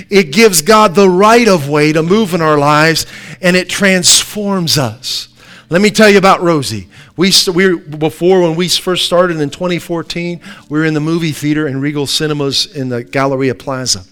It 0.09 0.31
gives 0.31 0.61
God 0.61 0.95
the 0.95 1.09
right 1.09 1.47
of 1.47 1.69
way 1.69 1.93
to 1.93 2.03
move 2.03 2.33
in 2.33 2.41
our 2.41 2.57
lives, 2.57 3.05
and 3.41 3.55
it 3.55 3.69
transforms 3.69 4.77
us. 4.77 5.29
Let 5.69 5.81
me 5.81 5.89
tell 5.89 6.09
you 6.09 6.17
about 6.17 6.41
Rosie. 6.41 6.89
We, 7.15 7.31
we 7.53 7.77
before 7.77 8.41
when 8.41 8.55
we 8.55 8.67
first 8.67 9.05
started 9.05 9.39
in 9.39 9.49
2014, 9.49 10.41
we 10.69 10.79
were 10.79 10.85
in 10.85 10.93
the 10.93 10.99
movie 10.99 11.31
theater 11.31 11.67
in 11.67 11.79
Regal 11.79 12.05
Cinemas 12.07 12.65
in 12.65 12.89
the 12.89 13.03
Galleria 13.03 13.55
Plaza. 13.55 14.03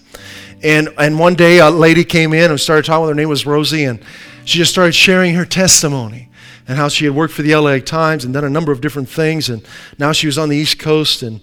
And, 0.62 0.90
and 0.98 1.18
one 1.18 1.34
day 1.34 1.58
a 1.58 1.70
lady 1.70 2.04
came 2.04 2.32
in 2.32 2.50
and 2.50 2.60
started 2.60 2.84
talking 2.84 3.02
with 3.02 3.10
her 3.10 3.14
name 3.14 3.28
was 3.28 3.46
Rosie, 3.46 3.84
and 3.84 4.02
she 4.44 4.58
just 4.58 4.70
started 4.70 4.94
sharing 4.94 5.34
her 5.34 5.44
testimony 5.44 6.28
and 6.68 6.76
how 6.76 6.88
she 6.88 7.04
had 7.04 7.14
worked 7.14 7.34
for 7.34 7.42
the 7.42 7.54
LA 7.54 7.78
Times 7.78 8.24
and 8.24 8.34
done 8.34 8.44
a 8.44 8.50
number 8.50 8.70
of 8.70 8.80
different 8.80 9.08
things. 9.08 9.48
And 9.48 9.66
now 9.98 10.12
she 10.12 10.26
was 10.26 10.38
on 10.38 10.48
the 10.48 10.56
East 10.56 10.78
Coast 10.78 11.22
and 11.22 11.40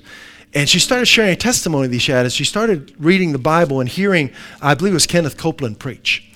and 0.53 0.67
she 0.69 0.79
started 0.79 1.05
sharing 1.05 1.31
a 1.31 1.35
testimony 1.35 1.87
that 1.87 1.99
she 1.99 2.11
had 2.11 2.25
as 2.25 2.33
she 2.33 2.45
started 2.45 2.95
reading 2.97 3.31
the 3.31 3.37
Bible 3.37 3.79
and 3.79 3.89
hearing, 3.89 4.31
I 4.61 4.73
believe 4.75 4.93
it 4.93 4.95
was 4.95 5.05
Kenneth 5.05 5.37
Copeland 5.37 5.77
preach. 5.77 6.27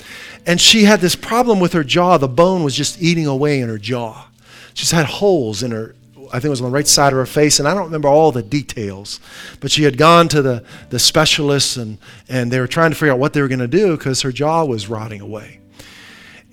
And 0.46 0.60
she 0.60 0.84
had 0.84 1.00
this 1.00 1.16
problem 1.16 1.60
with 1.60 1.74
her 1.74 1.84
jaw. 1.84 2.18
The 2.18 2.28
bone 2.28 2.64
was 2.64 2.76
just 2.76 3.02
eating 3.02 3.26
away 3.26 3.62
in 3.62 3.70
her 3.70 3.78
jaw. 3.78 4.28
She 4.74 4.82
just 4.82 4.92
had 4.92 5.06
holes 5.06 5.64
in 5.64 5.72
her, 5.72 5.96
I 6.32 6.36
think 6.36 6.46
it 6.46 6.50
was 6.50 6.62
on 6.62 6.72
the 6.72 6.76
right 6.76 6.88
side 6.88 7.12
of 7.12 7.20
her 7.20 7.26
face, 7.26 7.60
and 7.60 7.68
I 7.68 7.74
don't 7.74 7.86
remember 7.86 8.08
all 8.08 8.32
the 8.32 8.42
details. 8.42 9.20
But 9.60 9.72
she 9.72 9.84
had 9.84 9.98
gone 9.98 10.30
to 10.30 10.42
the, 10.42 10.64
the 10.90 11.00
specialists, 11.00 11.76
and, 11.76 11.98
and 12.30 12.52
they 12.52 12.60
were 12.60 12.68
trying 12.68 12.92
to 12.92 12.96
figure 12.96 13.12
out 13.12 13.20
what 13.20 13.34
they 13.34 13.42
were 13.42 13.48
going 13.48 13.60
to 13.60 13.68
do 13.68 13.98
because 13.98 14.22
her 14.22 14.32
jaw 14.32 14.64
was 14.64 14.88
rotting 14.88 15.20
away. 15.20 15.60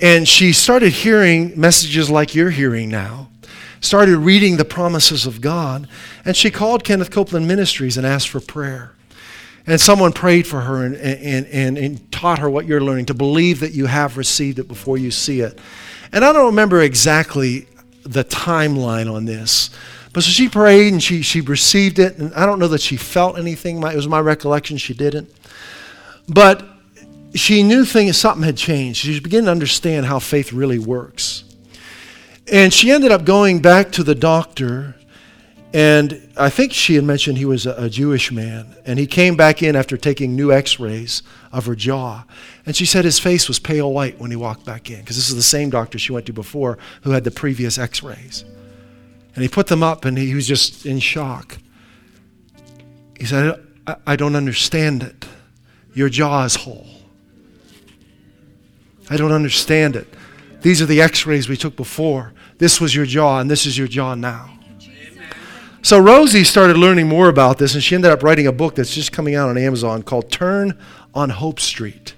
And 0.00 0.28
she 0.28 0.52
started 0.52 0.92
hearing 0.92 1.58
messages 1.58 2.10
like 2.10 2.34
you're 2.34 2.50
hearing 2.50 2.88
now, 2.88 3.30
started 3.80 4.18
reading 4.18 4.56
the 4.56 4.64
promises 4.64 5.26
of 5.26 5.40
God, 5.40 5.88
and 6.24 6.36
she 6.36 6.50
called 6.50 6.84
Kenneth 6.84 7.10
Copeland 7.10 7.48
Ministries 7.48 7.96
and 7.96 8.06
asked 8.06 8.28
for 8.28 8.40
prayer. 8.40 8.94
And 9.66 9.80
someone 9.80 10.12
prayed 10.12 10.46
for 10.46 10.62
her 10.62 10.84
and, 10.84 10.96
and, 10.96 11.46
and, 11.46 11.76
and, 11.76 12.10
taught 12.10 12.38
her 12.38 12.48
what 12.48 12.64
you're 12.64 12.80
learning 12.80 13.04
to 13.06 13.14
believe 13.14 13.60
that 13.60 13.72
you 13.72 13.84
have 13.84 14.16
received 14.16 14.58
it 14.58 14.66
before 14.66 14.96
you 14.96 15.10
see 15.10 15.40
it. 15.40 15.58
And 16.10 16.24
I 16.24 16.32
don't 16.32 16.46
remember 16.46 16.80
exactly 16.80 17.68
the 18.08 18.24
timeline 18.24 19.12
on 19.12 19.24
this. 19.24 19.70
But 20.12 20.24
so 20.24 20.30
she 20.30 20.48
prayed 20.48 20.92
and 20.92 21.02
she, 21.02 21.22
she 21.22 21.40
received 21.40 21.98
it. 21.98 22.16
And 22.18 22.32
I 22.34 22.46
don't 22.46 22.58
know 22.58 22.68
that 22.68 22.80
she 22.80 22.96
felt 22.96 23.38
anything. 23.38 23.82
It 23.82 23.94
was 23.94 24.08
my 24.08 24.20
recollection 24.20 24.78
she 24.78 24.94
didn't. 24.94 25.32
But 26.28 26.64
she 27.34 27.62
knew 27.62 27.84
things, 27.84 28.16
something 28.16 28.42
had 28.42 28.56
changed. 28.56 29.00
She 29.00 29.10
was 29.10 29.20
beginning 29.20 29.46
to 29.46 29.50
understand 29.50 30.06
how 30.06 30.18
faith 30.18 30.52
really 30.52 30.78
works. 30.78 31.44
And 32.50 32.72
she 32.72 32.90
ended 32.90 33.12
up 33.12 33.24
going 33.24 33.60
back 33.60 33.92
to 33.92 34.02
the 34.02 34.14
doctor 34.14 34.94
and 35.74 36.32
I 36.36 36.48
think 36.48 36.72
she 36.72 36.94
had 36.94 37.04
mentioned 37.04 37.36
he 37.36 37.44
was 37.44 37.66
a, 37.66 37.90
Jewish 37.90 38.32
man. 38.32 38.74
And 38.86 38.98
he 38.98 39.06
came 39.06 39.36
back 39.36 39.62
in 39.62 39.76
after 39.76 39.98
taking 39.98 40.34
new 40.34 40.50
x 40.50 40.80
rays 40.80 41.22
of 41.52 41.66
her 41.66 41.74
jaw. 41.74 42.24
And 42.64 42.74
she 42.74 42.86
said 42.86 43.04
his 43.04 43.18
face 43.18 43.48
was 43.48 43.58
pale 43.58 43.92
white 43.92 44.18
when 44.18 44.30
he 44.30 44.36
walked 44.36 44.64
back 44.64 44.90
in, 44.90 45.00
because 45.00 45.16
this 45.16 45.28
is 45.28 45.36
the 45.36 45.42
same 45.42 45.68
doctor 45.68 45.98
she 45.98 46.12
went 46.12 46.24
to 46.26 46.32
before 46.32 46.78
who 47.02 47.10
had 47.10 47.24
the 47.24 47.30
previous 47.30 47.76
x 47.76 48.02
rays. 48.02 48.44
And 49.34 49.42
he 49.42 49.48
put 49.48 49.66
them 49.66 49.82
up 49.82 50.04
and 50.04 50.16
he 50.16 50.34
was 50.34 50.48
just 50.48 50.86
in 50.86 51.00
shock. 51.00 51.58
He 53.18 53.26
said, 53.26 53.60
I, 53.86 53.96
I 54.06 54.16
don't 54.16 54.36
understand 54.36 55.02
it. 55.02 55.26
Your 55.92 56.08
jaw 56.08 56.44
is 56.44 56.56
whole. 56.56 56.86
I 59.10 59.16
don't 59.16 59.32
understand 59.32 59.96
it. 59.96 60.06
These 60.62 60.80
are 60.80 60.86
the 60.86 61.02
x 61.02 61.26
rays 61.26 61.48
we 61.48 61.56
took 61.58 61.76
before. 61.76 62.32
This 62.56 62.80
was 62.80 62.94
your 62.94 63.06
jaw, 63.06 63.38
and 63.40 63.50
this 63.50 63.66
is 63.66 63.76
your 63.76 63.86
jaw 63.86 64.14
now. 64.14 64.57
So 65.80 65.98
Rosie 65.98 66.42
started 66.42 66.76
learning 66.76 67.08
more 67.08 67.28
about 67.28 67.58
this, 67.58 67.74
and 67.74 67.82
she 67.82 67.94
ended 67.94 68.10
up 68.10 68.22
writing 68.22 68.46
a 68.48 68.52
book 68.52 68.74
that's 68.74 68.92
just 68.92 69.12
coming 69.12 69.36
out 69.36 69.48
on 69.48 69.56
Amazon 69.56 70.02
called 70.02 70.30
Turn 70.30 70.76
on 71.14 71.30
Hope 71.30 71.60
Street. 71.60 72.14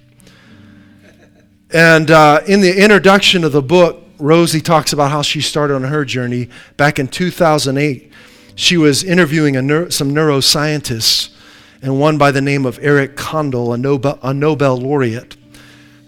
And 1.71 2.11
uh, 2.11 2.41
in 2.49 2.63
the 2.63 2.83
introduction 2.83 3.45
of 3.45 3.53
the 3.53 3.63
book, 3.63 4.03
Rosie 4.19 4.61
talks 4.61 4.93
about 4.93 5.11
how 5.11 5.23
she 5.23 5.41
started 5.41 5.75
on 5.75 5.85
her 5.85 6.05
journey 6.05 6.49
back 6.77 6.99
in 6.99 7.07
2008. 7.07 8.13
She 8.55 8.77
was 8.77 9.05
interviewing 9.05 9.55
neuro, 9.67 9.89
some 9.91 10.11
neuroscientists, 10.13 11.35
and 11.83 12.01
one 12.01 12.19
by 12.19 12.31
the 12.31 12.43
name 12.43 12.67
of 12.67 12.79
Eric 12.83 13.17
Kandel, 13.17 13.75
a 13.75 13.79
Nobel, 13.79 14.19
a 14.23 14.35
Nobel 14.35 14.77
laureate, 14.77 15.37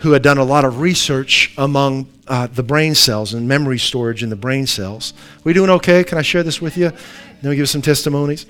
who 0.03 0.13
had 0.13 0.23
done 0.23 0.37
a 0.37 0.45
lot 0.45 0.65
of 0.65 0.81
research 0.81 1.55
among 1.57 2.09
uh, 2.27 2.49
the 2.49 2.63
brain 2.63 2.93
cells 2.93 3.35
and 3.35 3.47
memory 3.47 3.79
storage 3.79 4.23
in 4.23 4.31
the 4.31 4.37
brain 4.37 4.67
cells. 4.67 5.15
We 5.45 5.53
doing 5.53 5.71
okay? 5.71 6.03
Can 6.03 6.19
I 6.19 6.23
share 6.23 6.43
this 6.43 6.61
with 6.61 6.77
you? 6.77 6.91
Then 7.41 7.51
we 7.51 7.57
give 7.57 7.69
some 7.69 7.83
testimonies. 7.83 8.47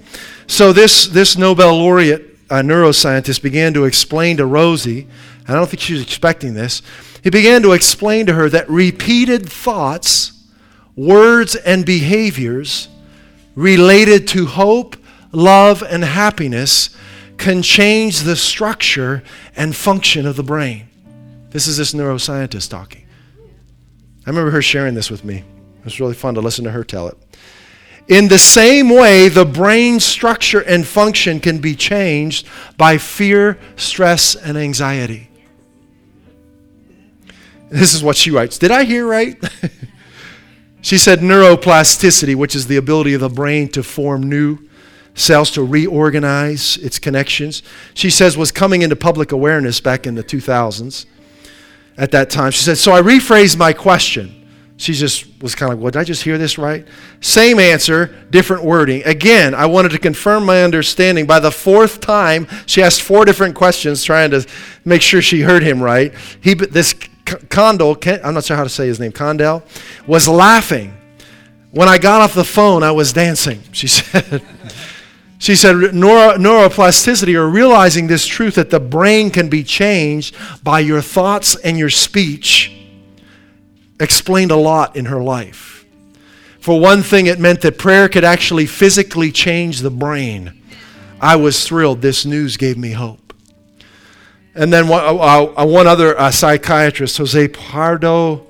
So 0.47 0.73
this, 0.73 1.07
this 1.07 1.37
Nobel 1.37 1.77
laureate 1.77 2.49
neuroscientist 2.49 3.43
began 3.43 3.75
to 3.75 3.85
explain 3.85 4.39
to 4.39 4.47
Rosie, 4.47 5.07
I 5.47 5.53
don't 5.53 5.69
think 5.69 5.81
she 5.81 5.93
was 5.93 6.03
expecting 6.03 6.55
this, 6.55 6.81
he 7.23 7.29
began 7.29 7.61
to 7.63 7.73
explain 7.73 8.27
to 8.27 8.33
her 8.33 8.49
that 8.49 8.69
repeated 8.71 9.47
thoughts, 9.47 10.33
words, 10.97 11.55
and 11.55 11.85
behaviors 11.85 12.89
related 13.55 14.27
to 14.29 14.47
hope, 14.47 14.97
love, 15.33 15.83
and 15.83 16.03
happiness 16.03 16.97
can 17.37 17.61
change 17.61 18.21
the 18.21 18.37
structure 18.37 19.23
and 19.55 19.77
function 19.77 20.27
of 20.27 20.37
the 20.37 20.43
brain. 20.43 20.89
This 21.53 21.67
is 21.67 21.77
this 21.77 21.93
neuroscientist 21.93 22.71
talking. 22.71 23.07
I 24.27 24.31
remember 24.31 24.51
her 24.53 24.63
sharing 24.63 24.95
this 24.95 25.11
with 25.11 25.25
me. 25.25 25.39
It 25.81 25.85
was 25.85 26.01
really 26.01 26.15
fun 26.15 26.35
to 26.35 26.41
listen 26.41 26.65
to 26.65 26.71
her 26.71 26.83
tell 26.83 27.09
it. 27.09 27.19
In 28.09 28.29
the 28.29 28.39
same 28.39 28.89
way, 28.89 29.29
the 29.29 29.45
brain 29.45 30.01
structure 30.01 30.61
and 30.61 30.87
function 30.87 31.41
can 31.41 31.59
be 31.59 31.75
changed 31.75 32.49
by 32.77 32.99
fear, 32.99 33.59
stress, 33.77 34.35
and 34.35 34.57
anxiety. 34.57 35.29
This 37.69 37.95
is 37.95 38.03
what 38.03 38.17
she 38.17 38.31
writes. 38.31 38.59
Did 38.59 38.71
I 38.71 38.85
hear 38.85 39.07
right? 39.07 39.43
she 40.83 40.99
said 40.99 41.21
neuroplasticity, 41.21 42.35
which 42.35 42.55
is 42.55 42.67
the 42.67 42.77
ability 42.77 43.15
of 43.15 43.21
the 43.21 43.29
brain 43.29 43.69
to 43.69 43.83
form 43.83 44.29
new 44.29 44.59
cells, 45.15 45.51
to 45.53 45.63
reorganize 45.63 46.77
its 46.79 46.99
connections. 46.99 47.63
She 47.95 48.11
says 48.11 48.37
was 48.37 48.53
coming 48.53 48.83
into 48.83 48.97
public 48.97 49.33
awareness 49.33 49.81
back 49.81 50.07
in 50.07 50.15
the 50.15 50.25
2000s 50.25 51.07
at 51.97 52.11
that 52.13 52.31
time. 52.31 52.51
She 52.51 52.63
said, 52.63 52.79
So 52.79 52.93
I 52.93 53.01
rephrased 53.03 53.57
my 53.57 53.73
question. 53.73 54.39
She 54.77 54.95
just 54.95 55.27
was 55.41 55.55
kind 55.55 55.73
of 55.73 55.79
like, 55.79 55.83
well, 55.83 55.91
did 55.93 55.99
I 56.01 56.05
just 56.05 56.25
hear 56.25 56.39
this 56.39 56.59
right? 56.59 56.85
Same 57.21 57.61
answer, 57.61 58.07
different 58.31 58.65
wording. 58.65 59.05
Again, 59.05 59.55
I 59.55 59.67
wanted 59.67 59.91
to 59.91 59.99
confirm 59.99 60.45
my 60.45 60.65
understanding. 60.65 61.25
By 61.25 61.39
the 61.39 61.53
fourth 61.53 62.01
time, 62.01 62.49
she 62.67 62.83
asked 62.83 63.03
four 63.03 63.25
different 63.25 63.55
questions 63.55 64.03
trying 64.03 64.33
to 64.33 64.45
make 64.85 65.01
sure 65.01 65.23
she 65.23 65.43
heard 65.43 65.63
him 65.63 65.81
right. 65.81 66.13
He, 66.41 66.55
this 66.55 66.95
Condell, 67.49 67.97
I'm 68.25 68.35
not 68.35 68.45
sure 68.45 68.57
how 68.57 68.65
to 68.65 68.69
say 68.69 68.89
his 68.89 68.99
name, 68.99 69.13
Condell, 69.13 69.63
was 70.07 70.27
laughing. 70.27 70.97
When 71.71 71.89
I 71.89 71.99
got 71.99 72.21
off 72.21 72.35
the 72.35 72.45
phone, 72.45 72.83
I 72.83 72.91
was 72.91 73.13
dancing, 73.13 73.63
she 73.73 73.87
said. 73.89 74.43
She 75.43 75.57
said 75.57 75.93
neuro, 75.93 76.37
neuroplasticity 76.37 77.35
or 77.35 77.49
realizing 77.49 78.07
this 78.07 78.29
truth 78.29 78.55
that 78.55 78.71
the 78.71 78.79
brain 78.79 79.29
can 79.29 79.49
be 79.49 79.65
changed 79.65 80.37
by 80.63 80.79
your 80.79 81.01
thoughts 81.01 81.57
and 81.57 81.77
your 81.77 81.91
speech 81.91 82.73
explained 83.99 84.53
a 84.53 84.57
lot 84.57 84.95
in 84.95 85.07
her 85.07 85.21
life. 85.21 85.85
For 86.61 86.79
one 86.79 87.03
thing, 87.03 87.27
it 87.27 87.41
meant 87.41 87.61
that 87.63 87.77
prayer 87.77 88.09
could 88.09 88.23
actually 88.23 88.67
physically 88.67 89.33
change 89.33 89.81
the 89.81 89.91
brain. 89.91 90.63
I 91.21 91.35
was 91.35 91.67
thrilled. 91.67 92.03
This 92.03 92.25
news 92.25 92.57
gave 92.57 92.79
me 92.79 92.93
hope. 92.93 93.35
And 94.55 94.73
then 94.73 94.87
one, 94.87 95.03
uh, 95.03 95.55
uh 95.57 95.67
one 95.67 95.89
other 95.89 96.17
uh, 96.17 96.31
psychiatrist, 96.31 97.19
Jose 97.19 97.49
Pardo, 97.49 98.47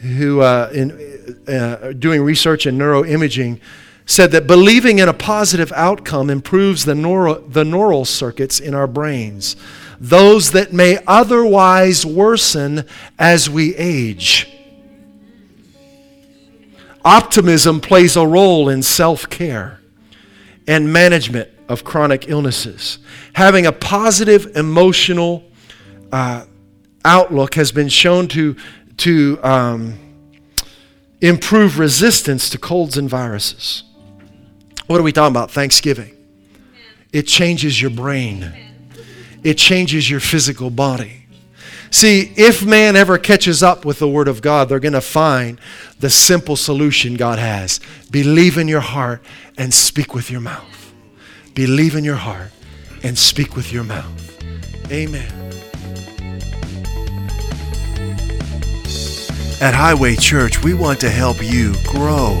who 0.00 0.42
uh, 0.42 0.68
in, 0.74 1.38
uh, 1.48 1.94
doing 1.98 2.20
research 2.20 2.66
in 2.66 2.76
neuroimaging 2.76 3.58
said 4.06 4.30
that 4.30 4.46
believing 4.46 5.00
in 5.00 5.08
a 5.08 5.12
positive 5.12 5.72
outcome 5.72 6.30
improves 6.30 6.84
the 6.84 6.94
neural, 6.94 7.40
the 7.40 7.64
neural 7.64 8.04
circuits 8.04 8.60
in 8.60 8.72
our 8.72 8.86
brains, 8.86 9.56
those 9.98 10.52
that 10.52 10.72
may 10.72 10.98
otherwise 11.08 12.06
worsen 12.06 12.84
as 13.18 13.50
we 13.50 13.74
age. 13.76 14.48
Optimism 17.04 17.80
plays 17.80 18.16
a 18.16 18.26
role 18.26 18.68
in 18.68 18.82
self 18.82 19.28
care 19.28 19.80
and 20.68 20.92
management 20.92 21.50
of 21.68 21.84
chronic 21.84 22.28
illnesses. 22.28 22.98
Having 23.34 23.66
a 23.66 23.72
positive 23.72 24.56
emotional 24.56 25.44
uh, 26.12 26.44
outlook 27.04 27.54
has 27.54 27.72
been 27.72 27.88
shown 27.88 28.28
to, 28.28 28.56
to 28.98 29.38
um, 29.42 29.98
improve 31.20 31.78
resistance 31.78 32.50
to 32.50 32.58
colds 32.58 32.96
and 32.96 33.08
viruses. 33.08 33.82
What 34.86 35.00
are 35.00 35.02
we 35.02 35.12
talking 35.12 35.32
about? 35.32 35.50
Thanksgiving. 35.50 36.16
It 37.12 37.26
changes 37.26 37.80
your 37.80 37.90
brain, 37.90 38.52
it 39.42 39.58
changes 39.58 40.10
your 40.10 40.20
physical 40.20 40.70
body. 40.70 41.22
See, 41.90 42.32
if 42.36 42.64
man 42.64 42.96
ever 42.96 43.16
catches 43.16 43.62
up 43.62 43.84
with 43.84 44.00
the 44.00 44.08
Word 44.08 44.28
of 44.28 44.42
God, 44.42 44.68
they're 44.68 44.80
going 44.80 44.92
to 44.92 45.00
find 45.00 45.60
the 46.00 46.10
simple 46.10 46.56
solution 46.56 47.14
God 47.14 47.38
has. 47.38 47.80
Believe 48.10 48.58
in 48.58 48.68
your 48.68 48.80
heart 48.80 49.24
and 49.56 49.72
speak 49.72 50.12
with 50.12 50.30
your 50.30 50.40
mouth. 50.40 50.92
Believe 51.54 51.94
in 51.94 52.04
your 52.04 52.16
heart 52.16 52.50
and 53.02 53.16
speak 53.16 53.56
with 53.56 53.72
your 53.72 53.84
mouth. 53.84 54.42
Amen. 54.92 55.32
At 59.60 59.74
Highway 59.74 60.16
Church, 60.16 60.62
we 60.62 60.74
want 60.74 61.00
to 61.00 61.08
help 61.08 61.42
you 61.42 61.74
grow 61.84 62.40